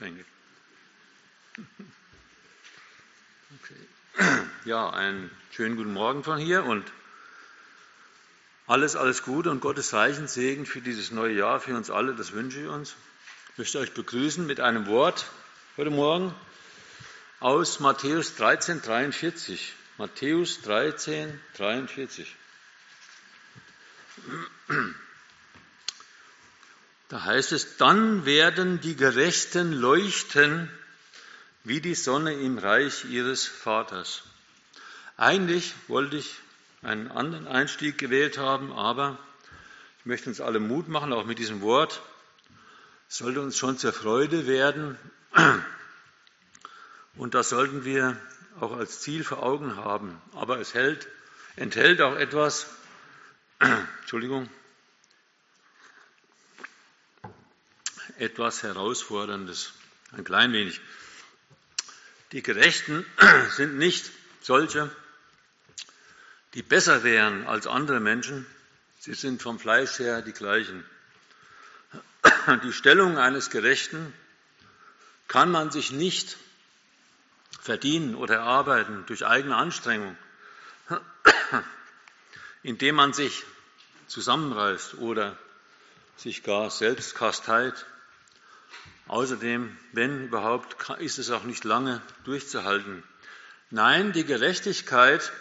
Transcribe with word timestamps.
denke. 0.00 0.24
Okay. 3.62 4.36
Ja, 4.64 4.90
einen 4.90 5.30
schönen 5.52 5.76
guten 5.76 5.92
Morgen 5.92 6.24
von 6.24 6.36
hier 6.38 6.64
und 6.64 6.84
alles, 8.66 8.96
alles 8.96 9.22
Gute 9.22 9.50
und 9.50 9.60
Gottes 9.60 9.90
Zeichen, 9.90 10.26
Segen 10.26 10.66
für 10.66 10.80
dieses 10.80 11.12
neue 11.12 11.34
Jahr, 11.34 11.60
für 11.60 11.76
uns 11.76 11.88
alle, 11.90 12.14
das 12.14 12.32
wünsche 12.32 12.60
ich 12.60 12.66
uns. 12.66 12.96
Ich 13.52 13.58
möchte 13.58 13.78
euch 13.78 13.94
begrüßen 13.94 14.44
mit 14.44 14.58
einem 14.58 14.86
Wort 14.86 15.26
heute 15.76 15.90
Morgen 15.90 16.34
aus 17.38 17.78
Matthäus 17.78 18.34
13, 18.34 18.82
43. 18.82 19.72
Matthäus 19.98 20.60
13, 20.62 21.40
43. 21.56 22.34
Da 27.08 27.24
heißt 27.24 27.52
es, 27.52 27.76
dann 27.76 28.24
werden 28.24 28.80
die 28.80 28.96
Gerechten 28.96 29.72
leuchten 29.72 30.70
wie 31.62 31.80
die 31.80 31.94
Sonne 31.94 32.32
im 32.34 32.58
Reich 32.58 33.04
ihres 33.04 33.46
Vaters. 33.46 34.22
Eigentlich 35.16 35.74
wollte 35.88 36.16
ich 36.16 36.34
einen 36.82 37.10
anderen 37.10 37.46
Einstieg 37.46 37.98
gewählt 37.98 38.38
haben, 38.38 38.72
aber 38.72 39.18
ich 40.00 40.06
möchte 40.06 40.28
uns 40.28 40.40
alle 40.40 40.60
Mut 40.60 40.88
machen, 40.88 41.12
auch 41.12 41.26
mit 41.26 41.38
diesem 41.38 41.60
Wort. 41.60 42.02
Es 43.08 43.18
sollte 43.18 43.40
uns 43.40 43.56
schon 43.56 43.78
zur 43.78 43.92
Freude 43.92 44.46
werden 44.46 44.98
und 47.16 47.34
das 47.34 47.48
sollten 47.48 47.84
wir 47.84 48.16
auch 48.60 48.76
als 48.76 49.00
Ziel 49.00 49.22
vor 49.22 49.42
Augen 49.42 49.76
haben. 49.76 50.20
Aber 50.34 50.58
es 50.58 50.74
hält, 50.74 51.06
enthält 51.56 52.00
auch 52.00 52.16
etwas, 52.16 52.66
Entschuldigung, 54.00 54.48
etwas 58.18 58.62
Herausforderndes, 58.62 59.72
ein 60.12 60.24
klein 60.24 60.52
wenig. 60.52 60.80
Die 62.32 62.42
Gerechten 62.42 63.06
sind 63.56 63.78
nicht 63.78 64.10
solche, 64.40 64.90
die 66.54 66.62
besser 66.62 67.02
wären 67.04 67.46
als 67.46 67.66
andere 67.66 68.00
Menschen. 68.00 68.46
Sie 69.00 69.14
sind 69.14 69.42
vom 69.42 69.58
Fleisch 69.58 69.98
her 69.98 70.22
die 70.22 70.32
gleichen. 70.32 70.84
Die 72.64 72.72
Stellung 72.72 73.18
eines 73.18 73.50
Gerechten 73.50 74.12
kann 75.28 75.50
man 75.50 75.70
sich 75.70 75.92
nicht 75.92 76.36
verdienen 77.60 78.14
oder 78.14 78.36
erarbeiten 78.36 79.04
durch 79.06 79.26
eigene 79.26 79.56
Anstrengung, 79.56 80.16
indem 82.62 82.94
man 82.94 83.12
sich 83.12 83.44
zusammenreißt 84.06 84.94
oder 84.94 85.36
sich 86.16 86.42
gar 86.42 86.70
selbst 86.70 87.14
kasteit. 87.14 87.86
Außerdem, 89.08 89.76
wenn 89.92 90.26
überhaupt, 90.26 90.76
ist 90.98 91.18
es 91.18 91.30
auch 91.30 91.44
nicht 91.44 91.64
lange 91.64 92.02
durchzuhalten. 92.24 93.04
Nein, 93.70 94.12
die 94.12 94.24
Gerechtigkeit 94.24 95.32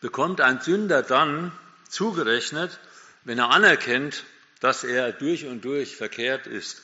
bekommt 0.00 0.40
ein 0.40 0.60
Sünder 0.60 1.02
dann 1.02 1.52
zugerechnet, 1.88 2.78
wenn 3.24 3.38
er 3.38 3.50
anerkennt, 3.50 4.24
dass 4.60 4.84
er 4.84 5.12
durch 5.12 5.46
und 5.46 5.64
durch 5.64 5.96
verkehrt 5.96 6.46
ist 6.46 6.82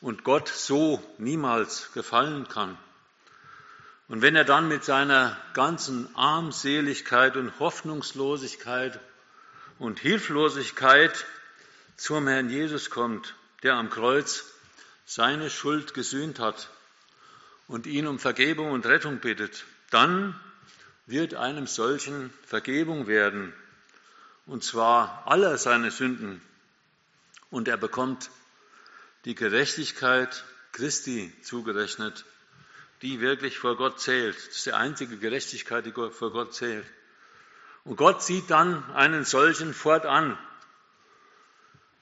und 0.00 0.24
Gott 0.24 0.48
so 0.48 1.02
niemals 1.18 1.92
gefallen 1.94 2.48
kann. 2.48 2.76
Und 4.08 4.22
wenn 4.22 4.36
er 4.36 4.44
dann 4.44 4.68
mit 4.68 4.84
seiner 4.84 5.36
ganzen 5.54 6.14
Armseligkeit 6.14 7.36
und 7.36 7.58
Hoffnungslosigkeit 7.58 9.00
und 9.78 9.98
Hilflosigkeit 9.98 11.24
zum 11.96 12.28
Herrn 12.28 12.50
Jesus 12.50 12.90
kommt, 12.90 13.34
der 13.62 13.74
am 13.74 13.88
Kreuz 13.88 14.53
seine 15.04 15.50
Schuld 15.50 15.94
gesühnt 15.94 16.38
hat 16.38 16.68
und 17.68 17.86
ihn 17.86 18.06
um 18.06 18.18
Vergebung 18.18 18.72
und 18.72 18.86
Rettung 18.86 19.18
bittet, 19.18 19.64
dann 19.90 20.38
wird 21.06 21.34
einem 21.34 21.66
solchen 21.66 22.32
Vergebung 22.46 23.06
werden, 23.06 23.52
und 24.46 24.64
zwar 24.64 25.22
aller 25.26 25.58
seine 25.58 25.90
Sünden, 25.90 26.40
und 27.50 27.68
er 27.68 27.76
bekommt 27.76 28.30
die 29.24 29.34
Gerechtigkeit 29.34 30.44
Christi 30.72 31.32
zugerechnet, 31.42 32.24
die 33.02 33.20
wirklich 33.20 33.58
vor 33.58 33.76
Gott 33.76 34.00
zählt. 34.00 34.36
Das 34.36 34.56
ist 34.56 34.66
die 34.66 34.72
einzige 34.72 35.18
Gerechtigkeit, 35.18 35.86
die 35.86 35.92
vor 35.92 36.32
Gott 36.32 36.54
zählt. 36.54 36.86
Und 37.84 37.96
Gott 37.96 38.22
sieht 38.22 38.50
dann 38.50 38.90
einen 38.92 39.24
solchen 39.24 39.74
fortan, 39.74 40.38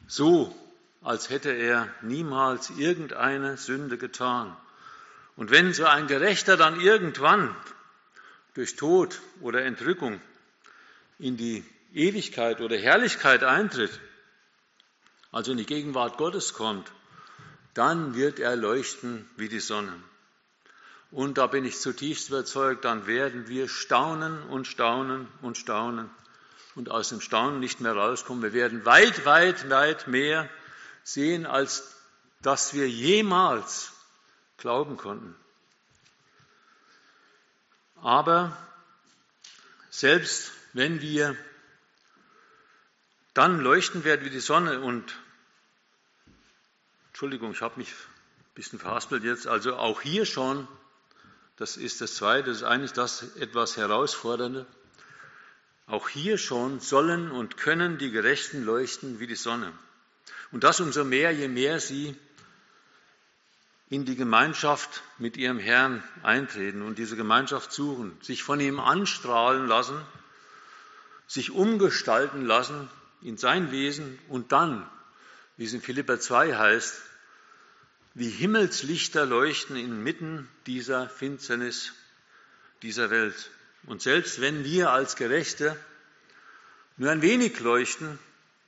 so 0.07 0.57
als 1.03 1.31
hätte 1.31 1.51
er 1.51 1.89
niemals 2.03 2.71
irgendeine 2.71 3.57
Sünde 3.57 3.99
getan. 3.99 4.57
Und 5.37 5.51
wenn 5.51 5.73
so 5.73 5.85
ein 5.85 6.07
Gerechter 6.07 6.57
dann 6.57 6.81
irgendwann 6.81 7.55
durch 8.55 8.77
Tod 8.77 9.21
oder 9.41 9.65
Entrückung 9.65 10.21
in 11.19 11.37
die 11.37 11.65
Ewigkeit 11.93 12.61
oder 12.61 12.77
Herrlichkeit 12.77 13.43
eintritt, 13.43 14.01
also 15.31 15.53
in 15.53 15.59
die 15.59 15.67
Gegenwart 15.67 16.19
Gottes 16.19 16.53
kommt, 16.53 16.91
dann 17.75 18.15
wird 18.15 18.39
er 18.39 18.55
leuchten 18.55 19.29
wie 19.37 19.49
die 19.49 19.61
Sonne. 19.61 19.95
Und 21.11 21.39
da 21.39 21.47
bin 21.47 21.65
ich 21.65 21.81
zutiefst 21.81 22.29
überzeugt, 22.29 22.85
dann 22.85 23.07
werden 23.07 23.49
wir 23.49 23.69
staunen 23.69 24.43
und 24.45 24.67
staunen 24.67 25.27
und 25.41 25.59
staunen 25.59 26.11
und 26.75 26.91
aus 26.91 27.09
dem 27.11 27.21
Staunen 27.21 27.61
nicht 27.61 27.81
mehr 27.81 27.95
rauskommen. 27.95 28.43
Wir 28.43 28.53
werden 28.53 28.85
weit, 28.85 29.25
weit, 29.27 29.69
weit 29.69 30.07
mehr 30.07 30.49
sehen, 31.05 31.47
als 31.47 31.95
dass 32.41 32.75
wir 32.75 32.89
jemals 32.89 33.93
glauben 34.57 34.97
konnten. 34.97 35.35
Aber 37.97 38.57
selbst 39.91 40.53
wenn 40.73 41.01
wir 41.01 41.37
dann 43.35 43.61
leuchten 43.61 44.05
werden 44.05 44.25
wie 44.25 44.31
die 44.31 44.41
Sonne 44.41 44.81
und 44.81 45.17
Entschuldigung, 47.09 47.53
ich 47.53 47.63
habe 47.63 47.79
mich 47.79 47.89
ein 47.91 48.55
bisschen 48.55 48.79
verhaspelt 48.79 49.23
jetzt, 49.23 49.47
also 49.47 49.77
auch 49.77 50.01
hier 50.01 50.27
schon 50.27 50.67
das 51.57 51.77
ist 51.77 52.01
das 52.01 52.17
Zweite, 52.17 52.49
das 52.49 52.59
ist 52.59 52.63
eigentlich 52.65 52.93
das 52.93 53.37
etwas 53.37 53.77
Herausfordernde. 53.77 54.67
Auch 55.87 56.09
hier 56.09 56.39
schon 56.39 56.81
sollen 56.81 57.31
und 57.31 57.57
können 57.57 57.99
die 57.99 58.11
Gerechten 58.11 58.65
leuchten 58.65 59.21
wie 59.21 59.27
die 59.27 59.37
Sonne. 59.37 59.73
Und 60.53 60.65
das 60.65 60.81
umso 60.81 61.05
mehr, 61.05 61.33
je 61.33 61.49
mehr 61.49 61.81
sie 61.81 62.15
in 63.89 64.05
die 64.05 64.17
Gemeinschaft 64.17 65.03
mit 65.19 65.37
ihrem 65.37 65.59
Herrn 65.59 66.03
eintreten 66.23 66.83
und 66.83 66.99
diese 66.99 67.17
Gemeinschaft 67.17 67.73
suchen, 67.73 68.17
sich 68.23 68.43
von 68.43 68.61
ihm 68.61 68.79
anstrahlen 68.79 69.67
lassen, 69.67 70.01
sich 71.27 71.51
umgestalten 71.51 72.45
lassen 72.45 72.89
in 73.23 73.37
sein 73.37 73.71
Wesen 73.71 74.19
und 74.29 74.53
dann, 74.53 74.89
wie 75.57 75.65
es 75.65 75.73
in 75.73 75.83
Philippa 75.83 76.21
2 76.21 76.57
heißt, 76.57 77.01
wie 78.15 78.29
Himmelslichter 78.29 79.25
leuchten 79.25 79.77
inmitten 79.77 80.49
dieser 80.67 81.09
Finsternis 81.09 81.93
dieser 82.83 83.11
Welt. 83.11 83.51
Und 83.85 84.03
selbst 84.03 84.41
wenn 84.41 84.65
wir 84.65 84.91
als 84.91 85.17
Gerechte 85.17 85.77
nur 86.99 87.11
ein 87.11 87.23
wenig 87.23 87.61
leuchten, 87.61 88.19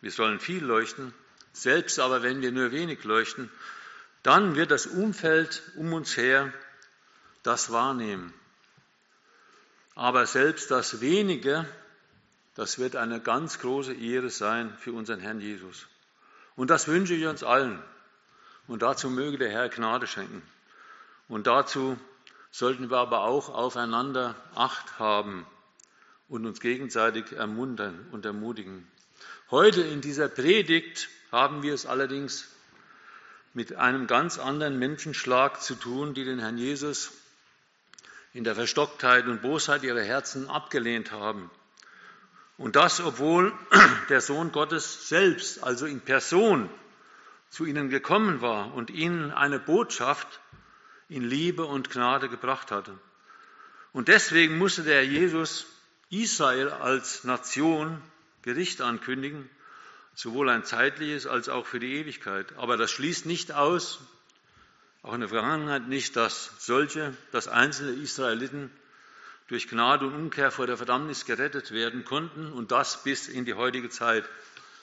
wir 0.00 0.11
sollen 0.11 0.41
viel 0.41 0.65
leuchten, 0.65 1.12
selbst 1.54 1.98
aber 2.00 2.22
wenn 2.22 2.42
wir 2.42 2.53
nur 2.53 2.72
wenig 2.72 3.04
leuchten, 3.04 3.50
dann 4.22 4.56
wird 4.56 4.70
das 4.70 4.87
Umfeld 4.87 5.62
um 5.76 5.92
uns 5.92 6.16
her 6.16 6.53
das 7.42 7.70
wahrnehmen. 7.70 8.34
Aber 9.94 10.26
selbst 10.26 10.70
das 10.70 11.00
wenige, 11.00 11.66
das 12.54 12.78
wird 12.78 12.97
eine 12.97 13.20
ganz 13.20 13.60
große 13.60 13.94
Ehre 13.94 14.31
sein 14.31 14.76
für 14.78 14.93
unseren 14.93 15.20
Herrn 15.20 15.41
Jesus. 15.41 15.87
Und 16.56 16.70
das 16.70 16.88
wünsche 16.88 17.14
ich 17.14 17.26
uns 17.26 17.44
allen. 17.44 17.81
Und 18.67 18.82
dazu 18.82 19.08
möge 19.08 19.38
der 19.38 19.50
Herr 19.50 19.69
Gnade 19.69 20.06
schenken. 20.06 20.43
Und 21.29 21.46
dazu 21.46 21.99
sollten 22.50 22.90
wir 22.90 22.99
aber 22.99 23.20
auch 23.23 23.49
aufeinander 23.49 24.34
Acht 24.55 24.99
haben 24.99 25.46
und 26.29 26.46
uns 26.46 26.61
gegenseitig 26.61 27.32
ermuntern 27.32 28.08
und 28.11 28.25
ermutigen. 28.25 28.88
Heute 29.50 29.82
in 29.82 30.00
dieser 30.00 30.29
Predigt 30.29 31.09
haben 31.31 31.62
wir 31.62 31.75
es 31.75 31.87
allerdings 31.87 32.49
mit 33.53 33.75
einem 33.76 34.06
ganz 34.06 34.38
anderen 34.38 34.79
Menschenschlag 34.79 35.62
zu 35.62 35.75
tun, 35.75 36.15
die 36.15 36.25
den 36.25 36.41
Herrn 36.41 36.59
Jesus 36.59 37.12
in 38.32 38.43
der 38.44 38.55
Verstocktheit 38.55 39.26
und 39.26 39.43
Bosheit 39.43 39.85
ihrer 39.85 40.03
Herzen 40.03 40.50
abgelehnt 40.50 41.12
haben. 41.12 41.50
Und 42.59 42.76
das, 42.76 43.00
obwohl 43.00 43.53
der 44.09 44.21
Sohn 44.21 44.53
Gottes 44.53 45.09
selbst, 45.09 45.62
also 45.62 45.87
in 45.87 46.00
Person, 46.00 46.69
zu 47.49 47.65
ihnen 47.65 47.88
gekommen 47.88 48.41
war 48.41 48.75
und 48.75 48.91
ihnen 48.91 49.31
eine 49.31 49.61
Botschaft 49.61 50.41
in 51.09 51.23
Liebe 51.23 51.65
und 51.65 51.91
Gnade 51.91 52.29
gebracht 52.29 52.73
hatte. 52.73 52.99
Und 53.93 54.09
deswegen 54.09 54.59
musste 54.59 54.82
der 54.82 55.06
Jesus 55.06 55.67
Israel 56.11 56.70
als 56.70 57.23
Nation 57.23 58.03
Gericht 58.44 58.82
ankündigen, 58.82 59.49
sowohl 60.14 60.50
ein 60.50 60.64
zeitliches 60.64 61.26
als 61.26 61.49
auch 61.49 61.67
für 61.67 61.81
die 61.81 61.94
Ewigkeit. 61.94 62.46
Aber 62.58 62.76
das 62.76 62.91
schließt 62.91 63.25
nicht 63.25 63.52
aus, 63.52 64.00
auch 65.02 65.14
in 65.14 65.20
der 65.20 65.31
Vergangenheit 65.31 65.88
nicht, 65.88 66.14
dass 66.17 66.50
solche, 66.58 67.17
dass 67.32 67.49
einzelne 67.49 67.93
Israeliten 67.93 68.70
durch 69.49 69.69
Gnade 69.69 70.06
und 70.06 70.14
Umkehr 70.14 70.50
vor 70.50 70.67
der 70.67 70.76
Verdammnis 70.76 71.25
gerettet 71.25 71.70
werden 71.70 72.05
konnten 72.05 72.52
und 72.52 72.70
das 72.70 73.02
bis 73.02 73.29
in 73.29 73.46
die 73.46 73.55
heutige 73.55 73.88
Zeit. 73.88 74.29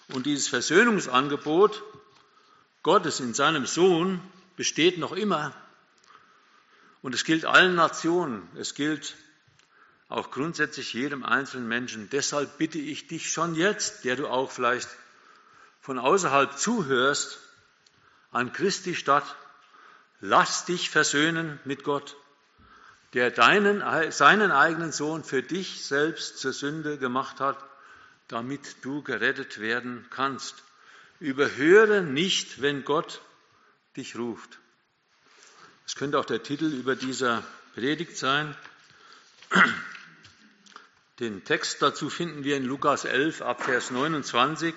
Und 0.09 0.25
dieses 0.25 0.47
Versöhnungsangebot 0.47 1.83
Gottes 2.81 3.19
in 3.19 3.35
seinem 3.35 3.67
Sohn 3.67 4.19
besteht 4.57 4.97
noch 4.97 5.11
immer. 5.11 5.53
Und 7.03 7.13
es 7.13 7.25
gilt 7.25 7.45
allen 7.45 7.75
Nationen. 7.75 8.47
Es 8.55 8.73
gilt 8.73 9.15
auch 10.11 10.29
grundsätzlich 10.29 10.93
jedem 10.93 11.23
einzelnen 11.23 11.67
Menschen. 11.67 12.09
Deshalb 12.09 12.57
bitte 12.57 12.77
ich 12.79 13.07
dich 13.07 13.31
schon 13.31 13.55
jetzt, 13.55 14.03
der 14.03 14.17
du 14.17 14.27
auch 14.27 14.51
vielleicht 14.51 14.89
von 15.79 15.97
außerhalb 15.97 16.57
zuhörst, 16.57 17.39
an 18.31 18.53
Christi 18.53 18.95
Stadt, 18.95 19.35
lass 20.19 20.65
dich 20.65 20.89
versöhnen 20.89 21.59
mit 21.65 21.83
Gott, 21.83 22.15
der 23.13 23.31
deinen, 23.31 23.81
seinen 24.11 24.51
eigenen 24.51 24.91
Sohn 24.91 25.23
für 25.23 25.43
dich 25.43 25.85
selbst 25.85 26.39
zur 26.39 26.53
Sünde 26.53 26.97
gemacht 26.97 27.39
hat, 27.39 27.57
damit 28.27 28.77
du 28.83 29.01
gerettet 29.03 29.59
werden 29.59 30.05
kannst. 30.09 30.55
Überhöre 31.19 32.01
nicht, 32.01 32.61
wenn 32.61 32.83
Gott 32.83 33.21
dich 33.97 34.17
ruft. 34.17 34.59
Das 35.83 35.95
könnte 35.95 36.19
auch 36.19 36.25
der 36.25 36.43
Titel 36.43 36.65
über 36.65 36.95
dieser 36.95 37.43
Predigt 37.75 38.17
sein. 38.17 38.55
Den 41.21 41.43
Text 41.43 41.83
dazu 41.83 42.09
finden 42.09 42.43
wir 42.43 42.57
in 42.57 42.65
Lukas 42.65 43.05
11 43.05 43.43
ab 43.43 43.61
Vers 43.61 43.91
29 43.91 44.73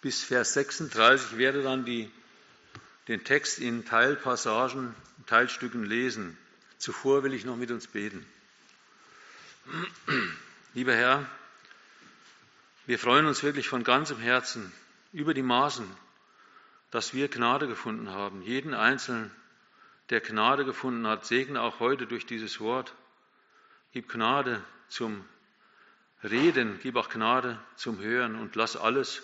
bis 0.00 0.24
Vers 0.24 0.54
36. 0.54 1.32
Ich 1.32 1.36
werde 1.36 1.62
dann 1.62 1.84
die, 1.84 2.10
den 3.08 3.24
Text 3.24 3.58
in 3.58 3.84
Teilpassagen, 3.84 4.94
Teilstücken 5.26 5.84
lesen. 5.84 6.38
Zuvor 6.78 7.24
will 7.24 7.34
ich 7.34 7.44
noch 7.44 7.56
mit 7.56 7.70
uns 7.70 7.88
beten. 7.88 8.24
Lieber 10.72 10.94
Herr, 10.94 11.26
wir 12.86 12.98
freuen 12.98 13.26
uns 13.26 13.42
wirklich 13.42 13.68
von 13.68 13.84
ganzem 13.84 14.18
Herzen 14.18 14.72
über 15.12 15.34
die 15.34 15.42
Maßen, 15.42 15.86
dass 16.90 17.12
wir 17.12 17.28
Gnade 17.28 17.66
gefunden 17.66 18.08
haben. 18.08 18.40
Jeden 18.40 18.72
Einzelnen, 18.72 19.30
der 20.08 20.22
Gnade 20.22 20.64
gefunden 20.64 21.06
hat, 21.06 21.26
segne 21.26 21.60
auch 21.60 21.80
heute 21.80 22.06
durch 22.06 22.24
dieses 22.24 22.60
Wort. 22.60 22.94
Gib 23.92 24.08
Gnade 24.08 24.64
zum 24.88 25.22
Reden, 26.22 26.78
gib 26.82 26.96
auch 26.96 27.08
Gnade 27.08 27.58
zum 27.76 27.98
Hören 28.00 28.36
und 28.36 28.54
lass 28.54 28.76
alles 28.76 29.22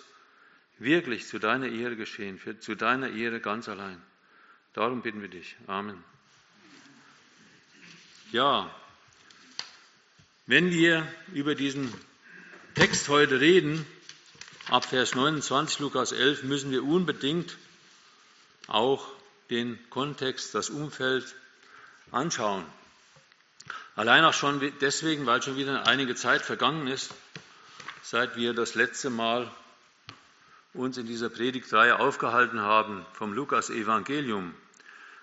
wirklich 0.79 1.27
zu 1.27 1.39
deiner 1.39 1.67
Ehre 1.67 1.95
geschehen, 1.95 2.39
für, 2.39 2.59
zu 2.59 2.75
deiner 2.75 3.09
Ehre 3.09 3.39
ganz 3.39 3.69
allein. 3.69 4.01
Darum 4.73 5.01
bitten 5.01 5.21
wir 5.21 5.29
dich. 5.29 5.55
Amen. 5.67 6.03
Ja, 8.31 8.69
wenn 10.45 10.71
wir 10.71 11.07
über 11.33 11.55
diesen 11.55 11.93
Text 12.75 13.09
heute 13.09 13.39
reden, 13.39 13.85
ab 14.69 14.85
Vers 14.85 15.15
29 15.15 15.79
Lukas 15.79 16.11
11, 16.11 16.43
müssen 16.43 16.71
wir 16.71 16.83
unbedingt 16.83 17.57
auch 18.67 19.07
den 19.49 19.79
Kontext, 19.89 20.53
das 20.53 20.69
Umfeld 20.69 21.35
anschauen. 22.11 22.65
Allein 23.97 24.23
auch 24.25 24.33
schon 24.33 24.59
deswegen, 24.79 25.25
weil 25.25 25.41
schon 25.41 25.57
wieder 25.57 25.87
einige 25.87 26.13
Zeit 26.13 26.43
vergangen 26.43 26.85
ist, 26.85 27.15
seit 28.03 28.35
wir 28.35 28.53
das 28.53 28.75
letzte 28.75 29.09
Mal 29.09 29.51
uns 30.75 30.99
in 30.99 31.07
dieser 31.07 31.29
Predigtreihe 31.29 31.97
aufgehalten 31.97 32.61
haben 32.61 33.03
vom 33.13 33.33
Lukas-Evangelium. 33.33 34.53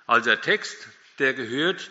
Also 0.09 0.25
der 0.25 0.41
Text, 0.41 0.88
der 1.21 1.35
gehört 1.35 1.88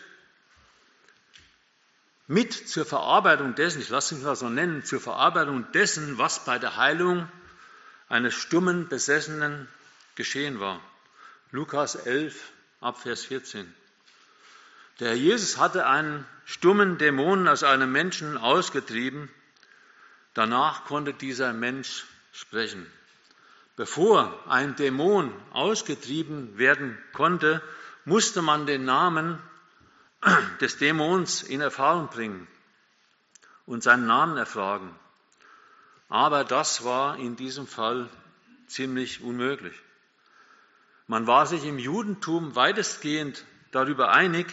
mit 2.28 2.52
zur 2.52 2.86
Verarbeitung 2.86 3.56
dessen, 3.56 3.82
ich 3.82 3.88
lasse 3.88 4.16
mich 4.16 4.26
mal 4.26 4.36
so 4.36 4.50
nennen, 4.50 4.84
zur 4.84 5.00
Verarbeitung 5.00 5.72
dessen, 5.72 6.18
was 6.18 6.44
bei 6.44 6.60
der 6.60 6.76
Heilung 6.76 7.30
eines 8.10 8.34
stummen 8.34 8.90
Besessenen 8.90 9.70
geschehen 10.16 10.60
war. 10.60 10.82
Lukas 11.52 11.96
11 11.96 12.38
ab 12.82 13.02
Vers 13.02 13.24
14. 13.24 13.74
Der 15.00 15.12
Herr 15.12 15.16
Jesus 15.16 15.58
hatte 15.58 15.88
einen 15.88 16.26
stummen 16.46 16.98
Dämonen 16.98 17.48
aus 17.48 17.64
einem 17.64 17.92
Menschen 17.92 18.38
ausgetrieben. 18.38 19.30
Danach 20.34 20.86
konnte 20.86 21.14
dieser 21.14 21.54
Mensch 21.54 22.06
sprechen. 22.32 22.86
Bevor 23.76 24.40
ein 24.48 24.76
Dämon 24.76 25.34
ausgetrieben 25.52 26.58
werden 26.58 26.98
konnte, 27.12 27.62
musste 28.06 28.42
man 28.42 28.66
den 28.66 28.86
Namen 28.86 29.40
des 30.62 30.78
Dämons 30.78 31.42
in 31.42 31.62
Erfahrung 31.62 32.10
bringen 32.10 32.48
und 33.66 33.82
seinen 33.82 34.06
Namen 34.06 34.38
erfragen. 34.38 34.94
Aber 36.10 36.44
das 36.44 36.84
war 36.84 37.18
in 37.18 37.36
diesem 37.36 37.66
Fall 37.66 38.10
ziemlich 38.68 39.22
unmöglich. 39.22 39.76
Man 41.08 41.28
war 41.28 41.46
sich 41.48 41.66
im 41.66 41.80
Judentum 41.80 42.56
weitestgehend 42.56 43.44
darüber 43.72 44.12
einig, 44.12 44.48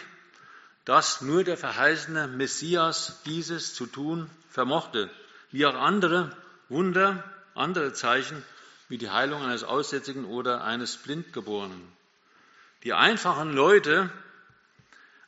dass 0.85 1.21
nur 1.21 1.43
der 1.43 1.57
verheißene 1.57 2.27
Messias 2.27 3.21
dieses 3.25 3.73
zu 3.73 3.85
tun 3.85 4.29
vermochte, 4.49 5.09
wie 5.51 5.65
auch 5.65 5.75
andere 5.75 6.35
Wunder, 6.69 7.23
andere 7.53 7.93
Zeichen, 7.93 8.43
wie 8.89 8.97
die 8.97 9.09
Heilung 9.09 9.43
eines 9.43 9.63
Aussätzigen 9.63 10.25
oder 10.25 10.63
eines 10.63 10.97
Blindgeborenen. 10.97 11.81
Die 12.83 12.93
einfachen 12.93 13.53
Leute 13.53 14.09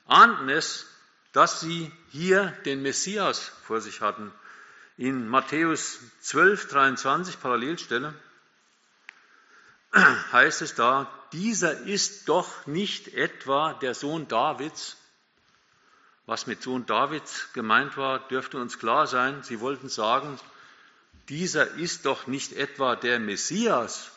ahnten 0.05 0.49
es, 0.49 0.87
dass 1.33 1.59
sie 1.59 1.91
hier 2.09 2.47
den 2.65 2.81
Messias 2.81 3.51
vor 3.63 3.81
sich 3.81 4.01
hatten. 4.01 4.31
In 4.97 5.27
Matthäus 5.27 5.99
12, 6.21 6.67
23, 6.67 7.39
Parallelstelle, 7.39 8.13
heißt 10.31 10.61
es 10.61 10.75
da, 10.75 11.11
dieser 11.31 11.81
ist 11.81 12.29
doch 12.29 12.67
nicht 12.67 13.13
etwa 13.13 13.73
der 13.73 13.93
Sohn 13.93 14.27
Davids, 14.27 14.97
was 16.25 16.47
mit 16.47 16.61
Sohn 16.61 16.85
Davids 16.85 17.51
gemeint 17.53 17.97
war, 17.97 18.19
dürfte 18.27 18.57
uns 18.57 18.79
klar 18.79 19.07
sein. 19.07 19.43
Sie 19.43 19.59
wollten 19.59 19.89
sagen, 19.89 20.39
dieser 21.29 21.71
ist 21.75 22.05
doch 22.05 22.27
nicht 22.27 22.53
etwa 22.53 22.95
der 22.95 23.19
Messias. 23.19 24.11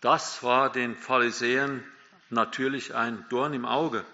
Das 0.00 0.42
war 0.42 0.70
den 0.70 0.96
Pharisäern 0.96 1.84
natürlich 2.30 2.94
ein 2.94 3.24
Dorn 3.28 3.54
im 3.54 3.64
Auge. 3.64 4.04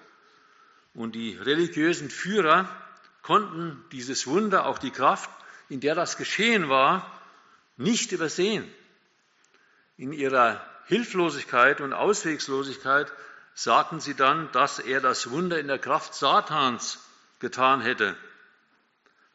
Und 0.94 1.14
die 1.14 1.36
religiösen 1.36 2.10
Führer 2.10 2.68
konnten 3.22 3.82
dieses 3.92 4.26
Wunder, 4.26 4.66
auch 4.66 4.78
die 4.78 4.90
Kraft, 4.90 5.30
in 5.68 5.80
der 5.80 5.94
das 5.94 6.18
geschehen 6.18 6.68
war, 6.68 7.10
nicht 7.76 8.12
übersehen. 8.12 8.70
In 9.96 10.12
ihrer 10.12 10.64
Hilflosigkeit 10.86 11.80
und 11.80 11.92
Auswegslosigkeit 11.92 13.10
sagten 13.54 14.00
sie 14.00 14.14
dann, 14.14 14.50
dass 14.52 14.78
er 14.78 15.00
das 15.00 15.30
Wunder 15.30 15.58
in 15.58 15.68
der 15.68 15.78
Kraft 15.78 16.14
Satans 16.14 16.98
getan 17.38 17.80
hätte. 17.80 18.16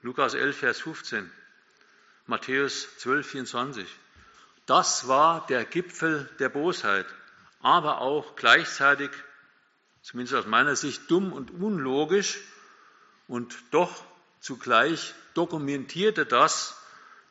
Lukas 0.02 0.34
11, 0.34 0.58
Vers 0.58 0.82
15, 0.82 1.32
Matthäus 2.26 2.98
12, 2.98 3.28
24. 3.28 3.88
Das 4.66 5.08
war 5.08 5.46
der 5.48 5.66
Gipfel 5.66 6.30
der 6.40 6.50
Bosheit, 6.50 7.06
aber 7.62 8.02
auch 8.02 8.36
gleichzeitig, 8.36 9.12
zumindest 10.02 10.36
aus 10.36 10.46
meiner 10.46 10.76
Sicht, 10.76 11.10
dumm 11.10 11.32
und 11.34 11.52
unlogisch 11.52 12.40
und 13.28 13.58
doch 13.72 14.04
zugleich 14.40 15.14
dokumentierte 15.34 16.26
das 16.26 16.76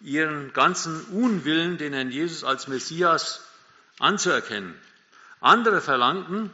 ihren 0.01 0.53
ganzen 0.53 1.03
Unwillen, 1.07 1.79
den 1.79 1.93
Herrn 1.93 2.11
Jesus 2.11 2.45
als 2.45 2.69
Messias 2.69 3.43
anzuerkennen. 3.99 4.79
Andere 5.41 5.81
verlangten, 5.81 6.51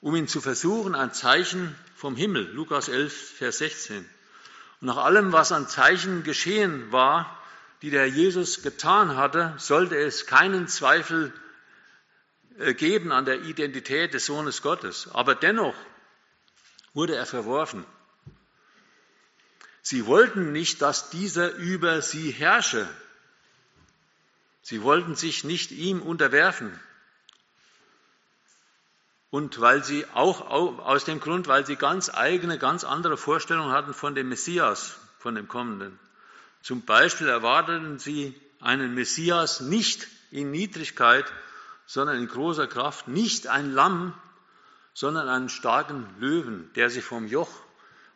um 0.00 0.14
ihn 0.14 0.28
zu 0.28 0.40
versuchen, 0.40 0.94
ein 0.94 1.12
Zeichen 1.12 1.74
vom 1.96 2.16
Himmel. 2.16 2.44
Lukas 2.52 2.88
11, 2.88 3.36
Vers 3.38 3.58
16. 3.58 4.08
Und 4.80 4.86
nach 4.86 4.98
allem, 4.98 5.32
was 5.32 5.50
an 5.52 5.68
Zeichen 5.68 6.22
geschehen 6.22 6.92
war, 6.92 7.38
die 7.82 7.90
der 7.90 8.08
Jesus 8.08 8.62
getan 8.62 9.16
hatte, 9.16 9.54
sollte 9.58 9.96
es 9.96 10.26
keinen 10.26 10.68
Zweifel 10.68 11.32
äh, 12.58 12.74
geben 12.74 13.12
an 13.12 13.24
der 13.24 13.42
Identität 13.42 14.14
des 14.14 14.26
Sohnes 14.26 14.62
Gottes. 14.62 15.08
Aber 15.12 15.34
dennoch 15.34 15.74
wurde 16.94 17.14
er 17.14 17.26
verworfen. 17.26 17.84
Sie 19.82 20.06
wollten 20.06 20.52
nicht, 20.52 20.82
dass 20.82 21.10
dieser 21.10 21.54
über 21.54 22.02
sie 22.02 22.30
herrsche. 22.30 22.88
Sie 24.62 24.82
wollten 24.82 25.14
sich 25.14 25.44
nicht 25.44 25.70
ihm 25.70 26.02
unterwerfen. 26.02 26.78
Und 29.30 29.60
weil 29.60 29.84
sie 29.84 30.06
auch 30.14 30.48
aus 30.50 31.04
dem 31.04 31.20
Grund, 31.20 31.48
weil 31.48 31.66
sie 31.66 31.76
ganz 31.76 32.10
eigene, 32.12 32.58
ganz 32.58 32.84
andere 32.84 33.16
Vorstellungen 33.16 33.72
hatten 33.72 33.92
von 33.92 34.14
dem 34.14 34.28
Messias, 34.28 34.96
von 35.18 35.34
dem 35.34 35.48
Kommenden. 35.48 35.98
Zum 36.62 36.82
Beispiel 36.82 37.28
erwarteten 37.28 37.98
sie 37.98 38.34
einen 38.60 38.94
Messias 38.94 39.60
nicht 39.60 40.08
in 40.30 40.50
Niedrigkeit, 40.50 41.26
sondern 41.86 42.18
in 42.18 42.28
großer 42.28 42.66
Kraft, 42.66 43.08
nicht 43.08 43.46
ein 43.46 43.72
Lamm, 43.72 44.14
sondern 44.94 45.28
einen 45.28 45.48
starken 45.48 46.06
Löwen, 46.18 46.70
der 46.74 46.90
sie 46.90 47.02
vom 47.02 47.26
Joch 47.26 47.50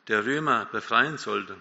der 0.08 0.24
Römer 0.26 0.66
befreien 0.66 1.16
sollte. 1.16 1.56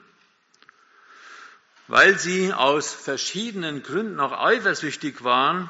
Weil 1.88 2.18
sie 2.18 2.54
aus 2.54 2.94
verschiedenen 2.94 3.84
Gründen 3.84 4.20
auch 4.20 4.32
eifersüchtig 4.32 5.24
waren, 5.24 5.70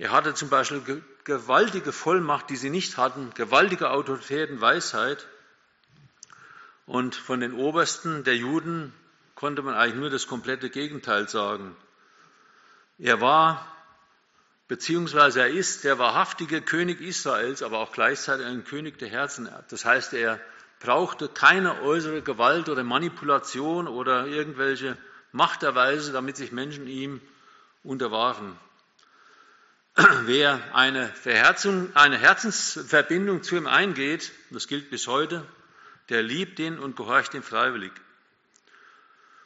er 0.00 0.12
hatte 0.12 0.32
zum 0.32 0.48
Beispiel 0.48 1.02
gewaltige 1.24 1.92
Vollmacht, 1.92 2.48
die 2.48 2.56
sie 2.56 2.70
nicht 2.70 2.96
hatten, 2.96 3.34
gewaltige 3.34 3.90
Autorität 3.90 4.48
und 4.48 4.62
Weisheit. 4.62 5.26
Und 6.86 7.14
von 7.14 7.40
den 7.40 7.52
Obersten 7.52 8.24
der 8.24 8.34
Juden 8.34 8.94
konnte 9.34 9.60
man 9.60 9.74
eigentlich 9.74 10.00
nur 10.00 10.08
das 10.08 10.26
komplette 10.26 10.70
Gegenteil 10.70 11.28
sagen. 11.28 11.76
Er 12.98 13.20
war, 13.20 13.66
beziehungsweise 14.68 15.40
er 15.40 15.48
ist 15.50 15.84
der 15.84 15.98
wahrhaftige 15.98 16.62
König 16.62 17.02
Israels, 17.02 17.62
aber 17.62 17.80
auch 17.80 17.92
gleichzeitig 17.92 18.46
ein 18.46 18.64
König 18.64 18.98
der 18.98 19.10
Herzen. 19.10 19.50
Das 19.68 19.84
heißt, 19.84 20.14
er 20.14 20.40
brauchte 20.78 21.28
keine 21.28 21.82
äußere 21.82 22.22
Gewalt 22.22 22.70
oder 22.70 22.84
Manipulation 22.84 23.86
oder 23.86 24.26
irgendwelche 24.26 24.96
Machterweise, 25.32 26.12
damit 26.12 26.38
sich 26.38 26.52
Menschen 26.52 26.86
ihm 26.86 27.20
unterwarfen. 27.84 28.56
Wer 30.24 30.60
eine, 30.74 31.12
eine 31.94 32.18
Herzensverbindung 32.18 33.42
zu 33.42 33.56
ihm 33.56 33.66
eingeht, 33.66 34.32
das 34.50 34.68
gilt 34.68 34.90
bis 34.90 35.06
heute, 35.06 35.46
der 36.08 36.22
liebt 36.22 36.58
ihn 36.58 36.78
und 36.78 36.96
gehorcht 36.96 37.34
ihm 37.34 37.42
freiwillig. 37.42 37.92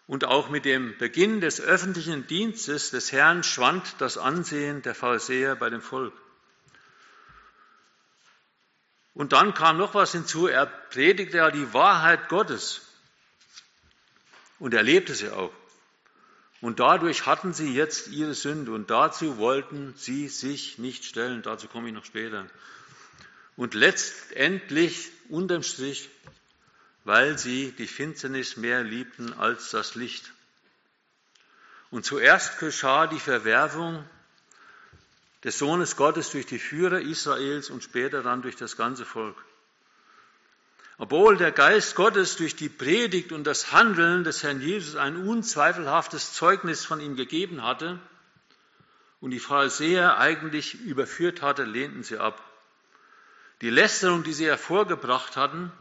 Und 0.07 0.25
auch 0.25 0.51
mit 0.51 0.65
dem 0.65 0.97
Beginn 0.99 1.41
des 1.41 1.61
öffentlichen 1.61 2.27
Dienstes 2.27 2.91
des 2.91 3.11
Herrn 3.11 3.43
schwand 3.43 3.97
das 3.99 4.19
Ansehen 4.19 4.83
der 4.83 4.95
Pharisäer 4.95 5.57
bei 5.57 5.71
dem 5.71 5.81
Volk. 5.81 6.13
Und 9.15 9.33
dann 9.33 9.55
kam 9.55 9.79
noch 9.79 9.95
was 9.95 10.13
hinzu, 10.13 10.47
er 10.47 10.67
predigte 10.67 11.39
ja 11.39 11.51
die 11.51 11.73
Wahrheit 11.73 12.29
Gottes 12.29 12.83
und 14.59 14.75
er 14.75 14.83
lebte 14.83 15.15
sie 15.15 15.31
auch. 15.31 15.53
Und 16.65 16.81
dadurch 16.81 17.27
hatten 17.27 17.53
sie 17.53 17.75
jetzt 17.75 18.09
ihre 18.09 18.33
Sünde 18.33 18.73
und 18.73 18.89
dazu 18.89 19.37
wollten 19.37 19.93
sie 19.99 20.29
sich 20.29 20.79
nicht 20.79 21.05
stellen. 21.05 21.43
Dazu 21.43 21.69
komme 21.69 21.89
ich 21.89 21.95
noch 21.95 22.07
später. 22.07 22.47
Und 23.55 23.75
letztendlich, 23.75 25.11
unterm 25.29 25.63
Strich, 25.63 26.09
weil 27.05 27.37
sie 27.37 27.73
die 27.73 27.87
Finsternis 27.87 28.57
mehr 28.57 28.83
liebten 28.83 29.35
als 29.35 29.73
das 29.73 29.95
Licht. 29.95 30.33
Und 31.91 32.07
zuerst 32.07 32.59
geschah 32.59 33.09
die 33.09 33.21
Verwerfung 33.21 34.03
des 35.45 35.59
Sohnes 35.59 35.97
Gottes 35.97 36.31
durch 36.31 36.47
die 36.47 36.59
Führer 36.59 37.03
Israels 37.03 37.69
und 37.69 37.85
später 37.85 38.23
dann 38.23 38.41
durch 38.41 38.57
das 38.57 38.79
ganze 38.79 39.05
Volk. 39.05 39.37
Obwohl 40.97 41.37
der 41.37 41.51
Geist 41.51 41.97
Gottes 41.97 42.37
durch 42.37 42.55
die 42.55 42.69
Predigt 42.69 43.33
und 43.33 43.45
das 43.45 43.73
Handeln 43.73 44.23
des 44.23 44.43
Herrn 44.43 44.61
Jesus 44.61 44.95
ein 44.95 45.17
unzweifelhaftes 45.17 46.33
Zeugnis 46.33 46.85
von 46.85 47.01
ihm 47.01 47.17
gegeben 47.17 47.65
hatte 47.65 47.99
und 49.21 49.31
die 49.31 49.41
Pharisäer 49.41 50.19
eigentlich 50.19 50.75
überführt 50.75 51.43
hatte, 51.43 51.65
lehnten 51.65 52.05
sie 52.05 52.19
ab. 52.19 52.41
Die 53.61 53.71
Lästerung, 53.71 54.23
die 54.23 54.33
sie 54.33 54.47
hervorgebracht 54.47 55.37
hatten, 55.37 55.73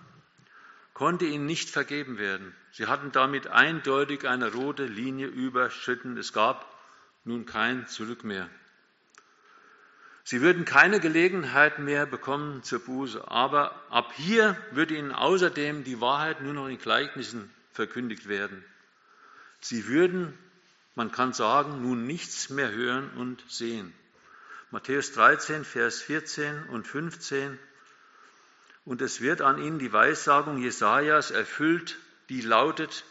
konnte 0.93 1.25
ihnen 1.25 1.45
nicht 1.45 1.69
vergeben 1.69 2.17
werden. 2.17 2.55
Sie 2.71 2.87
hatten 2.87 3.11
damit 3.11 3.47
eindeutig 3.47 4.27
eine 4.27 4.51
rote 4.51 4.85
Linie 4.85 5.27
überschritten. 5.27 6.17
Es 6.17 6.33
gab 6.33 6.65
nun 7.23 7.45
kein 7.45 7.87
Zurück 7.87 8.23
mehr. 8.23 8.49
Sie 10.25 10.41
würden 10.41 10.63
keine 10.63 11.01
Gelegenheit 11.01 11.79
mehr 11.79 12.05
bekommen 12.05 12.63
zur 12.63 12.79
Buße, 12.79 13.29
aber 13.29 13.75
ab 13.89 14.13
hier 14.15 14.57
würde 14.71 14.95
ihnen 14.95 15.11
außerdem 15.11 15.83
die 15.83 15.99
Wahrheit 15.99 16.41
nur 16.41 16.53
noch 16.53 16.67
in 16.67 16.77
Gleichnissen 16.77 17.53
verkündigt 17.73 18.29
werden. 18.29 18.63
Sie 19.59 19.87
würden, 19.87 20.37
man 20.95 21.11
kann 21.11 21.33
sagen, 21.33 21.81
nun 21.81 22.07
nichts 22.07 22.49
mehr 22.49 22.71
hören 22.71 23.09
und 23.17 23.43
sehen. 23.49 23.93
Matthäus 24.71 25.11
13, 25.11 25.65
Vers 25.65 26.01
14 26.01 26.69
und 26.69 26.87
15. 26.87 27.59
Und 28.85 29.01
es 29.01 29.19
wird 29.19 29.41
an 29.41 29.61
ihnen 29.61 29.77
die 29.77 29.91
Weissagung 29.91 30.57
Jesajas 30.57 31.31
erfüllt, 31.31 31.97
die 32.29 32.41
lautet, 32.41 33.03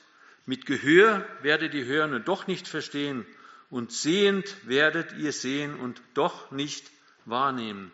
mit 0.46 0.66
Gehör 0.66 1.26
werdet 1.42 1.74
ihr 1.74 1.84
hören 1.84 2.14
und 2.14 2.26
doch 2.26 2.46
nicht 2.46 2.66
verstehen, 2.68 3.26
und 3.70 3.92
sehend 3.92 4.56
werdet 4.66 5.12
ihr 5.12 5.32
sehen 5.32 5.76
und 5.78 6.02
doch 6.14 6.50
nicht 6.50 6.90
wahrnehmen. 7.24 7.92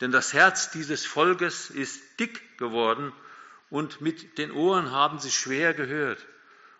Denn 0.00 0.12
das 0.12 0.32
Herz 0.32 0.70
dieses 0.70 1.04
Volkes 1.04 1.70
ist 1.70 2.00
dick 2.18 2.58
geworden 2.58 3.12
und 3.68 4.00
mit 4.00 4.38
den 4.38 4.50
Ohren 4.50 4.90
haben 4.90 5.18
sie 5.18 5.30
schwer 5.30 5.74
gehört 5.74 6.24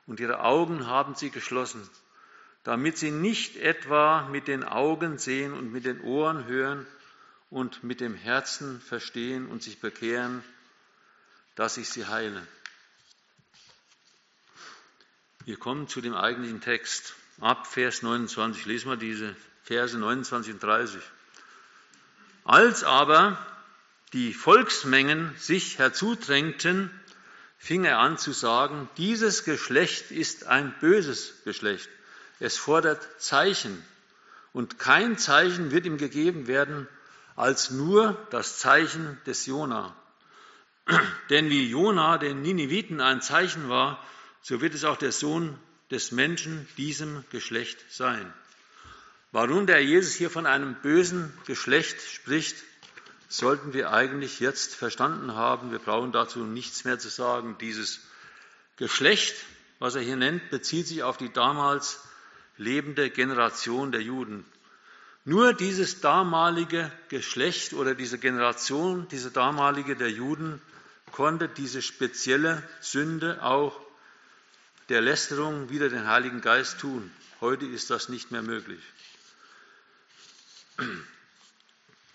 und 0.07 0.21
ihre 0.21 0.41
Augen 0.41 0.87
haben 0.87 1.15
sie 1.15 1.31
geschlossen, 1.31 1.89
damit 2.65 2.99
sie 2.99 3.11
nicht 3.11 3.57
etwa 3.57 4.29
mit 4.31 4.49
den 4.49 4.65
Augen 4.65 5.19
sehen 5.19 5.53
und 5.53 5.73
mit 5.73 5.85
den 5.85 6.01
Ohren 6.01 6.47
hören 6.47 6.87
und 7.51 7.85
mit 7.85 8.01
dem 8.01 8.15
Herzen 8.15 8.81
verstehen 8.81 9.47
und 9.47 9.63
sich 9.63 9.81
bekehren, 9.81 10.43
dass 11.55 11.77
ich 11.77 11.89
sie 11.89 12.07
heile. 12.07 12.47
Wir 15.45 15.59
kommen 15.59 15.89
zu 15.89 16.01
dem 16.01 16.15
eigentlichen 16.15 16.61
Text. 16.61 17.15
Ab 17.41 17.67
Vers 17.67 18.03
29 18.03 18.67
lesen 18.67 18.91
wir 18.91 18.97
diese 18.97 19.35
Verse 19.65 19.97
29 19.97 20.55
und 20.55 20.63
30. 20.63 21.01
Als 22.45 22.85
aber 22.85 23.39
die 24.13 24.33
Volksmengen 24.33 25.35
sich 25.37 25.79
herzudrängten, 25.79 26.91
fing 27.59 27.85
er 27.85 27.99
an 27.99 28.19
zu 28.19 28.33
sagen, 28.33 28.89
dieses 28.97 29.45
Geschlecht 29.45 30.11
ist 30.11 30.47
ein 30.47 30.75
böses 30.81 31.35
Geschlecht. 31.45 31.89
Es 32.39 32.57
fordert 32.57 33.07
Zeichen. 33.19 33.85
Und 34.53 34.79
kein 34.79 35.19
Zeichen 35.19 35.71
wird 35.71 35.87
ihm 35.87 35.99
gegeben 35.99 36.47
werden, 36.47 36.89
als 37.37 37.71
nur 37.71 38.17
das 38.31 38.59
Zeichen 38.59 39.21
des 39.27 39.47
Jona. 39.47 39.95
Denn 41.31 41.51
wie 41.51 41.69
Jona 41.69 42.19
den 42.19 42.43
Niniviten 42.43 43.01
ein 43.01 43.23
Zeichen 43.23 43.69
war, 43.69 44.03
so 44.43 44.61
wird 44.61 44.75
es 44.75 44.85
auch 44.85 44.97
der 44.97 45.13
Sohn 45.13 45.59
des 45.91 46.13
Menschen 46.13 46.67
diesem 46.77 47.25
Geschlecht 47.31 47.85
sein. 47.91 48.33
Warum 49.33 49.67
der 49.67 49.83
Jesus 49.85 50.15
hier 50.15 50.31
von 50.31 50.47
einem 50.47 50.75
bösen 50.75 51.33
Geschlecht 51.47 52.01
spricht, 52.01 52.57
sollten 53.29 53.73
wir 53.73 53.93
eigentlich 53.93 54.41
jetzt 54.41 54.75
verstanden 54.75 55.35
haben. 55.35 55.71
Wir 55.71 55.79
brauchen 55.79 56.11
dazu 56.11 56.41
nichts 56.41 56.85
mehr 56.85 56.99
zu 56.99 57.09
sagen. 57.09 57.57
Dieses 57.61 58.01
Geschlecht, 58.77 59.37
was 59.79 59.95
er 59.95 60.03
hier 60.03 60.17
nennt, 60.17 60.51
bezieht 60.51 60.89
sich 60.89 61.05
auf 61.05 61.17
die 61.17 61.33
damals 61.33 62.01
lebende 62.57 63.09
Generation 63.09 63.93
der 63.93 64.03
Juden. 64.03 64.45
Nur 65.25 65.53
dieses 65.53 66.01
damalige 66.01 66.91
Geschlecht 67.09 67.73
oder 67.73 67.95
diese 67.95 68.19
Generation, 68.19 69.07
diese 69.13 69.31
damalige 69.31 69.95
der 69.95 70.11
Juden, 70.11 70.61
konnte 71.13 71.49
diese 71.49 71.83
spezielle 71.83 72.63
Sünde 72.81 73.43
auch 73.45 73.81
der 74.89 75.01
Lästerung 75.01 75.71
wider 75.71 75.89
den 75.89 76.09
Heiligen 76.09 76.41
Geist 76.41 76.81
tun. 76.81 77.13
Heute 77.41 77.67
ist 77.67 77.91
das 77.91 78.09
nicht 78.09 78.33
mehr 78.33 78.43
möglich. 78.43 78.81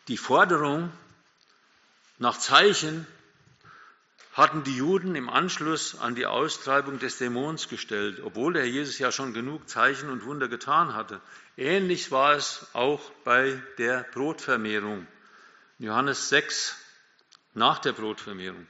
Die 0.08 0.18
Forderung 0.18 0.92
nach 2.18 2.38
Zeichen 2.38 3.08
hatten 4.34 4.64
die 4.64 4.76
Juden 4.76 5.16
im 5.16 5.30
Anschluss 5.30 5.98
an 5.98 6.14
die 6.14 6.26
Austreibung 6.26 7.00
des 7.00 7.18
Dämons 7.18 7.70
gestellt, 7.70 8.22
obwohl 8.24 8.54
der 8.54 8.70
Jesus 8.70 9.00
ja 9.00 9.12
schon 9.12 9.34
genug 9.34 9.70
Zeichen 9.70 10.10
und 10.10 10.26
Wunder 10.26 10.48
getan 10.50 10.94
hatte. 10.94 11.22
Ähnlich 11.56 12.12
war 12.12 12.34
es 12.34 12.68
auch 12.74 13.02
bei 13.24 13.62
der 13.78 14.04
Brotvermehrung. 14.14 15.08
Johannes 15.80 16.30
6, 16.30 16.76
nach 17.54 17.80
der 17.80 17.94
Brotvermehrung. 17.94 18.68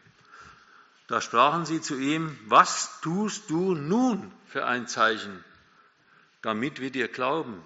Da 1.07 1.19
sprachen 1.19 1.65
sie 1.65 1.81
zu 1.81 1.97
ihm, 1.97 2.39
was 2.45 3.01
tust 3.01 3.49
du 3.49 3.75
nun 3.75 4.31
für 4.47 4.65
ein 4.65 4.87
Zeichen, 4.87 5.43
damit 6.41 6.79
wir 6.79 6.91
dir 6.91 7.07
glauben? 7.07 7.65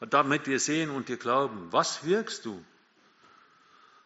Damit 0.00 0.46
wir 0.46 0.60
sehen 0.60 0.90
und 0.90 1.08
dir 1.08 1.16
glauben. 1.16 1.68
Was 1.72 2.04
wirkst 2.04 2.44
du? 2.44 2.64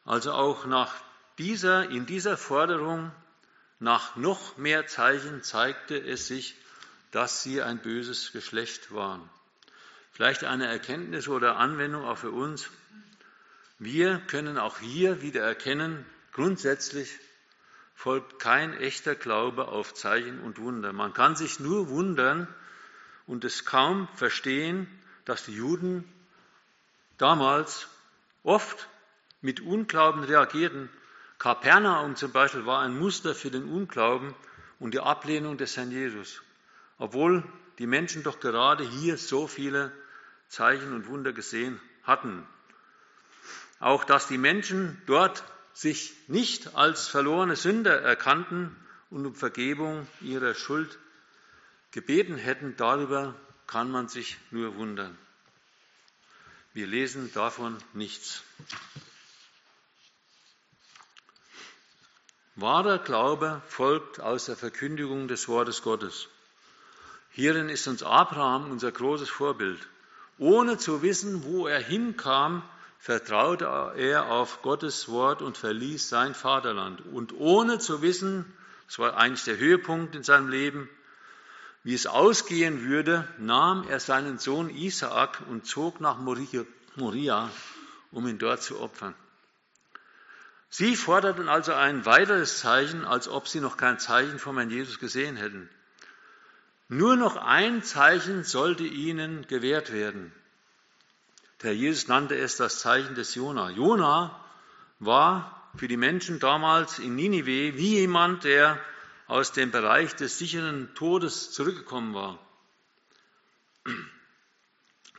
Also 0.04 0.32
auch 0.32 0.66
nach 0.66 0.94
dieser, 1.38 1.90
in 1.90 2.06
dieser 2.06 2.36
Forderung 2.36 3.12
nach 3.78 4.16
noch 4.16 4.56
mehr 4.56 4.86
Zeichen 4.86 5.42
zeigte 5.42 5.96
es 5.98 6.26
sich, 6.26 6.56
dass 7.10 7.42
sie 7.42 7.62
ein 7.62 7.78
böses 7.78 8.32
Geschlecht 8.32 8.94
waren. 8.94 9.28
Vielleicht 10.12 10.44
eine 10.44 10.66
Erkenntnis 10.66 11.28
oder 11.28 11.56
Anwendung 11.56 12.04
auch 12.04 12.18
für 12.18 12.30
uns. 12.30 12.70
Wir 13.78 14.18
können 14.18 14.58
auch 14.58 14.78
hier 14.78 15.20
wieder 15.22 15.42
erkennen, 15.42 16.06
grundsätzlich 16.32 17.10
folgt 17.94 18.38
kein 18.38 18.74
echter 18.74 19.14
Glaube 19.14 19.68
auf 19.68 19.94
Zeichen 19.94 20.40
und 20.40 20.58
Wunder. 20.58 20.92
Man 20.92 21.12
kann 21.12 21.36
sich 21.36 21.60
nur 21.60 21.88
wundern 21.88 22.48
und 23.26 23.44
es 23.44 23.64
kaum 23.64 24.08
verstehen, 24.14 24.86
dass 25.24 25.44
die 25.44 25.54
Juden 25.54 26.04
damals 27.18 27.88
oft 28.42 28.88
mit 29.40 29.60
Unglauben 29.60 30.24
reagierten. 30.24 30.88
Kapernaum 31.38 32.16
zum 32.16 32.32
Beispiel 32.32 32.66
war 32.66 32.80
ein 32.80 32.98
Muster 32.98 33.34
für 33.34 33.50
den 33.50 33.64
Unglauben 33.64 34.34
und 34.78 34.94
die 34.94 35.00
Ablehnung 35.00 35.58
des 35.58 35.76
Herrn 35.76 35.90
Jesus, 35.90 36.42
obwohl 36.98 37.44
die 37.78 37.86
Menschen 37.86 38.22
doch 38.22 38.40
gerade 38.40 38.84
hier 38.84 39.16
so 39.16 39.46
viele 39.46 39.92
Zeichen 40.48 40.92
und 40.92 41.06
Wunder 41.06 41.32
gesehen 41.32 41.80
hatten. 42.04 42.46
Auch 43.80 44.04
dass 44.04 44.28
die 44.28 44.38
Menschen 44.38 45.00
dort 45.06 45.42
sich 45.72 46.14
nicht 46.28 46.76
als 46.76 47.08
verlorene 47.08 47.56
Sünder 47.56 48.00
erkannten 48.00 48.76
und 49.10 49.26
um 49.26 49.34
Vergebung 49.34 50.06
ihrer 50.20 50.54
Schuld 50.54 50.98
gebeten 51.90 52.36
hätten, 52.36 52.76
darüber 52.76 53.34
kann 53.72 53.90
man 53.90 54.06
sich 54.08 54.36
nur 54.50 54.76
wundern. 54.76 55.16
Wir 56.74 56.86
lesen 56.86 57.32
davon 57.32 57.78
nichts. 57.94 58.42
Wahrer 62.54 62.98
Glaube 62.98 63.62
folgt 63.66 64.20
aus 64.20 64.44
der 64.44 64.56
Verkündigung 64.56 65.26
des 65.26 65.48
Wortes 65.48 65.80
Gottes. 65.80 66.28
Hierin 67.30 67.70
ist 67.70 67.88
uns 67.88 68.02
Abraham 68.02 68.70
unser 68.70 68.92
großes 68.92 69.30
Vorbild. 69.30 69.80
Ohne 70.36 70.76
zu 70.76 71.00
wissen, 71.00 71.44
wo 71.44 71.66
er 71.66 71.80
hinkam, 71.80 72.62
vertraute 72.98 73.64
er 73.96 74.26
auf 74.26 74.60
Gottes 74.60 75.08
Wort 75.08 75.40
und 75.40 75.56
verließ 75.56 76.10
sein 76.10 76.34
Vaterland. 76.34 77.00
Und 77.06 77.32
ohne 77.32 77.78
zu 77.78 78.02
wissen, 78.02 78.44
das 78.86 78.98
war 78.98 79.16
eigentlich 79.16 79.44
der 79.44 79.56
Höhepunkt 79.56 80.14
in 80.14 80.24
seinem 80.24 80.50
Leben, 80.50 80.90
wie 81.84 81.94
es 81.94 82.06
ausgehen 82.06 82.82
würde, 82.84 83.26
nahm 83.38 83.88
er 83.88 83.98
seinen 83.98 84.38
Sohn 84.38 84.70
Isaak 84.70 85.42
und 85.48 85.66
zog 85.66 86.00
nach 86.00 86.18
Moria, 86.18 87.50
um 88.12 88.26
ihn 88.28 88.38
dort 88.38 88.62
zu 88.62 88.80
opfern. 88.80 89.14
Sie 90.68 90.96
forderten 90.96 91.48
also 91.48 91.74
ein 91.74 92.06
weiteres 92.06 92.58
Zeichen, 92.58 93.04
als 93.04 93.28
ob 93.28 93.46
sie 93.46 93.60
noch 93.60 93.76
kein 93.76 93.98
Zeichen 93.98 94.38
von 94.38 94.56
Herrn 94.56 94.70
Jesus 94.70 94.98
gesehen 94.98 95.36
hätten. 95.36 95.68
Nur 96.88 97.16
noch 97.16 97.36
ein 97.36 97.82
Zeichen 97.82 98.44
sollte 98.44 98.84
ihnen 98.84 99.46
gewährt 99.48 99.92
werden. 99.92 100.32
Der 101.62 101.74
Jesus 101.74 102.08
nannte 102.08 102.36
es 102.36 102.56
das 102.56 102.80
Zeichen 102.80 103.14
des 103.14 103.34
Jona. 103.34 103.70
Jona 103.70 104.38
war 104.98 105.70
für 105.76 105.88
die 105.88 105.96
Menschen 105.96 106.38
damals 106.38 106.98
in 106.98 107.16
Ninive 107.16 107.76
wie 107.76 107.98
jemand, 107.98 108.44
der 108.44 108.78
aus 109.32 109.52
dem 109.52 109.70
Bereich 109.70 110.14
des 110.14 110.36
sicheren 110.36 110.94
Todes 110.94 111.52
zurückgekommen 111.52 112.12
war. 112.12 112.38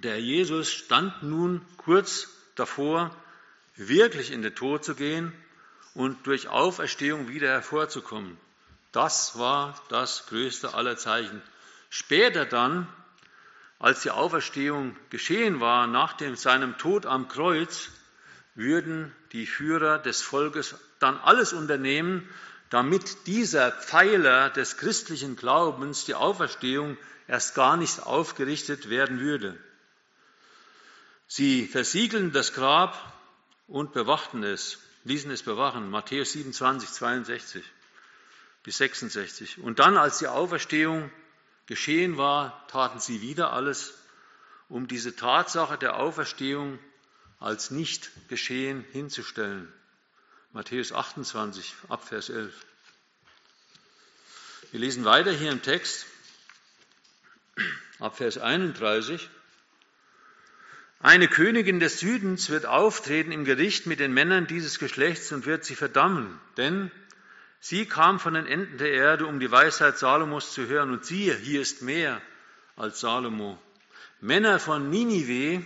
Der 0.03 0.21
Jesus 0.21 0.71
stand 0.71 1.23
nun 1.23 1.65
kurz 1.77 2.29
davor, 2.53 3.09
wirklich 3.75 4.31
in 4.31 4.43
den 4.43 4.53
Tod 4.53 4.85
zu 4.85 4.93
gehen 4.93 5.33
und 5.95 6.27
durch 6.27 6.47
Auferstehung 6.47 7.27
wieder 7.27 7.49
hervorzukommen. 7.49 8.37
Das 8.91 9.39
war 9.39 9.81
das 9.89 10.27
größte 10.27 10.75
aller 10.75 10.95
Zeichen. 10.95 11.41
Später 11.89 12.45
dann 12.45 12.87
als 13.79 14.03
die 14.03 14.11
Auferstehung 14.11 14.95
geschehen 15.09 15.59
war, 15.59 15.87
nach 15.87 16.13
dem, 16.13 16.35
seinem 16.35 16.77
Tod 16.77 17.07
am 17.07 17.29
Kreuz, 17.29 17.89
würden 18.53 19.11
die 19.31 19.47
Führer 19.47 19.97
des 19.97 20.21
Volkes 20.21 20.75
dann 20.99 21.17
alles 21.17 21.51
unternehmen, 21.51 22.29
damit 22.73 23.27
dieser 23.27 23.71
Pfeiler 23.71 24.49
des 24.49 24.77
christlichen 24.77 25.35
Glaubens, 25.35 26.05
die 26.05 26.15
Auferstehung, 26.15 26.97
erst 27.27 27.53
gar 27.53 27.77
nicht 27.77 28.01
aufgerichtet 28.01 28.89
werden 28.89 29.19
würde. 29.19 29.55
Sie 31.27 31.67
versiegeln 31.67 32.31
das 32.31 32.51
Grab 32.53 32.97
und 33.67 33.93
bewachten 33.93 34.41
es, 34.41 34.79
ließen 35.03 35.29
es 35.29 35.43
bewachen. 35.43 35.91
Matthäus 35.91 36.31
27, 36.31 36.89
62 36.89 37.63
bis 38.63 38.77
66. 38.79 39.59
Und 39.59 39.77
dann, 39.77 39.95
als 39.95 40.17
die 40.17 40.27
Auferstehung 40.27 41.11
geschehen 41.67 42.17
war, 42.17 42.67
taten 42.69 42.99
sie 42.99 43.21
wieder 43.21 43.53
alles, 43.53 43.93
um 44.67 44.87
diese 44.87 45.15
Tatsache 45.15 45.77
der 45.77 45.97
Auferstehung 45.97 46.79
als 47.39 47.69
nicht 47.69 48.09
geschehen 48.29 48.83
hinzustellen. 48.91 49.71
Matthäus 50.53 50.91
28, 50.91 51.73
Abvers 51.89 52.29
11. 52.29 52.53
Wir 54.69 54.79
lesen 54.79 55.03
weiter 55.03 55.31
hier 55.31 55.51
im 55.51 55.63
Text, 55.63 56.05
Abvers 57.99 58.37
31. 58.37 59.29
Eine 60.99 61.27
Königin 61.27 61.79
des 61.79 61.99
Südens 61.99 62.51
wird 62.51 62.67
auftreten 62.67 63.31
im 63.31 63.45
Gericht 63.45 63.87
mit 63.87 63.99
den 63.99 64.13
Männern 64.13 64.45
dieses 64.45 64.77
Geschlechts 64.77 65.31
und 65.31 65.47
wird 65.47 65.65
sie 65.65 65.75
verdammen, 65.75 66.39
denn 66.57 66.91
Sie 67.59 67.85
kam 67.85 68.19
von 68.19 68.33
den 68.33 68.45
Enden 68.45 68.77
der 68.77 68.91
Erde, 68.91 69.25
um 69.25 69.39
die 69.39 69.49
Weisheit 69.49 69.97
Salomos 69.97 70.51
zu 70.51 70.67
hören. 70.67 70.91
Und 70.91 71.05
siehe, 71.05 71.33
hier 71.33 71.61
ist 71.61 71.81
mehr 71.81 72.21
als 72.75 72.99
Salomo. 72.99 73.57
Männer 74.19 74.59
von 74.59 74.89
Ninive 74.89 75.65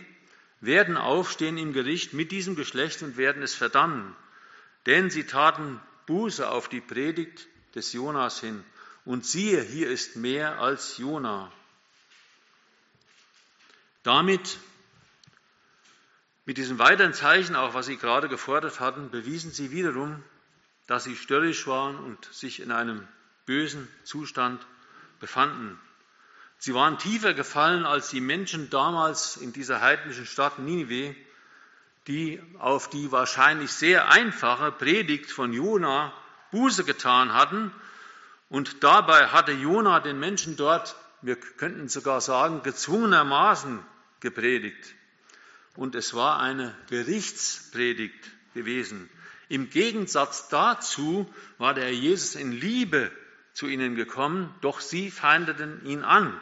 werden 0.62 0.96
aufstehen 0.96 1.58
im 1.58 1.74
Gericht 1.74 2.14
mit 2.14 2.32
diesem 2.32 2.56
Geschlecht 2.56 3.02
und 3.02 3.18
werden 3.18 3.42
es 3.42 3.56
verdammen. 3.56 4.16
Denn 4.88 5.12
sie 5.12 5.26
taten 5.26 5.80
Buße 6.08 6.50
auf 6.50 6.70
die 6.70 6.82
Predigt 6.82 7.48
des 7.76 7.94
Jonas 7.94 8.40
hin. 8.40 8.64
Und 9.06 9.26
siehe, 9.26 9.62
hier 9.62 9.90
ist 9.90 10.16
mehr 10.16 10.60
als 10.60 10.98
Jona. 10.98 11.52
Damit, 14.04 14.58
mit 16.46 16.58
diesem 16.58 16.80
weiteren 16.80 17.14
Zeichen, 17.14 17.56
auch 17.56 17.74
was 17.74 17.86
Sie 17.86 17.98
gerade 17.98 18.30
gefordert 18.30 18.80
hatten, 18.80 19.12
bewiesen 19.12 19.52
Sie 19.52 19.72
wiederum, 19.72 20.24
dass 20.88 21.04
sie 21.04 21.18
störrisch 21.18 21.68
waren 21.68 21.98
und 21.98 22.24
sich 22.34 22.62
in 22.62 22.72
einem 22.72 23.06
bösen 23.46 23.88
Zustand 24.06 24.66
befanden. 25.20 25.78
Sie 26.58 26.74
waren 26.74 26.98
tiefer 26.98 27.34
gefallen 27.34 27.86
als 27.86 28.10
die 28.10 28.22
Menschen 28.22 28.70
damals 28.70 29.38
in 29.38 29.54
dieser 29.54 29.82
heidnischen 29.82 30.26
Stadt 30.26 30.58
Ninive, 30.60 31.16
die 32.08 32.42
auf 32.58 32.90
die 32.90 33.12
wahrscheinlich 33.12 33.72
sehr 33.72 34.10
einfache 34.10 34.72
Predigt 34.72 35.32
von 35.32 35.54
Jona 35.54 36.14
Buße 36.52 36.86
getan 36.86 37.34
hatten. 37.34 37.72
Und 38.50 38.84
dabei 38.84 39.28
hatte 39.28 39.52
Jona 39.52 40.00
den 40.00 40.20
Menschen 40.20 40.56
dort, 40.56 40.96
wir 41.22 41.36
könnten 41.36 41.90
sogar 41.90 42.22
sagen, 42.22 42.64
gezwungenermaßen 42.64 43.84
gepredigt. 44.22 44.96
Und 45.76 45.96
es 45.96 46.14
war 46.14 46.40
eine 46.40 46.74
Gerichtspredigt 46.90 48.32
gewesen. 48.54 49.10
Im 49.50 49.70
Gegensatz 49.70 50.50
dazu 50.50 51.32
war 51.58 51.74
der 51.74 51.94
Jesus 51.94 52.36
in 52.36 52.52
Liebe 52.52 53.12
zu 53.54 53.68
ihnen 53.68 53.96
gekommen, 53.96 54.54
doch 54.62 54.80
sie 54.80 55.12
feindeten 55.12 55.86
ihn 55.86 56.04
an. 56.04 56.40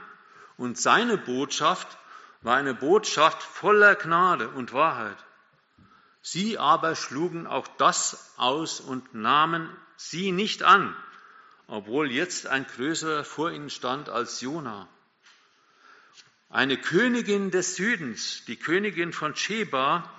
Und 0.58 0.78
seine 0.78 1.18
Botschaft 1.18 1.98
war 2.42 2.56
eine 2.56 2.74
Botschaft 2.74 3.42
voller 3.42 3.96
Gnade 3.96 4.50
und 4.50 4.74
Wahrheit. 4.74 5.18
Sie 6.28 6.58
aber 6.58 6.96
schlugen 6.96 7.46
auch 7.46 7.68
das 7.78 8.34
aus 8.38 8.80
und 8.80 9.14
nahmen 9.14 9.70
sie 9.96 10.32
nicht 10.32 10.64
an, 10.64 10.96
obwohl 11.68 12.10
jetzt 12.12 12.48
ein 12.48 12.66
größerer 12.66 13.24
vor 13.24 13.52
ihnen 13.52 13.70
stand 13.70 14.10
als 14.10 14.42
Jona. 14.42 14.90
Eine 16.50 16.78
Königin 16.78 17.52
des 17.52 17.76
Südens, 17.76 18.44
die 18.48 18.56
Königin 18.56 19.14
von 19.14 19.36
Sheba, 19.36 20.10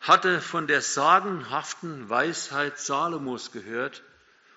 hatte 0.00 0.40
von 0.40 0.68
der 0.68 0.80
sagenhaften 0.80 2.08
Weisheit 2.08 2.78
Salomos 2.78 3.50
gehört 3.50 4.04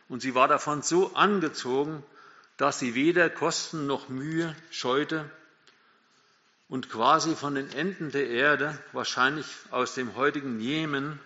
und 0.10 0.22
sie 0.22 0.36
war 0.36 0.48
davon 0.48 0.84
so 0.84 1.16
angezogen, 1.16 2.04
dass 2.58 2.78
sie 2.78 2.94
weder 2.94 3.32
Kosten 3.32 3.88
noch 3.88 4.10
Mühe 4.10 4.56
scheute 4.70 5.28
und 6.68 6.90
quasi 6.90 7.36
von 7.36 7.56
den 7.56 7.70
Enden 7.72 8.12
der 8.12 8.28
Erde, 8.28 8.78
wahrscheinlich 8.92 9.46
aus 9.72 9.94
dem 9.94 10.16
heutigen 10.16 10.60
Jemen, 10.60 11.20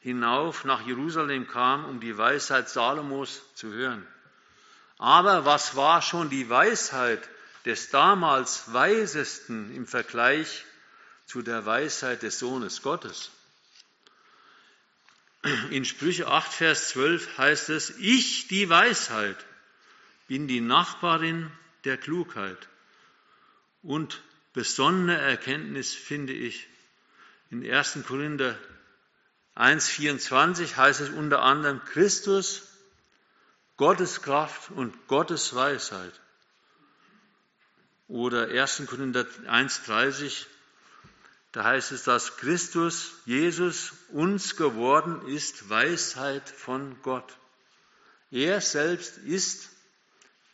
hinauf 0.00 0.64
nach 0.64 0.86
Jerusalem 0.86 1.46
kam, 1.46 1.84
um 1.84 2.00
die 2.00 2.16
Weisheit 2.16 2.68
Salomos 2.68 3.42
zu 3.54 3.72
hören. 3.72 4.06
Aber 4.96 5.44
was 5.44 5.76
war 5.76 6.02
schon 6.02 6.30
die 6.30 6.48
Weisheit 6.48 7.28
des 7.64 7.90
damals 7.90 8.72
Weisesten 8.72 9.74
im 9.74 9.86
Vergleich 9.86 10.64
zu 11.26 11.42
der 11.42 11.66
Weisheit 11.66 12.22
des 12.22 12.38
Sohnes 12.38 12.82
Gottes? 12.82 13.30
In 15.70 15.84
Sprüche 15.84 16.26
8, 16.26 16.52
Vers 16.52 16.90
12 16.90 17.38
heißt 17.38 17.70
es, 17.70 17.90
ich, 17.98 18.48
die 18.48 18.68
Weisheit, 18.68 19.36
bin 20.28 20.48
die 20.48 20.60
Nachbarin 20.60 21.50
der 21.84 21.96
Klugheit 21.96 22.68
und 23.82 24.22
besonnene 24.52 25.18
Erkenntnis 25.18 25.94
finde 25.94 26.32
ich. 26.32 26.68
In 27.50 27.68
1. 27.68 27.98
Korinther 28.06 28.58
1, 29.54 29.88
24 29.88 30.76
heißt 30.76 31.00
es 31.00 31.10
unter 31.10 31.42
anderem 31.42 31.84
Christus, 31.84 32.62
Gottes 33.76 34.22
Kraft 34.22 34.70
und 34.70 35.08
Gottes 35.08 35.54
Weisheit. 35.54 36.12
Oder 38.08 38.48
1. 38.48 38.82
Korinther 38.86 39.26
1, 39.46 39.84
30, 39.84 40.46
da 41.52 41.64
heißt 41.64 41.92
es, 41.92 42.04
dass 42.04 42.36
Christus, 42.36 43.12
Jesus, 43.26 43.92
uns 44.10 44.56
geworden 44.56 45.26
ist 45.26 45.68
Weisheit 45.68 46.48
von 46.48 46.96
Gott. 47.02 47.36
Er 48.30 48.60
selbst 48.60 49.18
ist 49.18 49.70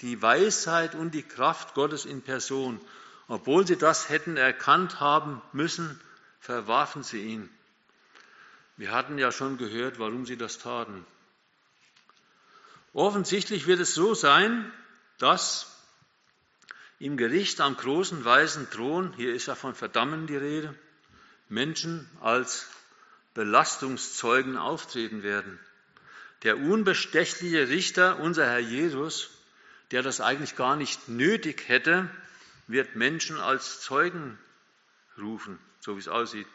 die 0.01 0.21
Weisheit 0.23 0.95
und 0.95 1.13
die 1.13 1.23
Kraft 1.23 1.75
Gottes 1.75 2.07
in 2.07 2.23
Person. 2.23 2.81
Obwohl 3.29 3.67
sie 3.67 3.77
das 3.77 4.09
hätten 4.09 4.37
erkannt 4.37 5.01
haben 5.01 5.43
müssen, 5.53 6.01
verwarfen 6.41 7.03
sie 7.03 7.23
ihn. 7.23 7.51
Wir 8.77 8.93
hatten 8.93 9.19
ja 9.19 9.33
schon 9.33 9.59
gehört, 9.59 9.99
warum 9.99 10.27
sie 10.27 10.37
das 10.37 10.59
taten. 10.59 11.05
Offensichtlich 12.93 13.67
wird 13.67 13.81
es 13.81 13.95
so 13.95 14.15
sein, 14.15 14.71
dass 15.19 15.73
im 16.99 17.17
Gericht 17.17 17.61
am 17.61 17.77
großen 17.77 18.25
weißen 18.25 18.71
Thron, 18.71 19.13
hier 19.15 19.35
ist 19.35 19.47
ja 19.47 19.55
von 19.55 19.75
Verdammen 19.75 20.27
die 20.27 20.37
Rede, 20.37 20.75
Menschen 21.49 22.09
als 22.21 22.67
Belastungszeugen 23.35 24.57
auftreten 24.57 25.23
werden. 25.23 25.59
Der 26.43 26.59
unbestechliche 26.59 27.69
Richter, 27.69 28.19
unser 28.21 28.47
Herr 28.47 28.61
Jesus, 28.61 29.31
der 29.91 30.03
das 30.03 30.21
eigentlich 30.21 30.57
gar 30.57 30.77
nicht 30.77 31.09
nötig 31.09 31.69
hätte, 31.69 32.09
wird 32.67 32.97
Menschen 32.97 33.39
als 33.39 33.81
Zeugen 33.81 34.39
rufen, 35.19 35.59
so 35.81 35.97
wie 35.97 36.01
es 36.01 36.09
aussieht. 36.09 36.47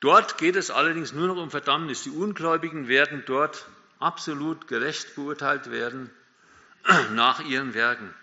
Dort 0.00 0.38
geht 0.38 0.56
es 0.56 0.70
allerdings 0.70 1.12
nur 1.12 1.26
noch 1.26 1.36
um 1.36 1.50
Verdammnis. 1.50 2.02
Die 2.02 2.10
Ungläubigen 2.10 2.86
werden 2.88 3.24
dort 3.26 3.66
absolut 3.98 4.68
gerecht 4.68 5.14
beurteilt 5.14 5.70
werden 5.70 6.10
nach 7.12 7.40
ihren 7.40 7.74
Werken. 7.74 8.14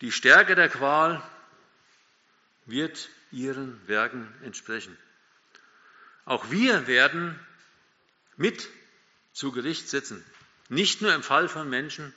Die 0.00 0.12
Stärke 0.12 0.54
der 0.54 0.68
Qual 0.68 1.22
wird 2.66 3.08
ihren 3.32 3.80
Werken 3.88 4.32
entsprechen. 4.42 4.96
Auch 6.24 6.50
wir 6.50 6.86
werden 6.86 7.38
mit 8.36 8.68
zu 9.32 9.52
Gericht 9.52 9.88
sitzen, 9.88 10.24
nicht 10.68 11.02
nur 11.02 11.14
im 11.14 11.22
Fall 11.22 11.48
von 11.48 11.68
Menschen, 11.68 12.14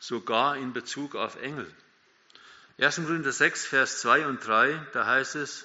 sogar 0.00 0.56
in 0.56 0.72
Bezug 0.72 1.14
auf 1.14 1.40
Engel. 1.40 1.72
1. 2.78 2.96
Korinther 2.96 3.30
6, 3.30 3.66
Vers 3.66 4.00
2 4.00 4.26
und 4.26 4.44
3, 4.44 4.86
da 4.94 5.06
heißt 5.06 5.36
es, 5.36 5.64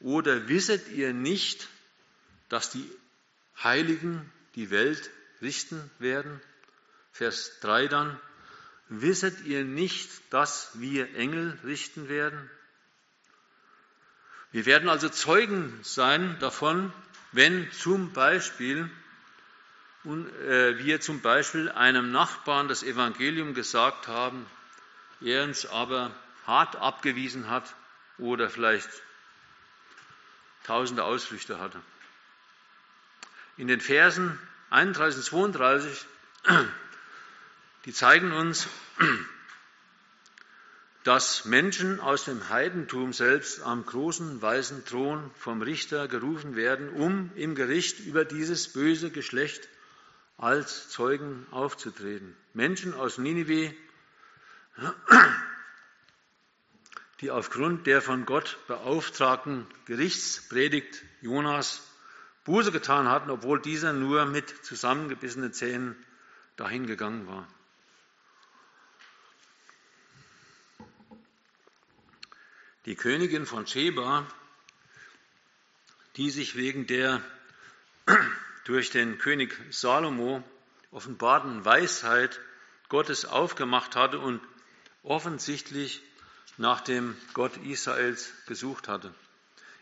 oder 0.00 0.48
wisset 0.48 0.88
ihr 0.88 1.12
nicht, 1.12 1.68
dass 2.48 2.70
die 2.70 2.90
Heiligen 3.62 4.30
die 4.56 4.70
Welt 4.70 5.10
richten 5.40 5.90
werden? 5.98 6.40
Vers 7.12 7.60
3 7.60 7.86
dann, 7.86 8.20
wisset 8.88 9.44
ihr 9.44 9.64
nicht, 9.64 10.10
dass 10.30 10.70
wir 10.74 11.14
Engel 11.14 11.58
richten 11.64 12.08
werden? 12.08 12.50
Wir 14.50 14.66
werden 14.66 14.88
also 14.88 15.08
Zeugen 15.08 15.78
sein 15.82 16.36
davon, 16.40 16.92
wenn 17.30 17.70
zum 17.70 18.12
Beispiel 18.12 18.90
äh, 20.04 20.78
wir 20.78 21.00
zum 21.00 21.20
Beispiel 21.20 21.68
einem 21.68 22.10
Nachbarn 22.10 22.68
das 22.68 22.82
Evangelium 22.82 23.54
gesagt 23.54 24.08
haben, 24.08 24.46
er 25.20 25.44
uns 25.44 25.66
aber 25.66 26.10
hart 26.46 26.76
abgewiesen 26.76 27.50
hat 27.50 27.74
oder 28.18 28.48
vielleicht 28.48 28.88
tausende 30.64 31.04
Ausflüchte 31.04 31.58
hatte. 31.58 31.80
In 33.56 33.68
den 33.68 33.80
Versen 33.80 34.38
31 34.70 35.32
und 35.32 35.52
32, 35.52 36.06
die 37.84 37.92
zeigen 37.92 38.32
uns, 38.32 38.68
dass 41.04 41.44
Menschen 41.44 42.00
aus 42.00 42.24
dem 42.24 42.48
Heidentum 42.48 43.12
selbst 43.12 43.62
am 43.62 43.84
großen 43.84 44.40
weißen 44.40 44.86
Thron 44.86 45.30
vom 45.38 45.60
Richter 45.60 46.08
gerufen 46.08 46.56
werden, 46.56 46.88
um 46.90 47.30
im 47.34 47.54
Gericht 47.54 48.00
über 48.00 48.24
dieses 48.24 48.72
böse 48.72 49.10
Geschlecht 49.10 49.68
als 50.40 50.88
Zeugen 50.88 51.46
aufzutreten. 51.50 52.34
Menschen 52.54 52.94
aus 52.94 53.18
Ninive, 53.18 53.74
die 57.20 57.30
aufgrund 57.30 57.86
der 57.86 58.00
von 58.00 58.24
Gott 58.24 58.58
beauftragten 58.66 59.66
Gerichtspredigt 59.84 61.02
Jonas 61.20 61.86
Buße 62.44 62.72
getan 62.72 63.06
hatten, 63.08 63.30
obwohl 63.30 63.60
dieser 63.60 63.92
nur 63.92 64.24
mit 64.24 64.64
zusammengebissenen 64.64 65.52
Zähnen 65.52 65.94
dahingegangen 66.56 67.26
war. 67.26 67.46
Die 72.86 72.96
Königin 72.96 73.44
von 73.44 73.66
Sheba, 73.66 74.26
die 76.16 76.30
sich 76.30 76.56
wegen 76.56 76.86
der 76.86 77.22
durch 78.64 78.90
den 78.90 79.18
König 79.18 79.56
Salomo 79.70 80.42
offenbarten 80.90 81.64
Weisheit 81.64 82.40
Gottes 82.88 83.24
aufgemacht 83.24 83.96
hatte 83.96 84.18
und 84.18 84.40
offensichtlich 85.02 86.02
nach 86.56 86.80
dem 86.80 87.16
Gott 87.32 87.56
Israels 87.58 88.32
gesucht 88.46 88.88
hatte. 88.88 89.14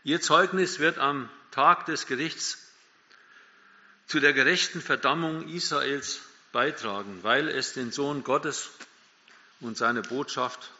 Ihr 0.05 0.21
Zeugnis 0.21 0.79
wird 0.79 0.99
am 0.99 1.29
Tag 1.51 1.87
des 1.87 2.07
Gerichts 2.07 2.59
zu 4.07 4.21
der 4.21 4.33
gerechten 4.33 4.81
Verdammung 4.81 5.49
Israels 5.49 6.21
beitragen, 6.53 7.23
weil 7.23 7.49
es 7.49 7.73
den 7.73 7.93
Sohn 7.93 8.25
Gottes 8.25 8.71
und 9.61 9.77
seine 9.77 10.03
Botschaft 10.03 10.71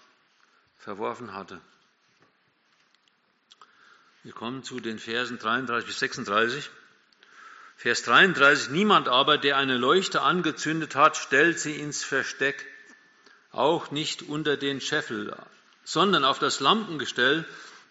verworfen 0.79 1.35
hatte. 1.35 1.61
Wir 4.23 4.33
kommen 4.33 4.63
zu 4.63 4.81
den 4.81 4.99
Versen 4.99 5.39
33 5.39 5.87
bis 5.87 5.99
36. 5.99 6.71
Vers 7.81 8.03
33, 8.03 8.71
niemand 8.71 9.07
aber, 9.07 9.39
der 9.39 9.57
eine 9.57 9.77
Leuchte 9.77 10.23
angezündet 10.23 10.97
hat, 10.97 11.17
stellt 11.17 11.61
sie 11.61 11.77
ins 11.77 12.03
Versteck, 12.03 12.67
auch 13.53 13.93
nicht 13.93 14.23
unter 14.23 14.57
den 14.57 14.81
Scheffel, 14.81 15.33
sondern 15.85 16.25
auf 16.25 16.41
das 16.41 16.59
Lampengestell, 16.59 17.45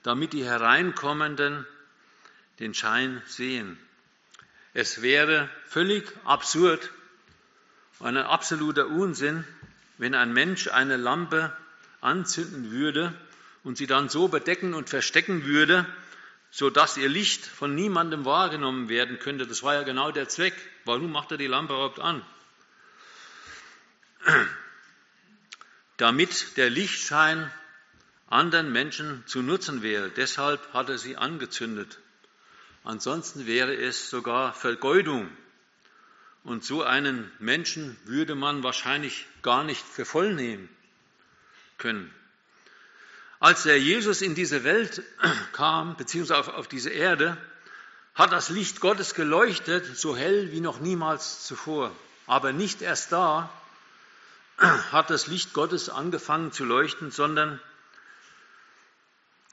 damit 0.03 0.33
die 0.33 0.43
Hereinkommenden 0.43 1.65
den 2.59 2.73
Schein 2.73 3.21
sehen. 3.27 3.79
Es 4.73 5.01
wäre 5.01 5.49
völlig 5.67 6.03
absurd, 6.25 6.91
ein 8.01 8.17
absoluter 8.17 8.87
Unsinn, 8.87 9.45
wenn 9.97 10.15
ein 10.15 10.33
Mensch 10.33 10.67
eine 10.67 10.97
Lampe 10.97 11.55
anzünden 12.01 12.71
würde 12.71 13.13
und 13.63 13.77
sie 13.77 13.87
dann 13.87 14.09
so 14.09 14.27
bedecken 14.27 14.73
und 14.73 14.89
verstecken 14.89 15.45
würde, 15.45 15.85
sodass 16.57 16.97
ihr 16.97 17.07
Licht 17.07 17.45
von 17.45 17.75
niemandem 17.75 18.25
wahrgenommen 18.25 18.89
werden 18.89 19.19
könnte. 19.19 19.45
Das 19.45 19.61
war 19.61 19.75
ja 19.75 19.83
genau 19.83 20.09
der 20.09 20.27
Zweck. 20.27 20.55
Warum 20.85 21.11
macht 21.11 21.31
er 21.31 21.37
die 21.37 21.45
Lampe 21.45 21.73
überhaupt 21.73 21.99
an? 21.99 22.25
Damit 25.97 26.57
der 26.57 26.71
Lichtschein 26.71 27.51
anderen 28.25 28.71
Menschen 28.71 29.23
zu 29.27 29.43
nutzen 29.43 29.83
wäre. 29.83 30.09
Deshalb 30.09 30.73
hat 30.73 30.89
er 30.89 30.97
sie 30.97 31.15
angezündet. 31.15 31.99
Ansonsten 32.83 33.45
wäre 33.45 33.75
es 33.75 34.09
sogar 34.09 34.51
Vergeudung. 34.51 35.29
Und 36.43 36.65
so 36.65 36.81
einen 36.81 37.31
Menschen 37.37 37.95
würde 38.05 38.33
man 38.33 38.63
wahrscheinlich 38.63 39.27
gar 39.43 39.63
nicht 39.63 39.85
für 39.85 40.05
voll 40.05 40.33
nehmen 40.33 40.69
können. 41.77 42.11
Als 43.39 43.63
der 43.63 43.79
Jesus 43.79 44.21
in 44.21 44.35
diese 44.35 44.63
Welt 44.63 45.03
kam, 45.53 45.95
beziehungsweise 45.95 46.39
auf, 46.39 46.47
auf 46.49 46.67
diese 46.67 46.89
Erde, 46.89 47.37
hat 48.15 48.31
das 48.31 48.49
Licht 48.49 48.79
Gottes 48.79 49.13
geleuchtet, 49.13 49.95
so 49.95 50.15
hell 50.17 50.51
wie 50.51 50.59
noch 50.59 50.79
niemals 50.79 51.45
zuvor. 51.45 51.91
Aber 52.25 52.51
nicht 52.51 52.81
erst 52.81 53.11
da 53.11 53.49
hat 54.57 55.09
das 55.11 55.27
Licht 55.27 55.53
Gottes 55.53 55.89
angefangen 55.89 56.51
zu 56.51 56.65
leuchten, 56.65 57.11
sondern 57.11 57.61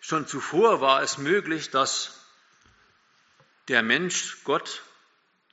schon 0.00 0.26
zuvor 0.26 0.80
war 0.80 1.02
es 1.02 1.18
möglich, 1.18 1.70
dass 1.70 2.20
der 3.68 3.82
Mensch 3.82 4.38
Gott 4.44 4.82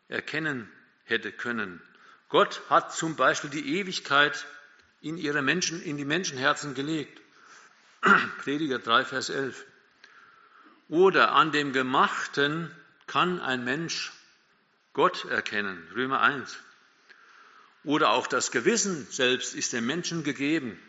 erkennen 0.08 0.72
hätte 1.06 1.32
können. 1.32 1.82
Gott 2.30 2.62
hat 2.70 2.96
zum 2.96 3.18
Beispiel 3.18 3.50
die 3.50 3.78
Ewigkeit 3.80 4.46
in, 5.02 5.18
ihre 5.18 5.42
Menschen, 5.42 5.82
in 5.82 5.98
die 5.98 6.06
Menschenherzen 6.06 6.76
gelegt. 6.76 7.22
Prediger 8.40 8.80
3, 8.80 9.06
Vers 9.06 9.30
11. 9.30 9.66
Oder 10.90 11.34
an 11.34 11.52
dem 11.52 11.72
Gemachten 11.74 12.76
kann 13.08 13.40
ein 13.40 13.64
Mensch 13.64 14.12
Gott 14.94 15.26
erkennen, 15.26 15.88
Römer 15.96 16.22
1. 16.22 16.58
Oder 17.84 18.10
auch 18.10 18.28
das 18.28 18.52
Gewissen 18.52 19.08
selbst 19.10 19.56
ist 19.56 19.74
dem 19.74 19.86
Menschen 19.86 20.24
gegeben 20.24 20.80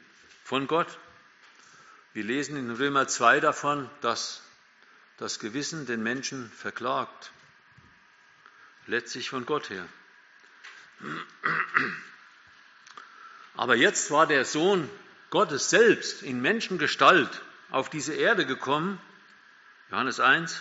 von 0.44 0.66
Gott. 0.66 0.98
Wir 2.14 2.24
lesen 2.24 2.56
in 2.56 2.70
Römer 2.70 3.06
2 3.06 3.40
davon, 3.40 3.88
dass 4.00 4.42
das 5.18 5.38
Gewissen 5.38 5.86
den 5.86 6.02
Menschen 6.02 6.50
verklagt, 6.50 7.32
letztlich 8.86 9.30
von 9.30 9.46
Gott 9.46 9.70
her. 9.70 9.86
Aber 13.54 13.76
jetzt 13.76 14.10
war 14.10 14.26
der 14.26 14.44
Sohn 14.44 14.90
Gottes 15.32 15.70
selbst 15.70 16.22
in 16.22 16.42
Menschengestalt 16.42 17.40
auf 17.70 17.88
diese 17.88 18.12
Erde 18.12 18.44
gekommen, 18.44 19.00
Johannes 19.90 20.20
1, 20.20 20.60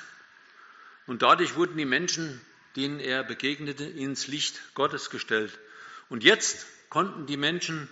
und 1.07 1.23
dadurch 1.23 1.57
wurden 1.57 1.75
die 1.75 1.83
Menschen, 1.83 2.39
denen 2.77 3.01
er 3.01 3.25
begegnete, 3.25 3.83
ins 3.83 4.27
Licht 4.27 4.61
Gottes 4.73 5.09
gestellt. 5.09 5.59
Und 6.07 6.23
jetzt 6.23 6.65
konnten 6.87 7.25
die 7.25 7.35
Menschen 7.35 7.89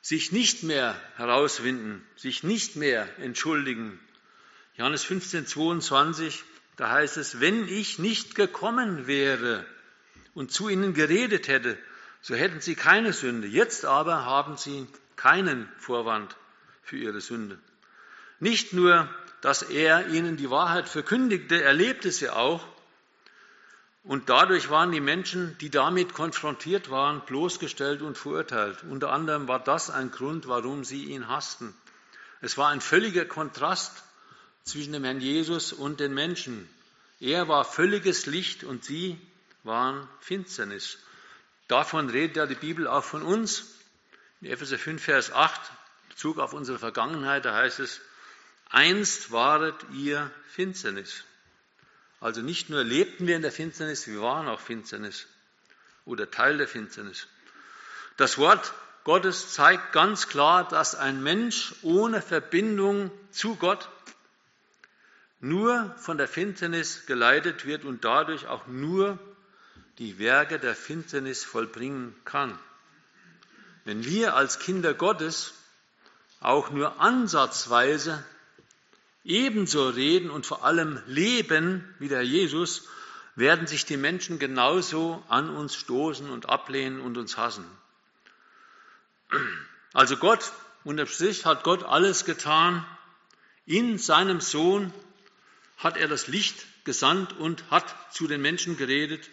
sich 0.00 0.30
nicht 0.30 0.62
mehr 0.62 0.94
herauswinden, 1.16 2.06
sich 2.14 2.44
nicht 2.44 2.76
mehr 2.76 3.08
entschuldigen. 3.18 3.98
Johannes 4.76 5.02
15, 5.02 5.44
22, 5.48 6.44
da 6.76 6.90
heißt 6.90 7.16
es, 7.16 7.40
wenn 7.40 7.66
ich 7.66 7.98
nicht 7.98 8.36
gekommen 8.36 9.08
wäre 9.08 9.66
und 10.34 10.52
zu 10.52 10.68
ihnen 10.68 10.94
geredet 10.94 11.48
hätte, 11.48 11.76
so 12.20 12.36
hätten 12.36 12.60
sie 12.60 12.76
keine 12.76 13.12
Sünde. 13.12 13.48
Jetzt 13.48 13.84
aber 13.84 14.24
haben 14.24 14.56
sie 14.56 14.86
keinen 15.24 15.72
Vorwand 15.78 16.36
für 16.82 16.98
ihre 16.98 17.22
Sünde. 17.22 17.58
Nicht 18.40 18.74
nur, 18.74 19.08
dass 19.40 19.62
er 19.62 20.08
ihnen 20.08 20.36
die 20.36 20.50
Wahrheit 20.50 20.86
verkündigte, 20.86 21.62
er 21.62 21.72
lebte 21.72 22.12
sie 22.12 22.28
auch. 22.28 22.62
Und 24.02 24.28
dadurch 24.28 24.68
waren 24.68 24.92
die 24.92 25.00
Menschen, 25.00 25.56
die 25.62 25.70
damit 25.70 26.12
konfrontiert 26.12 26.90
waren, 26.90 27.22
bloßgestellt 27.24 28.02
und 28.02 28.18
verurteilt. 28.18 28.84
Unter 28.84 29.12
anderem 29.12 29.48
war 29.48 29.60
das 29.60 29.88
ein 29.88 30.10
Grund, 30.10 30.46
warum 30.46 30.84
sie 30.84 31.04
ihn 31.06 31.26
hassten. 31.26 31.74
Es 32.42 32.58
war 32.58 32.68
ein 32.68 32.82
völliger 32.82 33.24
Kontrast 33.24 34.04
zwischen 34.64 34.92
dem 34.92 35.04
Herrn 35.04 35.22
Jesus 35.22 35.72
und 35.72 36.00
den 36.00 36.12
Menschen. 36.12 36.68
Er 37.18 37.48
war 37.48 37.64
völliges 37.64 38.26
Licht 38.26 38.62
und 38.62 38.84
sie 38.84 39.18
waren 39.62 40.06
Finsternis. 40.20 40.98
Davon 41.66 42.10
redet 42.10 42.36
ja 42.36 42.44
die 42.44 42.56
Bibel 42.56 42.86
auch 42.86 43.04
von 43.04 43.22
uns. 43.22 43.70
In 44.40 44.48
Epheser 44.50 44.78
5, 44.78 45.02
Vers 45.02 45.32
8, 45.32 45.60
Bezug 46.08 46.38
auf 46.38 46.52
unsere 46.52 46.78
Vergangenheit, 46.78 47.44
da 47.44 47.54
heißt 47.54 47.80
es, 47.80 48.00
einst 48.70 49.32
waret 49.32 49.74
ihr 49.92 50.30
Finsternis. 50.48 51.24
Also 52.20 52.40
nicht 52.40 52.70
nur 52.70 52.84
lebten 52.84 53.26
wir 53.26 53.36
in 53.36 53.42
der 53.42 53.52
Finsternis, 53.52 54.06
wir 54.06 54.20
waren 54.20 54.48
auch 54.48 54.60
Finsternis 54.60 55.26
oder 56.04 56.30
Teil 56.30 56.58
der 56.58 56.68
Finsternis. 56.68 57.26
Das 58.16 58.38
Wort 58.38 58.72
Gottes 59.04 59.52
zeigt 59.52 59.92
ganz 59.92 60.28
klar, 60.28 60.66
dass 60.66 60.94
ein 60.94 61.22
Mensch 61.22 61.74
ohne 61.82 62.22
Verbindung 62.22 63.10
zu 63.30 63.56
Gott 63.56 63.88
nur 65.40 65.94
von 65.98 66.16
der 66.16 66.26
Finsternis 66.26 67.04
geleitet 67.04 67.66
wird 67.66 67.84
und 67.84 68.04
dadurch 68.04 68.46
auch 68.46 68.66
nur 68.66 69.18
die 69.98 70.18
Werke 70.18 70.58
der 70.58 70.74
Finsternis 70.74 71.44
vollbringen 71.44 72.14
kann. 72.24 72.58
Wenn 73.84 74.04
wir 74.04 74.34
als 74.34 74.58
Kinder 74.58 74.94
Gottes 74.94 75.54
auch 76.40 76.70
nur 76.70 77.00
ansatzweise 77.00 78.24
ebenso 79.24 79.88
reden 79.88 80.30
und 80.30 80.46
vor 80.46 80.64
allem 80.64 81.02
leben 81.06 81.94
wie 81.98 82.08
der 82.08 82.22
Jesus, 82.22 82.88
werden 83.36 83.66
sich 83.66 83.84
die 83.84 83.96
Menschen 83.96 84.38
genauso 84.38 85.22
an 85.28 85.50
uns 85.50 85.74
stoßen 85.74 86.30
und 86.30 86.48
ablehnen 86.48 87.00
und 87.00 87.18
uns 87.18 87.36
hassen. 87.36 87.64
Also 89.92 90.16
Gott, 90.16 90.52
unterm 90.84 91.06
Strich 91.06 91.44
hat 91.44 91.64
Gott 91.64 91.82
alles 91.82 92.24
getan. 92.24 92.86
In 93.66 93.98
seinem 93.98 94.40
Sohn 94.40 94.92
hat 95.76 95.96
er 95.96 96.08
das 96.08 96.26
Licht 96.26 96.66
gesandt 96.84 97.32
und 97.32 97.70
hat 97.70 97.94
zu 98.12 98.26
den 98.28 98.40
Menschen 98.40 98.76
geredet. 98.76 99.28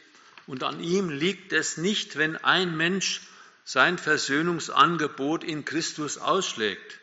Und 0.48 0.64
an 0.64 0.82
ihm 0.82 1.10
liegt 1.10 1.54
es 1.54 1.78
nicht, 1.78 2.18
wenn 2.18 2.38
ein 2.38 2.76
Mensch 2.76 3.22
sein 3.64 3.98
Versöhnungsangebot 3.98 5.44
in 5.44 5.66
Christus 5.66 6.18
ausschlägt. 6.18 7.00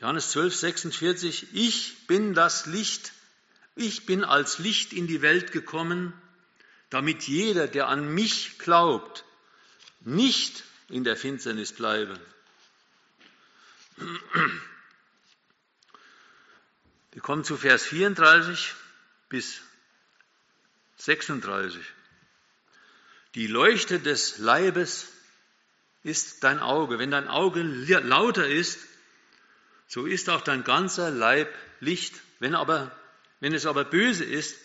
Johannes 0.00 0.30
12, 0.30 0.54
46, 0.54 1.54
ich 1.54 2.06
bin 2.06 2.34
das 2.34 2.66
Licht, 2.66 3.12
ich 3.74 4.06
bin 4.06 4.24
als 4.24 4.58
Licht 4.58 4.92
in 4.92 5.06
die 5.06 5.22
Welt 5.22 5.52
gekommen, 5.52 6.12
damit 6.90 7.24
jeder, 7.24 7.66
der 7.66 7.88
an 7.88 8.14
mich 8.14 8.58
glaubt, 8.58 9.24
nicht 10.00 10.64
in 10.88 11.04
der 11.04 11.16
Finsternis 11.16 11.72
bleibe. 11.72 12.18
Wir 17.12 17.22
kommen 17.22 17.44
zu 17.44 17.56
Vers 17.56 17.84
34 17.84 18.74
bis 19.28 19.60
36. 20.98 21.84
Die 23.34 23.48
Leuchte 23.48 23.98
des 23.98 24.38
Leibes 24.38 25.08
ist 26.02 26.44
dein 26.44 26.58
Auge. 26.58 26.98
Wenn 26.98 27.10
dein 27.10 27.28
Auge 27.28 27.62
lauter 27.62 28.48
ist, 28.48 28.78
so 29.86 30.06
ist 30.06 30.28
auch 30.30 30.40
dein 30.40 30.64
ganzer 30.64 31.10
Leib 31.10 31.52
Licht. 31.80 32.14
Wenn, 32.40 32.54
aber, 32.54 32.90
wenn 33.40 33.54
es 33.54 33.66
aber 33.66 33.84
böse 33.84 34.24
ist, 34.24 34.56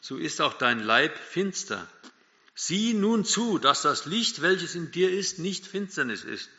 so 0.00 0.16
ist 0.16 0.40
auch 0.40 0.54
dein 0.54 0.80
Leib 0.80 1.16
finster. 1.16 1.86
Sieh 2.54 2.94
nun 2.94 3.24
zu, 3.24 3.58
dass 3.58 3.82
das 3.82 4.06
Licht, 4.06 4.42
welches 4.42 4.74
in 4.74 4.90
dir 4.90 5.10
ist, 5.10 5.38
nicht 5.38 5.66
Finsternis 5.66 6.24
ist. 6.24 6.50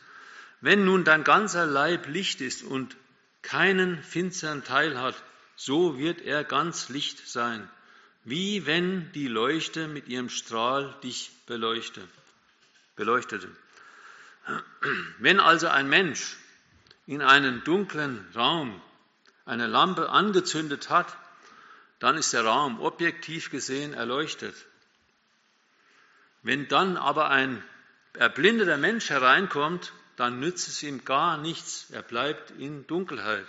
Wenn 0.60 0.84
nun 0.84 1.04
dein 1.04 1.24
ganzer 1.24 1.66
Leib 1.66 2.06
Licht 2.08 2.40
ist 2.40 2.62
und 2.62 2.96
keinen 3.42 4.02
finsteren 4.02 4.64
Teil 4.64 5.00
hat, 5.00 5.14
so 5.56 5.98
wird 5.98 6.22
er 6.22 6.42
ganz 6.44 6.88
Licht 6.88 7.28
sein 7.28 7.68
wie 8.24 8.66
wenn 8.66 9.12
die 9.12 9.28
Leuchte 9.28 9.86
mit 9.86 10.08
ihrem 10.08 10.30
Strahl 10.30 10.94
dich 11.02 11.30
beleuchte, 11.46 12.06
beleuchtete. 12.96 13.48
Wenn 15.18 15.40
also 15.40 15.68
ein 15.68 15.88
Mensch 15.88 16.36
in 17.06 17.22
einen 17.22 17.64
dunklen 17.64 18.26
Raum 18.34 18.80
eine 19.46 19.66
Lampe 19.66 20.08
angezündet 20.10 20.90
hat, 20.90 21.16
dann 21.98 22.16
ist 22.16 22.32
der 22.32 22.44
Raum 22.44 22.80
objektiv 22.80 23.50
gesehen 23.50 23.94
erleuchtet. 23.94 24.54
Wenn 26.42 26.68
dann 26.68 26.96
aber 26.96 27.30
ein 27.30 27.62
erblindeter 28.14 28.76
Mensch 28.76 29.08
hereinkommt, 29.10 29.92
dann 30.16 30.40
nützt 30.40 30.68
es 30.68 30.82
ihm 30.82 31.04
gar 31.04 31.38
nichts, 31.38 31.86
er 31.90 32.02
bleibt 32.02 32.50
in 32.52 32.86
Dunkelheit. 32.86 33.46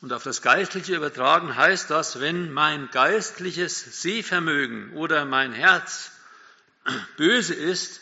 Und 0.00 0.12
auf 0.12 0.22
das 0.22 0.42
Geistliche 0.42 0.94
übertragen 0.94 1.56
heißt 1.56 1.90
das, 1.90 2.20
wenn 2.20 2.52
mein 2.52 2.90
geistliches 2.90 4.02
Sehvermögen 4.02 4.92
oder 4.92 5.24
mein 5.24 5.52
Herz 5.52 6.12
böse 7.16 7.54
ist, 7.54 8.00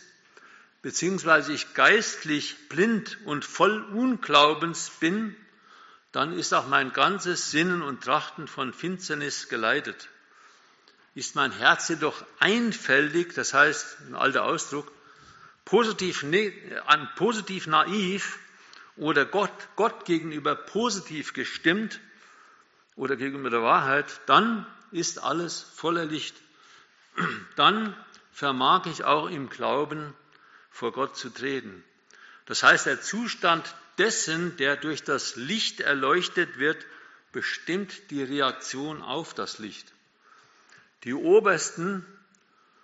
beziehungsweise 0.84 1.54
ich 1.54 1.72
geistlich 1.72 2.68
blind 2.68 3.16
und 3.24 3.46
voll 3.46 3.82
Unglaubens 3.94 4.90
bin, 5.00 5.34
dann 6.12 6.38
ist 6.38 6.52
auch 6.52 6.68
mein 6.68 6.92
ganzes 6.92 7.50
Sinnen 7.50 7.80
und 7.80 8.04
Trachten 8.04 8.46
von 8.46 8.74
Finsternis 8.74 9.48
geleitet. 9.48 10.10
Ist 11.14 11.36
mein 11.36 11.52
Herz 11.52 11.88
jedoch 11.88 12.22
einfältig, 12.38 13.32
das 13.34 13.54
heißt, 13.54 13.96
ein 14.08 14.14
alter 14.14 14.44
Ausdruck, 14.44 14.92
positiv, 15.64 16.22
ne, 16.22 16.52
positiv 17.16 17.66
naiv, 17.66 18.38
oder 18.96 19.24
Gott, 19.24 19.52
Gott 19.76 20.04
gegenüber 20.04 20.54
positiv 20.54 21.32
gestimmt 21.32 21.98
oder 22.94 23.16
gegenüber 23.16 23.48
der 23.48 23.62
Wahrheit, 23.62 24.20
dann 24.26 24.66
ist 24.92 25.18
alles 25.18 25.62
voller 25.62 26.04
Licht. 26.04 26.36
Dann 27.56 27.96
vermag 28.32 28.86
ich 28.86 29.04
auch 29.04 29.30
im 29.30 29.48
Glauben 29.48 30.12
vor 30.74 30.90
Gott 30.90 31.16
zu 31.16 31.30
treten. 31.30 31.84
Das 32.46 32.64
heißt, 32.64 32.86
der 32.86 33.00
Zustand 33.00 33.74
dessen, 33.96 34.56
der 34.56 34.76
durch 34.76 35.04
das 35.04 35.36
Licht 35.36 35.80
erleuchtet 35.80 36.58
wird, 36.58 36.84
bestimmt 37.30 38.10
die 38.10 38.24
Reaktion 38.24 39.00
auf 39.00 39.34
das 39.34 39.60
Licht. 39.60 39.86
Die 41.04 41.14
Obersten 41.14 42.04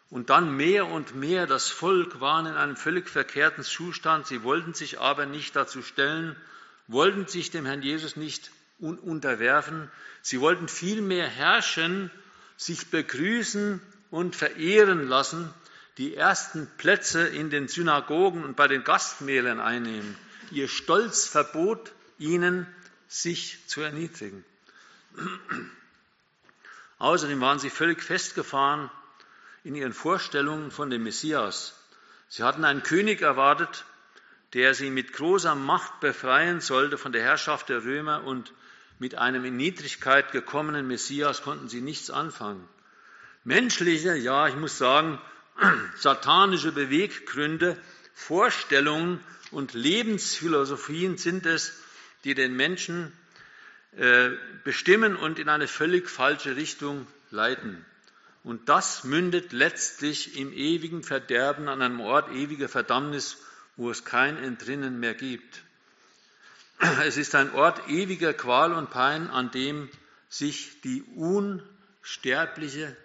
und 0.08 0.30
dann 0.30 0.56
mehr 0.56 0.86
und 0.86 1.16
mehr 1.16 1.48
das 1.48 1.68
Volk 1.68 2.20
waren 2.20 2.46
in 2.46 2.54
einem 2.54 2.76
völlig 2.76 3.08
verkehrten 3.08 3.64
Zustand. 3.64 4.28
Sie 4.28 4.44
wollten 4.44 4.72
sich 4.72 5.00
aber 5.00 5.26
nicht 5.26 5.56
dazu 5.56 5.82
stellen, 5.82 6.36
wollten 6.86 7.26
sich 7.26 7.50
dem 7.50 7.66
Herrn 7.66 7.82
Jesus 7.82 8.14
nicht 8.14 8.52
unterwerfen. 8.78 9.90
Sie 10.22 10.40
wollten 10.40 10.68
vielmehr 10.68 11.26
herrschen, 11.26 12.10
sich 12.56 12.88
begrüßen 12.88 13.80
und 14.12 14.36
verehren 14.36 15.08
lassen, 15.08 15.52
die 15.98 16.14
ersten 16.14 16.68
Plätze 16.78 17.26
in 17.26 17.50
den 17.50 17.68
Synagogen 17.68 18.44
und 18.44 18.56
bei 18.56 18.68
den 18.68 18.84
Gastmählern 18.84 19.60
einnehmen. 19.60 20.16
Ihr 20.50 20.68
Stolz 20.68 21.26
verbot 21.26 21.92
ihnen, 22.18 22.66
sich 23.08 23.58
zu 23.66 23.80
erniedrigen. 23.80 24.44
Außerdem 26.98 27.40
waren 27.40 27.58
sie 27.58 27.70
völlig 27.70 28.02
festgefahren 28.02 28.90
in 29.64 29.74
ihren 29.74 29.92
Vorstellungen 29.92 30.70
von 30.70 30.90
dem 30.90 31.02
Messias. 31.02 31.74
Sie 32.28 32.42
hatten 32.42 32.64
einen 32.64 32.82
König 32.82 33.22
erwartet, 33.22 33.84
der 34.52 34.74
sie 34.74 34.90
mit 34.90 35.12
großer 35.12 35.54
Macht 35.54 36.00
befreien 36.00 36.60
sollte 36.60 36.98
von 36.98 37.12
der 37.12 37.22
Herrschaft 37.22 37.68
der 37.68 37.84
Römer 37.84 38.24
und 38.24 38.52
mit 38.98 39.16
einem 39.16 39.44
in 39.44 39.56
Niedrigkeit 39.56 40.30
gekommenen 40.32 40.86
Messias 40.86 41.42
konnten 41.42 41.68
sie 41.68 41.80
nichts 41.80 42.10
anfangen. 42.10 42.68
Menschliche, 43.44 44.14
ja, 44.14 44.46
ich 44.46 44.56
muss 44.56 44.76
sagen, 44.76 45.18
satanische 45.96 46.72
Beweggründe, 46.72 47.76
Vorstellungen 48.14 49.20
und 49.50 49.74
Lebensphilosophien 49.74 51.18
sind 51.18 51.46
es, 51.46 51.72
die 52.24 52.34
den 52.34 52.54
Menschen 52.54 53.12
äh, 53.96 54.30
bestimmen 54.64 55.16
und 55.16 55.38
in 55.38 55.48
eine 55.48 55.66
völlig 55.66 56.08
falsche 56.08 56.56
Richtung 56.56 57.06
leiten. 57.30 57.84
Und 58.42 58.68
das 58.68 59.04
mündet 59.04 59.52
letztlich 59.52 60.38
im 60.38 60.52
ewigen 60.52 61.02
Verderben 61.02 61.68
an 61.68 61.82
einem 61.82 62.00
Ort 62.00 62.30
ewiger 62.32 62.68
Verdammnis, 62.68 63.36
wo 63.76 63.90
es 63.90 64.04
kein 64.04 64.36
Entrinnen 64.36 64.98
mehr 64.98 65.14
gibt. 65.14 65.62
Es 67.04 67.18
ist 67.18 67.34
ein 67.34 67.52
Ort 67.52 67.88
ewiger 67.88 68.32
Qual 68.32 68.72
und 68.72 68.90
Pein, 68.90 69.28
an 69.28 69.50
dem 69.50 69.90
sich 70.30 70.80
die 70.82 71.02
unsterbliche 71.02 72.96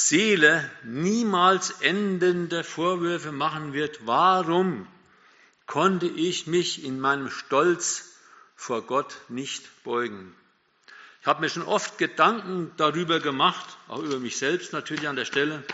Seele 0.00 0.70
niemals 0.84 1.72
endende 1.80 2.62
Vorwürfe 2.62 3.32
machen 3.32 3.72
wird. 3.72 4.06
Warum 4.06 4.86
konnte 5.66 6.06
ich 6.06 6.46
mich 6.46 6.84
in 6.84 7.00
meinem 7.00 7.28
Stolz 7.30 8.16
vor 8.54 8.82
Gott 8.86 9.16
nicht 9.28 9.82
beugen? 9.82 10.36
Ich 11.20 11.26
habe 11.26 11.40
mir 11.40 11.48
schon 11.48 11.64
oft 11.64 11.98
Gedanken 11.98 12.70
darüber 12.76 13.18
gemacht, 13.18 13.76
auch 13.88 13.98
über 13.98 14.20
mich 14.20 14.36
selbst 14.36 14.72
natürlich 14.72 15.08
an 15.08 15.16
der 15.16 15.24
Stelle. 15.24 15.64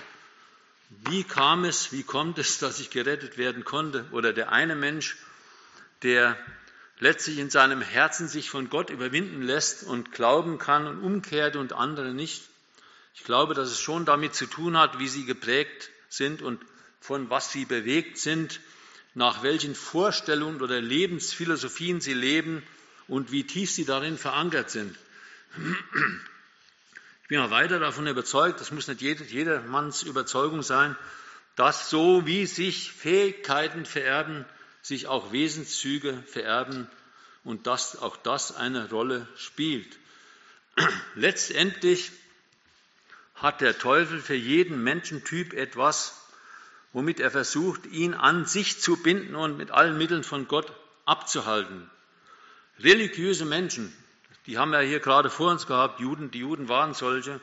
Wie 0.89 1.23
kam 1.25 1.67
es, 1.67 1.93
wie 1.93 2.03
kommt 2.03 2.39
es, 2.39 2.59
dass 2.59 2.81
ich 2.81 2.89
gerettet 2.89 3.37
werden 3.37 3.67
konnte? 3.67 4.07
Oder 4.11 4.33
der 4.33 4.51
eine 4.53 4.75
Mensch, 4.75 5.19
der 6.03 6.39
letztlich 6.99 7.37
in 7.37 7.51
seinem 7.51 7.83
Herzen 7.83 8.29
sich 8.29 8.49
von 8.49 8.71
Gott 8.71 8.89
überwinden 8.89 9.43
lässt 9.43 9.83
und 9.83 10.13
glauben 10.13 10.57
kann 10.57 10.87
und 10.87 11.03
umkehrt 11.03 11.57
und 11.57 11.75
andere 11.75 12.15
nicht. 12.15 12.54
Ich 13.14 13.24
glaube, 13.24 13.55
dass 13.55 13.70
es 13.70 13.81
schon 13.81 14.05
damit 14.05 14.35
zu 14.35 14.46
tun 14.46 14.77
hat, 14.77 14.98
wie 14.98 15.09
sie 15.09 15.24
geprägt 15.24 15.90
sind 16.09 16.42
und 16.42 16.61
von 17.00 17.31
was 17.31 17.53
sie 17.53 17.64
bewegt 17.64 18.18
sind, 18.18 18.61
nach 19.14 19.42
welchen 19.42 19.74
Vorstellungen 19.74 20.61
oder 20.61 20.81
Lebensphilosophien 20.81 22.00
sie 22.00 22.14
leben 22.14 22.62
und 23.07 23.31
wie 23.31 23.44
tief 23.44 23.70
sie 23.70 23.85
darin 23.85 24.18
verankert 24.18 24.70
sind. 24.70 24.96
Ich 27.22 27.29
bin 27.29 27.38
auch 27.38 27.50
weiter 27.50 27.79
davon 27.79 28.07
überzeugt, 28.07 28.61
das 28.61 28.72
muss 28.72 28.88
nicht 28.88 29.00
jedermanns 29.00 30.03
Überzeugung 30.03 30.62
sein, 30.62 30.96
dass 31.55 31.90
so 31.90 32.27
wie 32.27 32.46
sich 32.46 32.90
Fähigkeiten 32.90 33.87
vererben, 33.87 34.44
sich 34.83 35.07
auch 35.07 35.31
Wesenszüge 35.31 36.22
vererben 36.27 36.88
und 37.44 37.68
dass 37.68 37.96
auch 37.96 38.16
das 38.16 38.57
eine 38.57 38.90
Rolle 38.90 39.29
spielt. 39.37 39.96
Letztendlich 41.14 42.11
hat 43.45 43.61
der 43.61 43.77
Teufel 43.77 44.21
für 44.21 44.35
jeden 44.35 44.83
Menschentyp 44.83 45.53
etwas, 45.53 46.19
womit 46.95 47.21
er 47.21 47.31
versucht, 47.31 47.85
ihn 47.85 48.15
an 48.15 48.47
sich 48.47 48.81
zu 48.81 48.97
binden 48.97 49.35
und 49.35 49.59
mit 49.59 49.71
allen 49.71 49.99
Mitteln 49.99 50.25
von 50.25 50.49
Gott 50.49 50.73
abzuhalten. 51.05 51.91
Religiöse 52.81 53.45
Menschen, 53.45 53.95
die 54.47 54.57
haben 54.57 54.71
wir 54.71 54.81
hier 54.81 54.99
gerade 54.99 55.29
vor 55.29 55.51
uns 55.51 55.67
gehabt, 55.67 56.01
Juden, 56.01 56.31
die 56.31 56.39
Juden 56.39 56.71
waren 56.71 56.95
solche, 56.95 57.39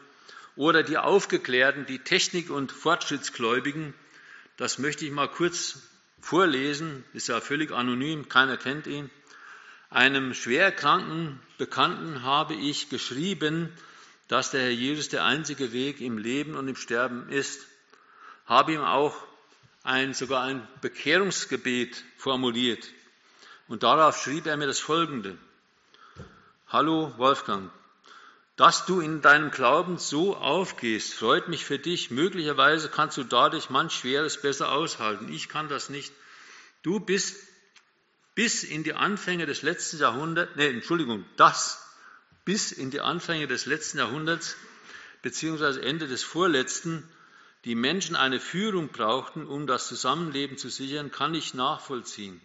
oder 0.56 0.82
die 0.82 0.98
Aufgeklärten, 0.98 1.86
die 1.86 2.00
Technik- 2.00 2.50
und 2.50 2.72
Fortschrittsgläubigen, 2.72 3.94
das 4.58 4.80
möchte 4.80 5.06
ich 5.06 5.12
mal 5.12 5.28
kurz 5.30 5.84
vorlesen, 6.20 7.04
ist 7.14 7.28
ja 7.28 7.40
völlig 7.42 7.72
anonym, 7.72 8.28
keiner 8.28 8.58
kennt 8.58 8.88
ihn. 8.88 9.12
Einem 9.92 10.34
schwerkranken 10.34 11.40
Bekannten 11.60 12.24
habe 12.24 12.56
ich 12.56 12.90
geschrieben, 12.90 13.72
dass 14.32 14.50
der 14.50 14.62
Herr 14.62 14.72
Jesus 14.72 15.10
der 15.10 15.26
einzige 15.26 15.74
Weg 15.74 16.00
im 16.00 16.18
Leben 16.18 16.56
und 16.56 16.66
im 16.70 16.78
Sterben 16.78 17.28
ist. 17.28 17.68
Habe 18.46 18.72
ihm 18.72 18.82
auch 18.82 19.14
ein, 19.84 20.14
sogar 20.14 20.44
ein 20.44 20.66
Bekehrungsgebet 20.80 22.02
formuliert. 22.16 22.88
Und 23.68 23.84
darauf 23.84 24.18
schrieb 24.18 24.46
er 24.46 24.56
mir 24.56 24.68
das 24.68 24.80
folgende. 24.80 25.38
Hallo 26.70 27.14
Wolfgang, 27.18 27.70
dass 28.56 28.86
du 28.86 29.02
in 29.02 29.22
deinem 29.22 29.52
Glauben 29.52 29.98
so 29.98 30.38
aufgehst, 30.38 31.14
freut 31.14 31.50
mich 31.50 31.66
für 31.66 31.78
dich. 31.78 32.10
Möglicherweise 32.10 32.88
kannst 32.88 33.18
du 33.18 33.26
dadurch 33.26 33.70
manch 33.70 33.92
Schweres 33.92 34.42
besser 34.42 34.72
aushalten. 34.72 35.28
Ich 35.34 35.50
kann 35.50 35.68
das 35.68 35.90
nicht. 35.90 36.14
Du 36.84 37.02
bist 37.02 37.36
bis 38.34 38.64
in 38.64 38.86
die 38.86 38.94
Anfänge 38.94 39.46
des 39.46 39.62
letzten 39.62 40.00
Jahrhunderts, 40.00 40.54
nee, 40.56 40.70
Entschuldigung, 40.70 41.26
das 41.36 41.91
bis 42.46 42.72
in 42.72 42.92
die 42.92 43.02
Anfänge 43.02 43.48
des 43.48 43.66
letzten 43.66 44.00
Jahrhunderts 44.00 44.56
beziehungsweise 45.22 45.82
Ende 45.82 46.08
des 46.08 46.24
vorletzten 46.24 47.08
die 47.66 47.76
Menschen 47.76 48.16
eine 48.16 48.40
Führung 48.40 48.90
brauchten, 48.90 49.46
um 49.46 49.68
das 49.68 49.88
Zusammenleben 49.88 50.58
zu 50.58 50.70
sichern, 50.70 51.12
kann 51.12 51.36
ich 51.36 51.54
nachvollziehen. 51.54 52.42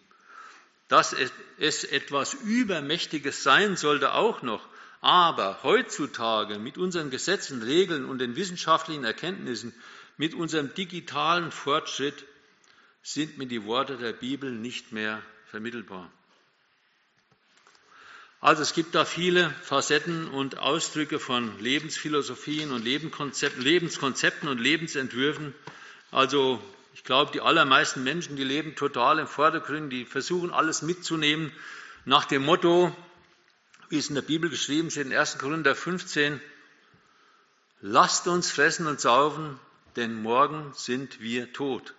Dass 0.88 1.16
es 1.58 1.84
etwas 1.84 2.34
Übermächtiges 2.34 3.42
sein 3.42 3.76
sollte 3.76 4.12
auch 4.12 4.42
noch, 4.42 4.68
aber 5.00 5.62
heutzutage 5.62 6.58
mit 6.58 6.78
unseren 6.78 7.10
Gesetzen, 7.10 7.62
Regeln 7.62 8.04
und 8.04 8.18
den 8.18 8.36
wissenschaftlichen 8.36 9.04
Erkenntnissen, 9.04 9.74
mit 10.18 10.34
unserem 10.34 10.72
digitalen 10.74 11.50
Fortschritt 11.50 12.24
sind 13.02 13.38
mir 13.38 13.46
die 13.46 13.64
Worte 13.64 13.96
der 13.96 14.12
Bibel 14.12 14.50
nicht 14.50 14.92
mehr 14.92 15.22
vermittelbar. 15.46 16.10
Also 18.46 18.62
es 18.62 18.74
gibt 18.74 18.94
da 18.94 19.04
viele 19.04 19.50
Facetten 19.62 20.28
und 20.28 20.58
Ausdrücke 20.58 21.18
von 21.18 21.58
Lebensphilosophien 21.58 22.70
und 22.70 22.84
Lebenskonzepten 22.84 24.48
und 24.48 24.60
Lebensentwürfen. 24.60 25.52
Also 26.12 26.62
ich 26.94 27.02
glaube, 27.02 27.32
die 27.32 27.40
allermeisten 27.40 28.04
Menschen, 28.04 28.36
die 28.36 28.44
leben 28.44 28.76
total 28.76 29.18
im 29.18 29.26
Vordergrund, 29.26 29.92
die 29.92 30.04
versuchen 30.04 30.52
alles 30.52 30.82
mitzunehmen 30.82 31.50
nach 32.04 32.24
dem 32.24 32.44
Motto, 32.44 32.96
wie 33.88 33.98
es 33.98 34.10
in 34.10 34.14
der 34.14 34.22
Bibel 34.22 34.48
geschrieben 34.48 34.92
steht, 34.92 35.06
in 35.06 35.12
1. 35.12 35.38
Korinther 35.38 35.74
15, 35.74 36.40
lasst 37.80 38.28
uns 38.28 38.52
fressen 38.52 38.86
und 38.86 39.00
saufen, 39.00 39.58
denn 39.96 40.22
morgen 40.22 40.72
sind 40.76 41.20
wir 41.20 41.52
tot. 41.52 41.94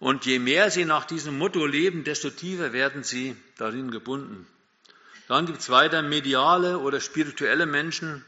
Und 0.00 0.26
je 0.26 0.40
mehr 0.40 0.72
sie 0.72 0.86
nach 0.86 1.04
diesem 1.04 1.38
Motto 1.38 1.64
leben, 1.66 2.02
desto 2.02 2.30
tiefer 2.30 2.72
werden 2.72 3.04
sie 3.04 3.36
darin 3.58 3.92
gebunden. 3.92 4.44
Dann 5.28 5.46
gibt 5.46 5.58
es 5.58 5.70
weiter 5.70 6.02
mediale 6.02 6.78
oder 6.78 7.00
spirituelle 7.00 7.66
Menschen 7.66 8.24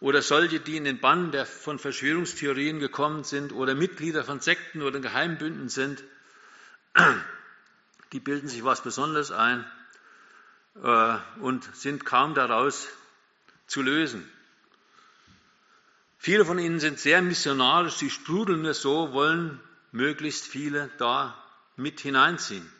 oder 0.00 0.22
solche, 0.22 0.60
die 0.60 0.76
in 0.76 0.84
den 0.84 0.98
Bann 0.98 1.30
der, 1.30 1.46
von 1.46 1.78
Verschwörungstheorien 1.78 2.80
gekommen 2.80 3.22
sind 3.22 3.52
oder 3.52 3.74
Mitglieder 3.74 4.24
von 4.24 4.40
Sekten 4.40 4.82
oder 4.82 4.98
Geheimbünden 5.00 5.68
sind. 5.68 6.02
Die 8.12 8.20
bilden 8.20 8.48
sich 8.48 8.64
was 8.64 8.82
Besonderes 8.82 9.30
ein 9.30 9.64
äh, 10.82 11.16
und 11.40 11.64
sind 11.76 12.04
kaum 12.04 12.34
daraus 12.34 12.88
zu 13.66 13.82
lösen. 13.82 14.28
Viele 16.18 16.44
von 16.44 16.58
ihnen 16.58 16.80
sind 16.80 16.98
sehr 16.98 17.20
missionarisch, 17.20 17.94
sie 17.94 18.10
sprudeln 18.10 18.64
es 18.64 18.80
so, 18.80 19.12
wollen 19.12 19.60
möglichst 19.92 20.46
viele 20.46 20.90
da 20.98 21.36
mit 21.76 22.00
hineinziehen. 22.00 22.70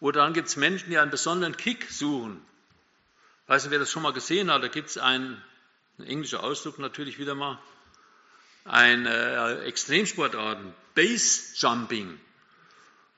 Oder 0.00 0.22
dann 0.22 0.32
gibt 0.32 0.48
es 0.48 0.56
Menschen, 0.56 0.90
die 0.90 0.98
einen 0.98 1.10
besonderen 1.10 1.56
Kick 1.56 1.90
suchen. 1.90 2.40
Ich 3.46 3.50
weiß 3.50 3.62
nicht, 3.62 3.70
wer 3.70 3.78
das 3.78 3.92
schon 3.92 4.02
mal 4.02 4.12
gesehen 4.12 4.50
hat, 4.50 4.64
da 4.64 4.66
gibt 4.66 4.88
es 4.88 4.98
einen, 4.98 5.40
ein 6.00 6.06
englischer 6.08 6.42
Ausdruck 6.42 6.80
natürlich 6.80 7.20
wieder 7.20 7.36
mal, 7.36 7.60
ein 8.64 9.06
äh, 9.06 9.60
Extremsportarten, 9.60 10.74
Base 10.96 11.54
Jumping. 11.54 12.18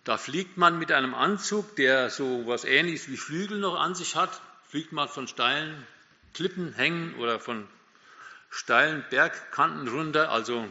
Da 0.05 0.19
fliegt 0.19 0.59
man 0.59 0.79
mit 0.79 0.93
einem 0.93 1.15
Anzug, 1.15 1.77
der 1.77 2.11
so 2.11 2.47
was 2.47 2.65
ähnliches 2.65 3.09
wie 3.09 3.17
Flügel 3.17 3.59
noch 3.59 3.81
an 3.81 3.95
sich 3.95 4.17
hat, 4.17 4.43
fliegt 4.69 4.93
man 4.93 5.09
von 5.09 5.29
steilen 5.29 5.87
Klippen 6.35 6.75
hängen 6.75 7.15
oder 7.15 7.41
von 7.41 7.67
steilen 8.51 9.07
Bergkanten 9.09 9.89
runter, 9.89 10.31
also 10.31 10.69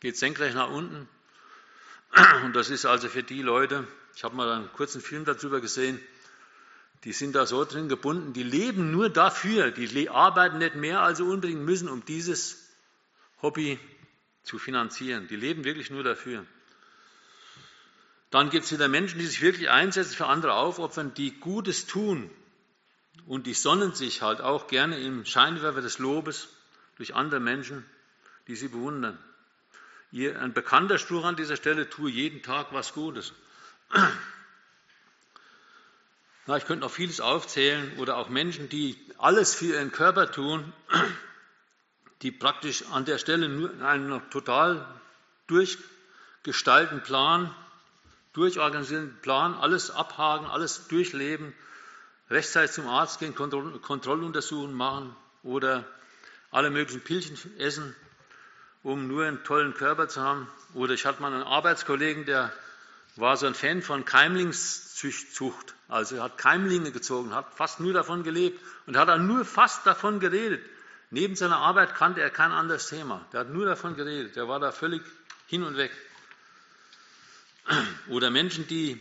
geht 0.00 0.16
senkrecht 0.16 0.54
nach 0.54 0.70
unten. 0.70 1.06
Und 2.42 2.56
das 2.56 2.70
ist 2.70 2.86
also 2.86 3.10
für 3.10 3.22
die 3.22 3.42
Leute, 3.42 3.86
ich 4.16 4.24
habe 4.24 4.34
mal 4.34 4.50
einen 4.50 4.72
kurzen 4.72 5.02
Film 5.02 5.26
darüber 5.26 5.60
gesehen, 5.60 6.00
die 7.04 7.12
sind 7.12 7.34
da 7.34 7.46
so 7.46 7.64
drin 7.64 7.88
gebunden, 7.88 8.32
die 8.32 8.42
leben 8.42 8.90
nur 8.90 9.08
dafür, 9.08 9.70
die 9.70 10.08
arbeiten 10.08 10.58
nicht 10.58 10.74
mehr, 10.74 11.00
als 11.02 11.18
sie 11.18 11.24
unbedingt 11.24 11.62
müssen, 11.62 11.88
um 11.88 12.04
dieses 12.04 12.68
Hobby 13.40 13.78
zu 14.42 14.58
finanzieren. 14.58 15.28
Die 15.28 15.36
leben 15.36 15.64
wirklich 15.64 15.90
nur 15.90 16.02
dafür. 16.02 16.44
Dann 18.30 18.50
gibt 18.50 18.64
es 18.64 18.72
wieder 18.72 18.88
Menschen, 18.88 19.18
die 19.18 19.26
sich 19.26 19.40
wirklich 19.40 19.70
einsetzen, 19.70 20.14
für 20.14 20.26
andere 20.26 20.54
aufopfern, 20.54 21.14
die 21.14 21.38
Gutes 21.38 21.86
tun. 21.86 22.30
Und 23.26 23.46
die 23.46 23.54
sonnen 23.54 23.94
sich 23.94 24.22
halt 24.22 24.40
auch 24.40 24.66
gerne 24.66 24.98
im 24.98 25.24
Scheinwerfer 25.24 25.80
des 25.80 25.98
Lobes 25.98 26.48
durch 26.96 27.14
andere 27.14 27.40
Menschen, 27.40 27.84
die 28.48 28.56
sie 28.56 28.68
bewundern. 28.68 29.18
Ihr, 30.10 30.40
ein 30.40 30.52
bekannter 30.52 30.98
Spruch 30.98 31.24
an 31.24 31.36
dieser 31.36 31.56
Stelle, 31.56 31.88
tue 31.88 32.10
jeden 32.10 32.42
Tag 32.42 32.72
was 32.72 32.92
Gutes. 32.94 33.32
Na, 36.48 36.56
ich 36.56 36.64
könnte 36.64 36.86
noch 36.86 36.90
vieles 36.90 37.20
aufzählen 37.20 37.92
oder 37.98 38.16
auch 38.16 38.30
Menschen, 38.30 38.70
die 38.70 38.96
alles 39.18 39.54
für 39.54 39.66
ihren 39.66 39.92
Körper 39.92 40.32
tun, 40.32 40.72
die 42.22 42.30
praktisch 42.30 42.84
an 42.90 43.04
der 43.04 43.18
Stelle 43.18 43.50
nur 43.50 43.70
einen 43.82 44.22
total 44.30 44.82
durchgestalten 45.46 47.02
Plan 47.02 47.54
durchorganisierten 48.32 49.18
Plan, 49.20 49.52
alles 49.56 49.90
abhaken, 49.90 50.46
alles 50.46 50.88
durchleben, 50.88 51.52
rechtzeitig 52.30 52.70
zum 52.70 52.88
Arzt 52.88 53.18
gehen, 53.18 53.34
Kontroll 53.34 53.78
Kontrolluntersuchungen 53.80 54.74
machen 54.74 55.14
oder 55.42 55.84
alle 56.50 56.70
möglichen 56.70 57.02
Pillchen 57.02 57.36
essen, 57.58 57.94
um 58.82 59.06
nur 59.06 59.26
einen 59.26 59.44
tollen 59.44 59.74
Körper 59.74 60.08
zu 60.08 60.22
haben. 60.22 60.48
Oder 60.72 60.94
ich 60.94 61.04
hatte 61.04 61.20
mal 61.20 61.30
einen 61.30 61.42
Arbeitskollegen, 61.42 62.24
der 62.24 62.50
war 63.16 63.36
so 63.36 63.46
ein 63.46 63.54
Fan 63.54 63.82
von 63.82 64.06
Keimlingszucht. 64.06 65.74
Also 65.88 66.16
er 66.16 66.24
hat 66.24 66.38
Keimlinge 66.38 66.92
gezogen, 66.92 67.34
hat 67.34 67.54
fast 67.54 67.80
nur 67.80 67.94
davon 67.94 68.22
gelebt 68.22 68.62
und 68.86 68.96
hat 68.96 69.08
dann 69.08 69.26
nur 69.26 69.44
fast 69.44 69.86
davon 69.86 70.20
geredet. 70.20 70.62
Neben 71.10 71.34
seiner 71.34 71.56
Arbeit 71.56 71.94
kannte 71.94 72.20
er 72.20 72.28
kein 72.28 72.52
anderes 72.52 72.88
Thema. 72.88 73.26
Der 73.32 73.40
hat 73.40 73.48
nur 73.48 73.64
davon 73.64 73.96
geredet. 73.96 74.36
Der 74.36 74.46
war 74.48 74.60
da 74.60 74.70
völlig 74.70 75.02
hin 75.46 75.62
und 75.62 75.78
weg. 75.78 75.90
Oder 78.08 78.30
Menschen, 78.30 78.66
die 78.68 79.00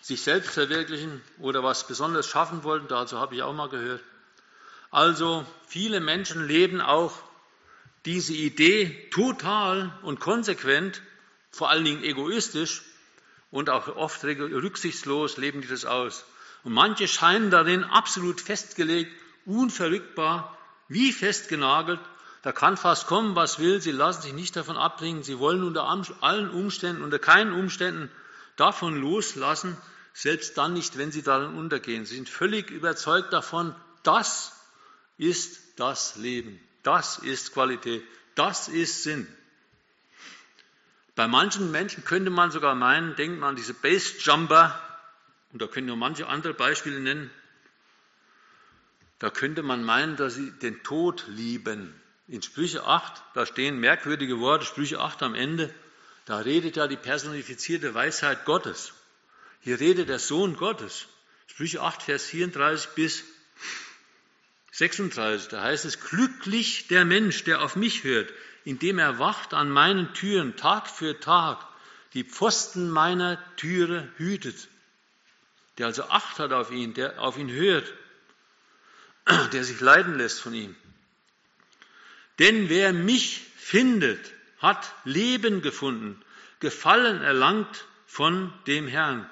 sich 0.00 0.22
selbst 0.22 0.52
verwirklichen 0.52 1.20
oder 1.38 1.62
was 1.62 1.86
besonders 1.86 2.26
schaffen 2.26 2.64
wollten, 2.64 2.88
dazu 2.88 3.18
habe 3.18 3.34
ich 3.34 3.42
auch 3.42 3.52
mal 3.52 3.68
gehört. 3.68 4.02
Also 4.90 5.44
viele 5.66 6.00
Menschen 6.00 6.46
leben 6.46 6.80
auch 6.80 7.12
diese 8.06 8.32
Idee 8.32 9.10
total 9.10 9.92
und 10.02 10.18
konsequent, 10.18 11.02
vor 11.50 11.68
allen 11.68 11.84
Dingen 11.84 12.02
egoistisch 12.04 12.82
und 13.50 13.70
auch 13.70 13.88
oft 13.96 14.22
rücksichtslos 14.24 15.36
leben 15.36 15.60
die 15.60 15.68
das 15.68 15.84
aus. 15.84 16.24
Und 16.64 16.72
manche 16.72 17.08
scheinen 17.08 17.50
darin 17.50 17.84
absolut 17.84 18.40
festgelegt, 18.40 19.12
unverrückbar, 19.46 20.56
wie 20.88 21.12
festgenagelt. 21.12 22.00
Da 22.42 22.52
kann 22.52 22.76
fast 22.76 23.06
kommen, 23.06 23.36
was 23.36 23.58
will. 23.58 23.80
Sie 23.80 23.90
lassen 23.90 24.22
sich 24.22 24.32
nicht 24.32 24.56
davon 24.56 24.76
abbringen. 24.76 25.22
Sie 25.22 25.38
wollen 25.38 25.62
unter 25.62 25.84
allen 26.20 26.50
Umständen, 26.50 27.02
unter 27.02 27.18
keinen 27.18 27.52
Umständen 27.52 28.10
davon 28.56 29.00
loslassen, 29.00 29.76
selbst 30.12 30.58
dann 30.58 30.74
nicht, 30.74 30.98
wenn 30.98 31.12
sie 31.12 31.22
darin 31.22 31.54
untergehen. 31.56 32.04
Sie 32.04 32.16
sind 32.16 32.28
völlig 32.28 32.70
überzeugt 32.70 33.32
davon, 33.32 33.74
das 34.02 34.52
ist 35.16 35.60
das 35.76 36.16
Leben. 36.16 36.60
Das 36.82 37.18
ist 37.18 37.52
Qualität. 37.52 38.02
Das 38.34 38.68
ist 38.68 39.02
Sinn. 39.02 39.26
Bei 41.18 41.26
manchen 41.26 41.72
Menschen 41.72 42.04
könnte 42.04 42.30
man 42.30 42.52
sogar 42.52 42.76
meinen, 42.76 43.16
denkt 43.16 43.40
man 43.40 43.48
an 43.48 43.56
diese 43.56 43.74
Base-Jumper, 43.74 44.80
und 45.52 45.60
da 45.60 45.66
können 45.66 45.88
wir 45.88 45.96
manche 45.96 46.28
andere 46.28 46.54
Beispiele 46.54 47.00
nennen, 47.00 47.28
da 49.18 49.28
könnte 49.28 49.64
man 49.64 49.82
meinen, 49.82 50.14
dass 50.14 50.36
sie 50.36 50.52
den 50.52 50.80
Tod 50.84 51.24
lieben. 51.26 51.92
In 52.28 52.40
Sprüche 52.40 52.84
8, 52.84 53.20
da 53.34 53.46
stehen 53.46 53.80
merkwürdige 53.80 54.38
Worte, 54.38 54.64
Sprüche 54.64 55.00
8 55.00 55.24
am 55.24 55.34
Ende, 55.34 55.74
da 56.24 56.38
redet 56.38 56.76
ja 56.76 56.86
die 56.86 56.96
personifizierte 56.96 57.94
Weisheit 57.94 58.44
Gottes. 58.44 58.92
Hier 59.62 59.80
redet 59.80 60.08
der 60.08 60.20
Sohn 60.20 60.54
Gottes. 60.54 61.06
Sprüche 61.48 61.82
8, 61.82 62.00
Vers 62.00 62.26
34 62.26 62.90
bis 62.90 63.24
36, 64.70 65.48
da 65.48 65.64
heißt 65.64 65.84
es, 65.84 65.98
glücklich 65.98 66.86
der 66.86 67.04
Mensch, 67.04 67.42
der 67.42 67.62
auf 67.62 67.74
mich 67.74 68.04
hört, 68.04 68.32
indem 68.68 68.98
er 68.98 69.18
wacht 69.18 69.54
an 69.54 69.70
meinen 69.70 70.12
Türen 70.12 70.54
Tag 70.54 70.90
für 70.90 71.18
Tag, 71.18 71.66
die 72.12 72.22
Pfosten 72.22 72.90
meiner 72.90 73.42
Türe 73.56 74.12
hütet, 74.18 74.68
der 75.78 75.86
also 75.86 76.02
Acht 76.10 76.38
hat 76.38 76.52
auf 76.52 76.70
ihn, 76.70 76.92
der 76.92 77.18
auf 77.18 77.38
ihn 77.38 77.50
hört, 77.50 77.90
der 79.54 79.64
sich 79.64 79.80
leiden 79.80 80.18
lässt 80.18 80.42
von 80.42 80.52
ihm. 80.52 80.76
Denn 82.40 82.68
wer 82.68 82.92
mich 82.92 83.40
findet, 83.56 84.34
hat 84.58 84.92
Leben 85.04 85.62
gefunden, 85.62 86.22
Gefallen 86.60 87.22
erlangt 87.22 87.86
von 88.06 88.52
dem 88.66 88.86
Herrn. 88.86 89.30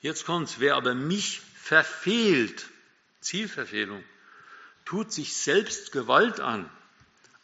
Jetzt 0.00 0.26
kommt's. 0.26 0.58
Wer 0.58 0.74
aber 0.74 0.96
mich 0.96 1.40
verfehlt, 1.54 2.66
Zielverfehlung, 3.20 4.02
tut 4.84 5.12
sich 5.12 5.36
selbst 5.36 5.92
Gewalt 5.92 6.40
an. 6.40 6.68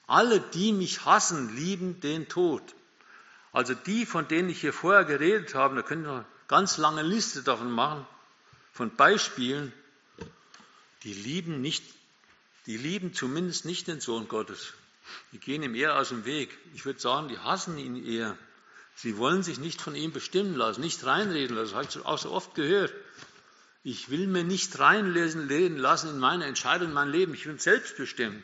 Alle, 0.08 0.40
die 0.40 0.72
mich 0.72 1.04
hassen, 1.04 1.54
lieben 1.54 2.00
den 2.00 2.28
Tod. 2.28 2.62
Also 3.52 3.74
die, 3.74 4.06
von 4.06 4.26
denen 4.26 4.48
ich 4.48 4.60
hier 4.60 4.72
vorher 4.72 5.04
geredet 5.04 5.54
habe, 5.54 5.76
da 5.76 5.82
können 5.82 6.04
wir 6.04 6.12
eine 6.12 6.24
ganz 6.48 6.78
lange 6.78 7.02
Liste 7.02 7.42
davon 7.42 7.70
machen, 7.70 8.06
von 8.72 8.94
Beispielen, 8.96 9.72
die 11.04 11.12
lieben 11.12 11.60
nicht, 11.60 11.84
die 12.66 12.78
lieben 12.78 13.12
zumindest 13.12 13.66
nicht 13.66 13.86
den 13.86 14.00
Sohn 14.00 14.28
Gottes. 14.28 14.72
Die 15.32 15.38
gehen 15.38 15.62
ihm 15.62 15.74
eher 15.74 15.98
aus 15.98 16.08
dem 16.08 16.24
Weg. 16.24 16.56
Ich 16.74 16.84
würde 16.84 17.00
sagen, 17.00 17.28
die 17.28 17.38
hassen 17.38 17.78
ihn 17.78 18.02
eher. 18.04 18.36
Sie 18.94 19.18
wollen 19.18 19.42
sich 19.42 19.58
nicht 19.58 19.80
von 19.80 19.94
ihm 19.94 20.12
bestimmen 20.12 20.54
lassen, 20.54 20.80
nicht 20.80 21.04
reinreden 21.04 21.54
lassen. 21.54 21.74
Das 21.74 21.74
habe 21.74 21.88
ich 21.88 22.06
auch 22.06 22.18
so 22.18 22.30
oft 22.30 22.54
gehört. 22.54 22.92
Ich 23.84 24.10
will 24.10 24.26
mir 24.26 24.44
nicht 24.44 24.78
reinlesen 24.78 25.48
lassen 25.78 26.10
in 26.10 26.18
meine 26.18 26.46
Entscheidung, 26.46 26.88
in 26.88 26.94
mein 26.94 27.10
Leben. 27.10 27.34
Ich 27.34 27.46
will 27.46 27.60
selbst 27.60 27.96
bestimmen. 27.96 28.42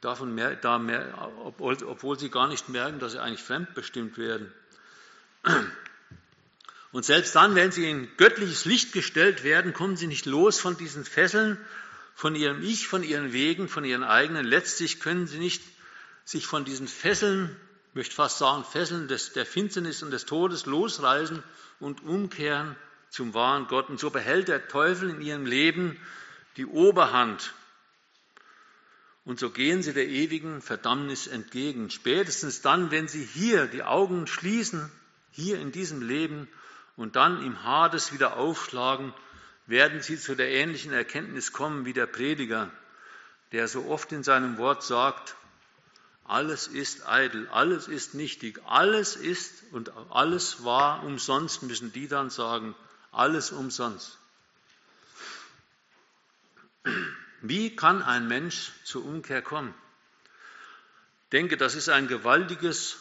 Davon 0.00 0.34
mehr, 0.34 0.54
da 0.54 0.78
mehr, 0.78 1.30
obwohl, 1.44 2.18
sie 2.18 2.30
gar 2.30 2.46
nicht 2.46 2.68
merken, 2.68 3.00
dass 3.00 3.12
sie 3.12 3.20
eigentlich 3.20 3.42
fremdbestimmt 3.42 4.16
werden. 4.16 4.52
Und 6.92 7.04
selbst 7.04 7.34
dann, 7.34 7.54
wenn 7.54 7.72
sie 7.72 7.90
in 7.90 8.08
göttliches 8.16 8.64
Licht 8.64 8.92
gestellt 8.92 9.44
werden, 9.44 9.72
kommen 9.72 9.96
sie 9.96 10.06
nicht 10.06 10.24
los 10.24 10.58
von 10.60 10.76
diesen 10.76 11.04
Fesseln, 11.04 11.58
von 12.14 12.34
ihrem 12.34 12.62
Ich, 12.62 12.88
von 12.88 13.02
ihren 13.02 13.32
Wegen, 13.32 13.68
von 13.68 13.84
ihren 13.84 14.04
eigenen. 14.04 14.46
Letztlich 14.46 15.00
können 15.00 15.26
sie 15.26 15.38
nicht 15.38 15.62
sich 16.24 16.46
von 16.46 16.64
diesen 16.64 16.88
Fesseln, 16.88 17.56
ich 17.90 17.94
möchte 17.94 18.14
fast 18.14 18.38
sagen, 18.38 18.64
Fesseln 18.64 19.08
des, 19.08 19.32
der 19.32 19.46
Finsternis 19.46 20.02
und 20.02 20.10
des 20.10 20.26
Todes 20.26 20.66
losreißen 20.66 21.42
und 21.80 22.04
umkehren 22.04 22.76
zum 23.10 23.34
wahren 23.34 23.66
Gott. 23.68 23.88
Und 23.88 23.98
so 23.98 24.10
behält 24.10 24.48
der 24.48 24.68
Teufel 24.68 25.10
in 25.10 25.20
ihrem 25.20 25.46
Leben 25.46 25.98
die 26.56 26.66
Oberhand. 26.66 27.52
Und 29.28 29.38
so 29.38 29.50
gehen 29.50 29.82
sie 29.82 29.92
der 29.92 30.08
ewigen 30.08 30.62
Verdammnis 30.62 31.26
entgegen. 31.26 31.90
Spätestens 31.90 32.62
dann, 32.62 32.90
wenn 32.90 33.08
sie 33.08 33.22
hier 33.22 33.66
die 33.66 33.82
Augen 33.82 34.26
schließen, 34.26 34.90
hier 35.32 35.60
in 35.60 35.70
diesem 35.70 36.00
Leben 36.00 36.48
und 36.96 37.14
dann 37.14 37.44
im 37.44 37.62
Hades 37.62 38.14
wieder 38.14 38.38
aufschlagen, 38.38 39.12
werden 39.66 40.00
sie 40.00 40.18
zu 40.18 40.34
der 40.34 40.48
ähnlichen 40.48 40.94
Erkenntnis 40.94 41.52
kommen 41.52 41.84
wie 41.84 41.92
der 41.92 42.06
Prediger, 42.06 42.70
der 43.52 43.68
so 43.68 43.84
oft 43.90 44.10
in 44.12 44.22
seinem 44.22 44.56
Wort 44.56 44.82
sagt, 44.82 45.36
alles 46.24 46.66
ist 46.66 47.06
eitel, 47.06 47.48
alles 47.48 47.86
ist 47.86 48.14
nichtig, 48.14 48.62
alles 48.64 49.14
ist 49.14 49.62
und 49.72 49.92
alles 50.08 50.64
war 50.64 51.04
umsonst, 51.04 51.64
müssen 51.64 51.92
die 51.92 52.08
dann 52.08 52.30
sagen, 52.30 52.74
alles 53.12 53.52
umsonst. 53.52 54.16
Wie 57.40 57.74
kann 57.74 58.02
ein 58.02 58.28
Mensch 58.28 58.72
zur 58.84 59.04
Umkehr 59.04 59.42
kommen? 59.42 59.74
Ich 61.24 61.30
denke, 61.30 61.56
das 61.56 61.74
ist 61.74 61.88
ein 61.88 62.08
gewaltiges 62.08 62.96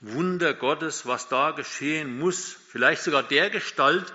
Wunder 0.00 0.54
Gottes, 0.54 1.06
was 1.06 1.28
da 1.28 1.52
geschehen 1.52 2.18
muss. 2.18 2.56
Vielleicht 2.68 3.02
sogar 3.02 3.22
der 3.22 3.50
Gestalt, 3.50 4.12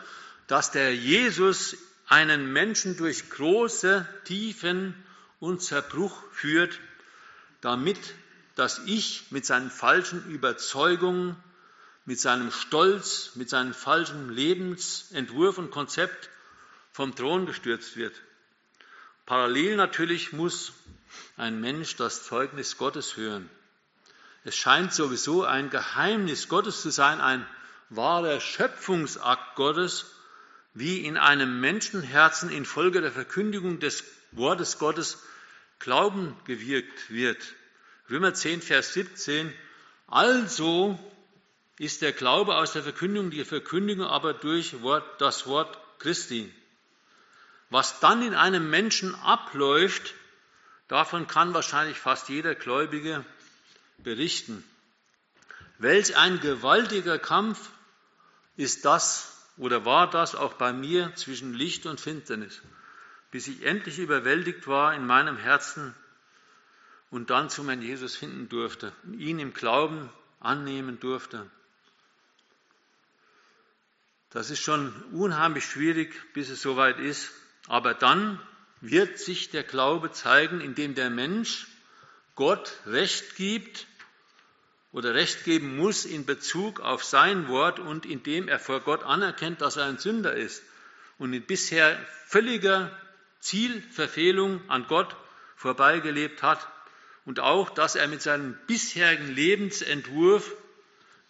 dass 0.47 0.71
der 0.71 0.95
Jesus 0.95 1.75
einen 2.07 2.53
Menschen 2.53 2.97
durch 2.97 3.29
große 3.29 4.07
Tiefen 4.25 4.93
und 5.39 5.61
Zerbruch 5.61 6.23
führt, 6.31 6.79
damit 7.61 7.99
das 8.55 8.81
Ich 8.85 9.25
mit 9.31 9.45
seinen 9.45 9.69
falschen 9.69 10.29
Überzeugungen 10.29 11.35
mit 12.07 12.21
seinem 12.21 12.51
Stolz, 12.51 13.31
mit 13.35 13.49
seinem 13.49 13.73
falschen 13.73 14.29
Lebensentwurf 14.29 15.57
und 15.57 15.71
Konzept 15.71 16.29
vom 16.93 17.13
Thron 17.13 17.45
gestürzt 17.45 17.97
wird. 17.97 18.13
Parallel 19.27 19.75
natürlich 19.75 20.31
muss 20.31 20.71
ein 21.35 21.59
Mensch 21.59 21.97
das 21.97 22.23
Zeugnis 22.23 22.77
Gottes 22.77 23.17
hören. 23.17 23.49
Es 24.45 24.55
scheint 24.55 24.93
sowieso 24.93 25.43
ein 25.43 25.69
Geheimnis 25.69 26.47
Gottes 26.47 26.81
zu 26.81 26.91
sein, 26.91 27.19
ein 27.19 27.45
wahrer 27.89 28.39
Schöpfungsakt 28.39 29.55
Gottes, 29.55 30.05
wie 30.73 30.99
in 30.99 31.17
einem 31.17 31.59
Menschenherzen 31.59 32.49
infolge 32.49 33.01
der 33.01 33.11
Verkündigung 33.11 33.81
des 33.81 34.05
Wortes 34.31 34.79
Gottes 34.79 35.21
Glauben 35.79 36.33
gewirkt 36.45 37.11
wird. 37.11 37.53
Römer 38.09 38.33
10, 38.33 38.61
Vers 38.61 38.93
17. 38.93 39.53
Also 40.07 40.97
ist 41.77 42.01
der 42.01 42.13
Glaube 42.13 42.55
aus 42.55 42.71
der 42.71 42.83
Verkündigung, 42.83 43.29
die 43.29 43.43
Verkündigung 43.43 44.05
aber 44.05 44.33
durch 44.33 44.73
das 45.19 45.47
Wort 45.47 45.77
Christi. 45.99 46.49
Was 47.69 47.99
dann 47.99 48.21
in 48.21 48.33
einem 48.33 48.69
Menschen 48.69 49.13
abläuft, 49.15 50.13
davon 50.87 51.27
kann 51.27 51.53
wahrscheinlich 51.53 51.97
fast 51.97 52.29
jeder 52.29 52.55
Gläubige 52.55 53.25
berichten. 53.97 54.63
Welch 55.77 56.17
ein 56.17 56.39
gewaltiger 56.39 57.19
Kampf 57.19 57.69
ist 58.55 58.85
das 58.85 59.33
oder 59.57 59.85
war 59.85 60.09
das 60.09 60.35
auch 60.35 60.53
bei 60.53 60.73
mir 60.73 61.13
zwischen 61.15 61.53
Licht 61.53 61.85
und 61.85 61.99
Finsternis, 61.99 62.61
bis 63.31 63.47
ich 63.47 63.63
endlich 63.63 63.99
überwältigt 63.99 64.67
war 64.67 64.93
in 64.93 65.05
meinem 65.05 65.37
Herzen 65.37 65.93
und 67.09 67.29
dann 67.29 67.49
zu 67.49 67.63
meinem 67.63 67.81
Jesus 67.81 68.15
finden 68.15 68.49
durfte, 68.49 68.91
ihn 69.17 69.39
im 69.39 69.53
Glauben 69.53 70.09
annehmen 70.39 70.99
durfte. 70.99 71.49
Das 74.29 74.49
ist 74.49 74.59
schon 74.59 74.93
unheimlich 75.13 75.65
schwierig, 75.65 76.13
bis 76.33 76.49
es 76.49 76.61
soweit 76.61 76.99
ist. 76.99 77.31
Aber 77.67 77.93
dann 77.93 78.39
wird 78.81 79.19
sich 79.19 79.49
der 79.49 79.63
Glaube 79.63 80.11
zeigen, 80.11 80.61
indem 80.61 80.95
der 80.95 81.09
Mensch 81.09 81.67
Gott 82.35 82.73
Recht 82.85 83.35
gibt 83.35 83.87
oder 84.91 85.13
Recht 85.13 85.43
geben 85.43 85.75
muss 85.75 86.05
in 86.05 86.25
Bezug 86.25 86.79
auf 86.79 87.03
sein 87.03 87.47
Wort 87.49 87.79
und 87.79 88.05
indem 88.05 88.47
er 88.47 88.59
vor 88.59 88.79
Gott 88.79 89.03
anerkennt, 89.03 89.61
dass 89.61 89.75
er 89.75 89.85
ein 89.85 89.97
Sünder 89.97 90.33
ist. 90.33 90.63
Und 91.17 91.33
in 91.33 91.43
bisher 91.43 91.97
völliger 92.25 92.91
Zielverfehlung 93.39 94.61
an 94.69 94.87
Gott 94.87 95.15
vorbeigelebt 95.55 96.43
hat. 96.43 96.67
Und 97.25 97.39
auch, 97.39 97.69
dass 97.69 97.95
er 97.95 98.07
mit 98.07 98.21
seinem 98.21 98.57
bisherigen 98.67 99.27
Lebensentwurf, 99.27 100.51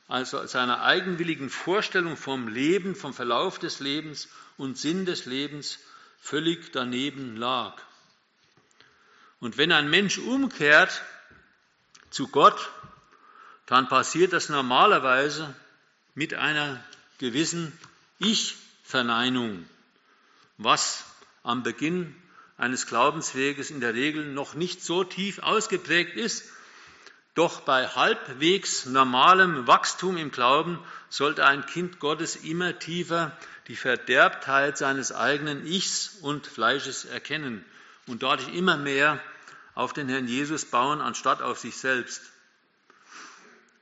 also 0.07 0.45
seiner 0.45 0.83
eigenwilligen 0.83 1.49
Vorstellung 1.49 2.15
vom 2.15 2.47
Leben, 2.47 2.95
vom 2.95 3.13
Verlauf 3.13 3.59
des 3.59 3.79
Lebens 3.79 4.29
und 4.57 4.77
Sinn 4.77 5.05
des 5.05 5.25
Lebens 5.25 5.79
völlig 6.21 6.71
daneben 6.71 7.37
lag. 7.37 7.81
Und 9.39 9.57
wenn 9.57 9.71
ein 9.71 9.89
Mensch 9.89 10.17
umkehrt 10.17 11.01
zu 12.09 12.27
Gott, 12.27 12.69
dann 13.65 13.87
passiert 13.89 14.33
das 14.33 14.49
normalerweise 14.49 15.53
mit 16.15 16.33
einer 16.33 16.83
gewissen 17.19 17.77
Ich-Verneinung, 18.19 19.67
was 20.57 21.03
am 21.43 21.63
Beginn 21.63 22.15
eines 22.57 22.87
Glaubensweges 22.87 23.69
in 23.69 23.81
der 23.81 23.93
Regel 23.93 24.25
noch 24.25 24.55
nicht 24.55 24.83
so 24.83 25.03
tief 25.03 25.39
ausgeprägt 25.39 26.15
ist. 26.15 26.49
Doch 27.37 27.61
bei 27.61 27.87
halbwegs 27.87 28.87
normalem 28.87 29.67
Wachstum 29.67 30.17
im 30.17 30.31
Glauben 30.31 30.83
sollte 31.07 31.45
ein 31.45 31.67
Kind 31.67 31.99
Gottes 31.99 32.35
immer 32.35 32.79
tiefer 32.79 33.31
die 33.67 33.75
Verderbtheit 33.75 34.75
seines 34.79 35.11
eigenen 35.11 35.63
Ichs 35.63 36.17
und 36.21 36.47
Fleisches 36.47 37.05
erkennen 37.05 37.63
und 38.07 38.23
dadurch 38.23 38.51
immer 38.55 38.75
mehr 38.75 39.19
auf 39.75 39.93
den 39.93 40.09
Herrn 40.09 40.27
Jesus 40.27 40.65
bauen, 40.65 40.99
anstatt 40.99 41.43
auf 41.43 41.59
sich 41.59 41.77
selbst. 41.77 42.23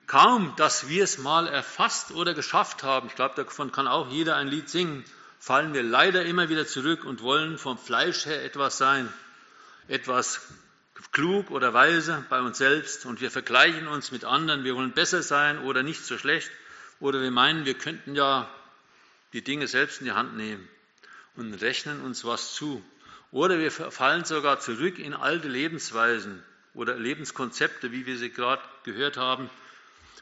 Kaum, 0.05 0.53
dass 0.57 0.89
wir 0.89 1.05
es 1.05 1.17
mal 1.17 1.47
erfasst 1.47 2.11
oder 2.11 2.33
geschafft 2.33 2.83
haben, 2.83 3.07
ich 3.07 3.15
glaube, 3.15 3.35
davon 3.41 3.71
kann 3.71 3.87
auch 3.87 4.09
jeder 4.09 4.35
ein 4.35 4.49
Lied 4.49 4.69
singen, 4.69 5.05
fallen 5.39 5.73
wir 5.73 5.83
leider 5.83 6.25
immer 6.25 6.49
wieder 6.49 6.67
zurück 6.67 7.05
und 7.05 7.21
wollen 7.21 7.57
vom 7.57 7.77
Fleisch 7.77 8.25
her 8.25 8.43
etwas 8.43 8.77
sein, 8.77 9.07
etwas 9.87 10.41
klug 11.15 11.49
oder 11.49 11.73
weise 11.73 12.25
bei 12.29 12.41
uns 12.41 12.57
selbst 12.57 13.05
und 13.05 13.21
wir 13.21 13.31
vergleichen 13.31 13.87
uns 13.87 14.11
mit 14.11 14.25
anderen, 14.25 14.65
wir 14.65 14.75
wollen 14.75 14.91
besser 14.91 15.23
sein 15.23 15.59
oder 15.59 15.81
nicht 15.81 16.03
so 16.03 16.17
schlecht 16.17 16.51
oder 16.99 17.21
wir 17.21 17.31
meinen, 17.31 17.63
wir 17.63 17.75
könnten 17.75 18.15
ja 18.15 18.49
die 19.31 19.41
Dinge 19.41 19.69
selbst 19.69 20.01
in 20.01 20.07
die 20.07 20.11
Hand 20.11 20.35
nehmen 20.35 20.67
und 21.37 21.53
rechnen 21.53 22.01
uns 22.01 22.25
was 22.25 22.53
zu. 22.53 22.83
Oder 23.31 23.59
wir 23.59 23.71
fallen 23.71 24.25
sogar 24.25 24.59
zurück 24.59 24.99
in 24.99 25.13
alte 25.13 25.47
Lebensweisen 25.47 26.43
oder 26.73 26.97
Lebenskonzepte, 26.97 27.93
wie 27.93 28.05
wir 28.05 28.17
sie 28.17 28.29
gerade 28.29 28.61
gehört 28.83 29.15
haben, 29.15 29.49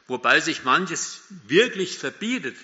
wobei 0.06 0.38
sich 0.38 0.62
manches 0.62 1.24
wirklich 1.48 1.98
verbietet. 1.98 2.56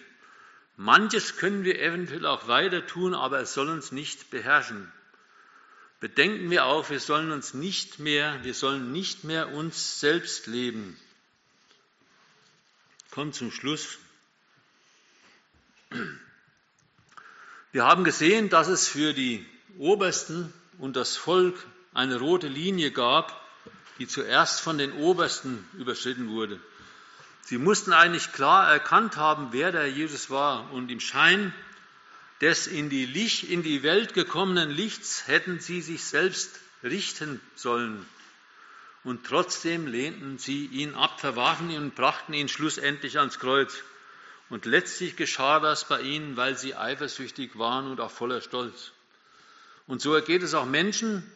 Manches 0.76 1.36
können 1.36 1.64
wir 1.64 1.80
eventuell 1.80 2.26
auch 2.26 2.46
weiter 2.46 2.86
tun, 2.86 3.12
aber 3.12 3.40
es 3.40 3.54
soll 3.54 3.68
uns 3.70 3.90
nicht 3.90 4.30
beherrschen. 4.30 4.90
Bedenken 6.00 6.50
wir 6.50 6.64
auch, 6.64 6.88
wir 6.88 6.98
sollen 6.98 7.30
uns 7.30 7.52
nicht 7.52 7.98
mehr, 7.98 8.42
wir 8.42 8.54
sollen 8.54 8.90
nicht 8.90 9.24
mehr 9.24 9.52
uns 9.52 10.00
selbst 10.00 10.46
leben. 10.46 10.98
Kommt 13.10 13.34
zum 13.34 13.52
Schluss. 13.52 13.98
Wir 17.72 17.84
haben 17.84 18.04
gesehen, 18.04 18.48
dass 18.48 18.68
es 18.68 18.88
für 18.88 19.12
die 19.12 19.44
Obersten 19.78 20.52
und 20.78 20.96
das 20.96 21.16
Volk 21.16 21.54
eine 21.92 22.18
rote 22.18 22.48
Linie 22.48 22.92
gab, 22.92 23.38
die 23.98 24.06
zuerst 24.06 24.62
von 24.62 24.78
den 24.78 24.92
Obersten 24.92 25.68
überschritten 25.74 26.30
wurde. 26.30 26.58
Sie 27.42 27.58
mussten 27.58 27.92
eigentlich 27.92 28.32
klar 28.32 28.72
erkannt 28.72 29.16
haben, 29.16 29.48
wer 29.50 29.72
der 29.72 29.90
Jesus 29.90 30.30
war. 30.30 30.72
Und 30.72 30.90
im 30.90 31.00
Schein 31.00 31.52
des 32.40 32.66
in 32.66 32.88
die, 32.88 33.04
Licht, 33.04 33.44
in 33.44 33.62
die 33.62 33.82
Welt 33.82 34.14
gekommenen 34.14 34.70
Lichts 34.70 35.26
hätten 35.26 35.60
sie 35.60 35.82
sich 35.82 36.04
selbst 36.04 36.58
richten 36.82 37.40
sollen. 37.54 38.06
Und 39.04 39.26
trotzdem 39.26 39.86
lehnten 39.86 40.38
sie 40.38 40.66
ihn 40.66 40.94
ab, 40.94 41.20
verwarfen 41.20 41.70
ihn 41.70 41.82
und 41.82 41.94
brachten 41.94 42.32
ihn 42.32 42.48
schlussendlich 42.48 43.18
ans 43.18 43.38
Kreuz. 43.38 43.82
Und 44.48 44.64
letztlich 44.64 45.16
geschah 45.16 45.60
das 45.60 45.86
bei 45.86 46.00
ihnen, 46.00 46.36
weil 46.36 46.56
sie 46.56 46.74
eifersüchtig 46.74 47.58
waren 47.58 47.90
und 47.90 48.00
auch 48.00 48.10
voller 48.10 48.40
Stolz. 48.40 48.92
Und 49.86 50.00
so 50.00 50.14
ergeht 50.14 50.42
es 50.42 50.54
auch 50.54 50.66
Menschen, 50.66 51.30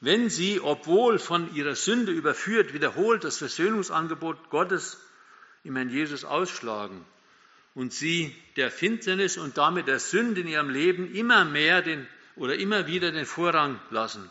wenn 0.00 0.30
sie, 0.30 0.60
obwohl 0.60 1.18
von 1.18 1.54
ihrer 1.54 1.74
Sünde 1.74 2.12
überführt, 2.12 2.72
wiederholt 2.72 3.24
das 3.24 3.38
Versöhnungsangebot 3.38 4.48
Gottes 4.48 4.98
im 5.64 5.76
Herrn 5.76 5.90
Jesus 5.90 6.24
ausschlagen 6.24 7.04
und 7.74 7.92
sie 7.92 8.34
der 8.56 8.70
Finsternis 8.70 9.38
und 9.38 9.58
damit 9.58 9.86
der 9.86 10.00
Sünde 10.00 10.40
in 10.40 10.48
ihrem 10.48 10.70
Leben 10.70 11.14
immer 11.14 11.44
mehr 11.44 11.82
den, 11.82 12.06
oder 12.36 12.56
immer 12.56 12.86
wieder 12.86 13.12
den 13.12 13.26
Vorrang 13.26 13.80
lassen. 13.90 14.28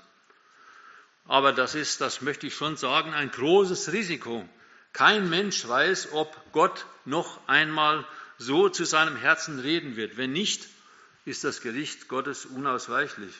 Aber 1.25 1.53
das 1.53 1.75
ist, 1.75 2.01
das 2.01 2.21
möchte 2.21 2.47
ich 2.47 2.55
schon 2.55 2.75
sagen, 2.75 3.13
ein 3.13 3.31
großes 3.31 3.93
Risiko. 3.93 4.47
Kein 4.93 5.29
Mensch 5.29 5.67
weiß, 5.67 6.13
ob 6.13 6.35
Gott 6.51 6.85
noch 7.05 7.47
einmal 7.47 8.05
so 8.37 8.69
zu 8.69 8.85
seinem 8.85 9.15
Herzen 9.15 9.59
reden 9.59 9.95
wird. 9.95 10.17
Wenn 10.17 10.31
nicht, 10.31 10.67
ist 11.25 11.43
das 11.43 11.61
Gericht 11.61 12.07
Gottes 12.07 12.45
unausweichlich. 12.45 13.33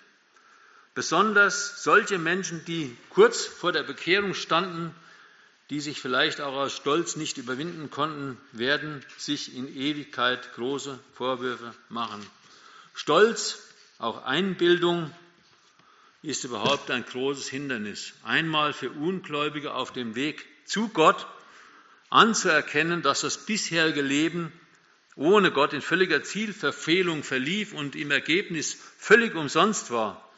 Besonders 0.93 1.83
solche 1.83 2.19
Menschen, 2.19 2.63
die 2.65 2.95
kurz 3.09 3.45
vor 3.45 3.71
der 3.71 3.83
Bekehrung 3.83 4.33
standen, 4.33 4.93
die 5.69 5.79
sich 5.79 6.01
vielleicht 6.01 6.41
auch 6.41 6.55
aus 6.55 6.75
Stolz 6.75 7.15
nicht 7.15 7.37
überwinden 7.37 7.91
konnten, 7.91 8.37
werden 8.51 9.05
sich 9.17 9.55
in 9.55 9.75
Ewigkeit 9.75 10.53
große 10.55 10.99
Vorwürfe 11.13 11.73
machen. 11.89 12.25
Stolz, 12.95 13.59
auch 13.99 14.25
Einbildung, 14.25 15.13
ist 16.21 16.43
überhaupt 16.43 16.91
ein 16.91 17.05
großes 17.05 17.47
Hindernis. 17.47 18.13
Einmal 18.23 18.73
für 18.73 18.89
Ungläubige 18.89 19.73
auf 19.73 19.93
dem 19.93 20.15
Weg 20.15 20.45
zu 20.65 20.89
Gott 20.89 21.27
anzuerkennen, 22.09 23.01
dass 23.01 23.21
das 23.21 23.45
bisherige 23.45 24.01
Leben 24.01 24.51
ohne 25.15 25.51
Gott 25.51 25.73
in 25.73 25.81
völliger 25.81 26.23
Zielverfehlung 26.23 27.23
verlief 27.23 27.73
und 27.73 27.95
im 27.95 28.09
Ergebnis 28.09 28.77
völlig 28.97 29.35
umsonst 29.35 29.91
war. 29.91 30.29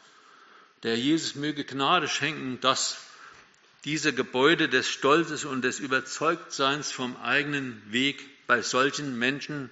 Der 0.82 0.98
Jesus 0.98 1.36
möge 1.36 1.64
Gnade 1.64 2.08
schenken, 2.08 2.60
dass 2.60 2.96
diese 3.84 4.12
Gebäude 4.12 4.68
des 4.68 4.88
Stolzes 4.88 5.44
und 5.44 5.62
des 5.62 5.80
Überzeugtseins 5.80 6.92
vom 6.92 7.16
eigenen 7.16 7.82
Weg 7.90 8.46
bei 8.46 8.62
solchen 8.62 9.18
Menschen 9.18 9.70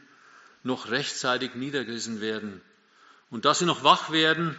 noch 0.63 0.91
rechtzeitig 0.91 1.55
niedergerissen 1.55 2.21
werden 2.21 2.61
und 3.31 3.45
dass 3.45 3.61
sie 3.61 3.67
noch 3.67 3.85
wach 3.85 4.11
werden 4.11 4.57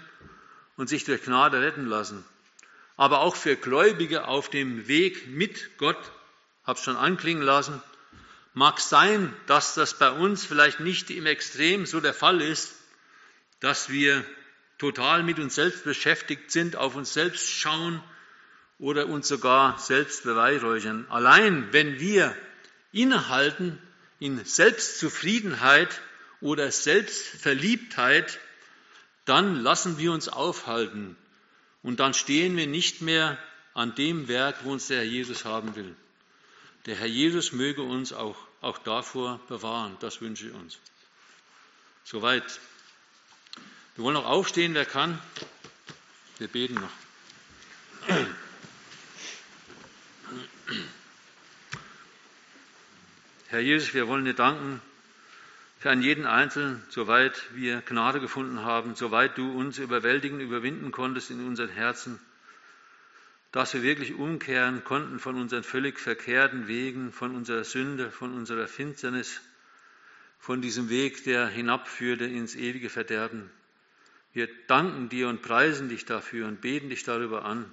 und 0.78 0.88
sich 0.88 1.04
durch 1.04 1.24
Gnade 1.24 1.62
retten 1.62 1.86
lassen. 1.86 2.24
Aber 2.96 3.20
auch 3.20 3.36
für 3.36 3.56
Gläubige 3.56 4.28
auf 4.28 4.50
dem 4.50 4.88
Weg 4.88 5.28
mit 5.28 5.78
Gott, 5.78 6.00
habe 6.64 6.78
es 6.78 6.86
schon 6.86 6.96
anklingen 6.96 7.44
lassen, 7.44 7.82
mag 8.54 8.80
sein, 8.80 9.34
dass 9.48 9.76
das 9.76 9.98
bei 9.98 10.12
uns 10.12 10.46
vielleicht 10.46 10.80
nicht 10.80 11.10
im 11.10 11.26
Extrem 11.26 11.86
so 11.86 12.00
der 12.00 12.14
Fall 12.14 12.42
ist, 12.42 12.74
dass 13.60 13.90
wir 13.90 14.24
total 14.78 15.24
mit 15.24 15.40
uns 15.40 15.56
selbst 15.56 15.84
beschäftigt 15.84 16.52
sind, 16.52 16.76
auf 16.76 16.96
uns 16.96 17.14
selbst 17.14 17.50
schauen 17.50 18.02
oder 18.82 19.08
uns 19.08 19.28
sogar 19.28 19.78
selbst 19.78 20.24
beweihräuchern. 20.24 21.06
Allein 21.10 21.72
wenn 21.72 22.00
wir 22.00 22.36
innehalten 22.92 23.80
in 24.20 24.44
Selbstzufriedenheit 24.44 26.02
oder 26.42 26.72
Selbstverliebtheit, 26.72 28.40
dann 29.26 29.56
lassen 29.56 30.00
wir 30.00 30.12
uns 30.12 30.28
aufhalten 30.28 31.16
und 31.84 32.00
dann 32.00 32.16
stehen 32.16 32.58
wir 32.58 32.66
nicht 32.68 33.02
mehr 33.02 33.38
an 33.76 33.94
dem 33.96 34.28
Werk, 34.28 34.66
wo 34.66 34.72
uns 34.72 34.88
der 34.88 34.98
Herr 34.98 35.06
Jesus 35.06 35.46
haben 35.46 35.76
will. 35.76 35.96
Der 36.88 36.96
Herr 36.96 37.08
Jesus 37.08 37.52
möge 37.52 37.84
uns 37.84 38.12
auch, 38.12 38.36
auch 38.62 38.80
davor 38.80 39.40
bewahren, 39.48 39.96
das 40.00 40.22
wünsche 40.22 40.48
ich 40.48 40.54
uns. 40.54 40.80
Soweit. 42.04 42.60
Wir 43.96 44.06
wollen 44.06 44.16
noch 44.16 44.26
aufstehen, 44.26 44.74
wer 44.74 44.86
kann. 44.86 45.22
Wir 46.40 46.48
beten 46.48 46.76
noch. 46.76 48.32
Herr 53.52 53.60
Jesus, 53.60 53.94
wir 53.94 54.08
wollen 54.08 54.24
dir 54.24 54.34
danken 54.34 54.80
für 55.78 55.90
einen 55.90 56.02
jeden 56.02 56.26
Einzelnen, 56.26 56.82
soweit 56.88 57.54
wir 57.54 57.82
Gnade 57.82 58.22
gefunden 58.22 58.62
haben, 58.62 58.96
soweit 58.96 59.38
du 59.38 59.52
uns 59.52 59.78
überwältigen, 59.78 60.40
überwinden 60.40 60.94
konntest 60.94 61.32
in 61.32 61.46
unseren 61.46 61.68
Herzen, 61.68 62.18
dass 63.52 63.74
wir 63.74 63.84
wirklich 63.84 64.14
umkehren 64.14 64.86
konnten 64.86 65.20
von 65.20 65.36
unseren 65.36 65.64
völlig 65.64 66.00
verkehrten 66.00 66.70
Wegen, 66.70 67.12
von 67.12 67.36
unserer 67.36 67.66
Sünde, 67.66 68.10
von 68.10 68.34
unserer 68.34 68.70
Finsternis, 68.70 69.42
von 70.40 70.62
diesem 70.62 70.88
Weg, 70.88 71.26
der 71.26 71.46
hinabführte 71.50 72.24
ins 72.24 72.56
ewige 72.56 72.90
Verderben. 72.90 73.52
Wir 74.32 74.48
danken 74.68 75.10
dir 75.10 75.28
und 75.28 75.42
preisen 75.42 75.90
dich 75.90 76.06
dafür 76.06 76.48
und 76.48 76.62
beten 76.62 76.88
dich 76.88 77.04
darüber 77.04 77.44
an. 77.44 77.66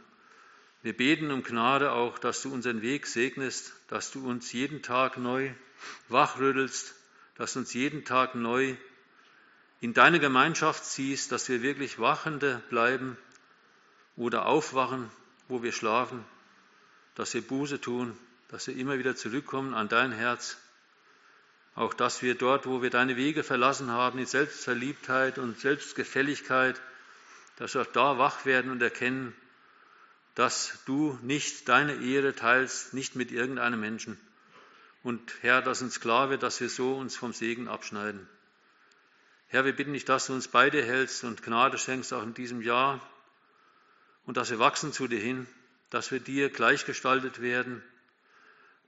Wir 0.83 0.97
beten 0.97 1.31
um 1.31 1.45
Gnade 1.45 1.93
auch, 1.93 2.19
dass 2.19 2.43
du 2.43 2.53
unseren 2.53 2.83
Weg 2.83 3.07
segnest, 3.07 3.75
dass 3.87 4.11
du 4.11 4.29
uns 4.29 4.53
jeden 4.53 4.83
Tag 4.83 5.19
neu 5.19 5.53
wachrüttelst, 6.09 6.95
dass 7.37 7.57
uns 7.57 7.73
jeden 7.73 8.05
Tag 8.05 8.35
neu 8.35 8.77
in 9.81 9.95
deine 9.95 10.19
Gemeinschaft 10.19 10.85
ziehst, 10.85 11.31
dass 11.33 11.49
wir 11.49 11.63
wirklich 11.63 11.99
Wachende 11.99 12.63
bleiben 12.69 13.17
oder 14.17 14.47
aufwachen, 14.47 15.11
wo 15.47 15.63
wir 15.63 15.73
schlafen, 15.73 16.25
dass 17.15 17.35
wir 17.35 17.43
Buße 17.43 17.81
tun, 17.81 18.17
dass 18.49 18.67
wir 18.67 18.77
immer 18.77 18.99
wieder 18.99 19.15
zurückkommen 19.15 19.75
an 19.75 19.89
dein 19.89 20.13
Herz. 20.13 20.57
Auch 21.75 21.95
dass 21.95 22.23
wir 22.23 22.35
dort, 22.35 22.67
wo 22.67 22.83
wir 22.83 22.91
deine 22.91 23.17
Wege 23.17 23.45
verlassen 23.45 23.91
haben, 23.91 24.19
in 24.19 24.27
Selbstverliebtheit 24.27 25.39
und 25.39 25.61
Selbstgefälligkeit, 25.61 26.81
dass 27.57 27.75
wir 27.75 27.83
auch 27.83 27.93
da 27.93 28.19
wach 28.19 28.45
werden 28.45 28.73
und 28.73 28.83
erkennen, 28.83 29.33
dass 30.35 30.79
du 30.87 31.19
nicht 31.23 31.69
deine 31.69 31.95
Ehre 32.03 32.35
teilst, 32.35 32.95
nicht 32.95 33.15
mit 33.15 33.31
irgendeinem 33.31 33.81
Menschen. 33.81 34.19
Und 35.03 35.33
Herr, 35.43 35.63
dass 35.63 35.83
uns 35.83 36.01
klar 36.01 36.31
wird, 36.31 36.43
dass 36.43 36.61
wir 36.61 36.69
so 36.69 36.97
uns 36.97 37.17
vom 37.17 37.33
Segen 37.33 37.69
abschneiden. 37.69 38.29
Herr, 39.47 39.65
wir 39.65 39.75
bitten 39.75 39.95
dich, 39.95 40.05
dass 40.05 40.27
du 40.27 40.35
uns 40.35 40.49
beide 40.49 40.85
hältst 40.85 41.25
und 41.25 41.43
Gnade 41.43 41.79
schenkst 41.79 42.13
auch 42.13 42.23
in 42.23 42.35
diesem 42.35 42.61
Jahr 42.61 43.01
und 44.27 44.37
dass 44.37 44.51
wir 44.51 44.59
wachsen 44.59 44.93
zu 44.93 45.09
dir 45.09 45.21
hin, 45.21 45.47
dass 45.91 46.11
wir 46.11 46.21
dir 46.21 46.51
gleichgestaltet 46.51 47.41
werden, 47.41 47.83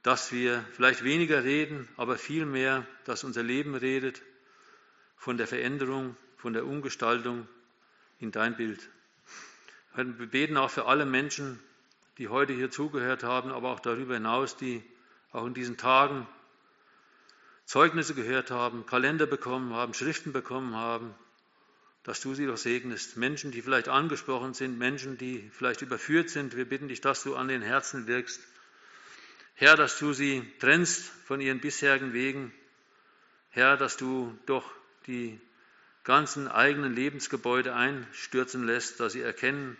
dass 0.02 0.32
wir 0.32 0.64
vielleicht 0.72 1.02
weniger 1.04 1.44
reden, 1.44 1.88
aber 1.96 2.18
viel 2.18 2.44
mehr, 2.44 2.86
dass 3.04 3.24
unser 3.24 3.42
Leben 3.42 3.74
redet 3.74 4.20
von 5.16 5.38
der 5.38 5.46
Veränderung, 5.46 6.16
von 6.36 6.52
der 6.52 6.66
Umgestaltung 6.66 7.48
in 8.18 8.32
dein 8.32 8.56
Bild. 8.56 8.86
Wir 9.94 10.04
beten 10.04 10.56
auch 10.56 10.70
für 10.70 10.86
alle 10.86 11.06
Menschen, 11.06 11.58
die 12.18 12.28
heute 12.28 12.52
hier 12.52 12.70
zugehört 12.70 13.22
haben, 13.22 13.50
aber 13.50 13.70
auch 13.70 13.80
darüber 13.80 14.14
hinaus, 14.14 14.56
die 14.56 14.82
auch 15.32 15.46
in 15.46 15.54
diesen 15.54 15.76
Tagen 15.76 16.26
Zeugnisse 17.64 18.14
gehört 18.14 18.50
haben, 18.50 18.84
Kalender 18.86 19.26
bekommen 19.26 19.74
haben, 19.74 19.94
Schriften 19.94 20.32
bekommen 20.32 20.74
haben, 20.74 21.14
dass 22.02 22.20
du 22.20 22.34
sie 22.34 22.46
doch 22.46 22.56
segnest. 22.56 23.16
Menschen, 23.16 23.52
die 23.52 23.62
vielleicht 23.62 23.88
angesprochen 23.88 24.54
sind, 24.54 24.78
Menschen, 24.78 25.18
die 25.18 25.48
vielleicht 25.52 25.82
überführt 25.82 26.30
sind. 26.30 26.56
Wir 26.56 26.64
bitten 26.64 26.88
dich, 26.88 27.00
dass 27.00 27.22
du 27.22 27.36
an 27.36 27.46
den 27.46 27.62
Herzen 27.62 28.06
wirkst. 28.06 28.40
Herr, 29.54 29.76
dass 29.76 29.98
du 29.98 30.12
sie 30.12 30.42
trennst 30.58 31.04
von 31.26 31.40
ihren 31.40 31.60
bisherigen 31.60 32.12
Wegen. 32.12 32.52
Herr, 33.50 33.76
dass 33.76 33.96
du 33.96 34.36
doch 34.46 34.64
die 35.06 35.40
ganzen 36.02 36.48
eigenen 36.48 36.94
Lebensgebäude 36.94 37.74
einstürzen 37.74 38.64
lässt, 38.64 38.98
dass 38.98 39.12
sie 39.12 39.20
erkennen, 39.20 39.76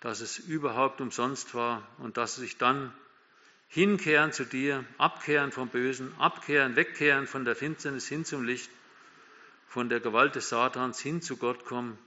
dass 0.00 0.20
es 0.20 0.38
überhaupt 0.38 1.00
umsonst 1.00 1.54
war 1.54 1.86
und 1.98 2.16
dass 2.16 2.36
sie 2.36 2.42
sich 2.42 2.56
dann 2.58 2.92
hinkehren 3.68 4.32
zu 4.32 4.44
dir, 4.44 4.84
abkehren 4.98 5.52
vom 5.52 5.68
Bösen, 5.68 6.12
abkehren, 6.18 6.76
wegkehren 6.76 7.26
von 7.26 7.44
der 7.44 7.56
Finsternis 7.56 8.06
hin 8.06 8.24
zum 8.24 8.44
Licht, 8.44 8.70
von 9.66 9.88
der 9.88 10.00
Gewalt 10.00 10.34
des 10.36 10.48
Satans 10.48 11.00
hin 11.00 11.22
zu 11.22 11.36
Gott 11.36 11.64
kommen 11.64 11.98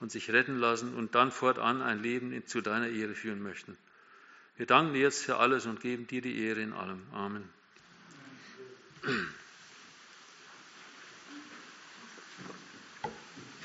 und 0.00 0.10
sich 0.10 0.32
retten 0.32 0.58
lassen 0.58 0.94
und 0.94 1.14
dann 1.14 1.30
fortan 1.30 1.82
ein 1.82 2.02
Leben 2.02 2.46
zu 2.46 2.60
deiner 2.60 2.88
Ehre 2.88 3.14
führen 3.14 3.42
möchten. 3.42 3.76
Wir 4.56 4.66
danken 4.66 4.94
dir 4.94 5.02
jetzt 5.02 5.24
für 5.24 5.36
alles 5.36 5.66
und 5.66 5.80
geben 5.80 6.06
dir 6.06 6.22
die 6.22 6.42
Ehre 6.42 6.60
in 6.60 6.72
allem. 6.72 7.02
Amen. 7.12 7.48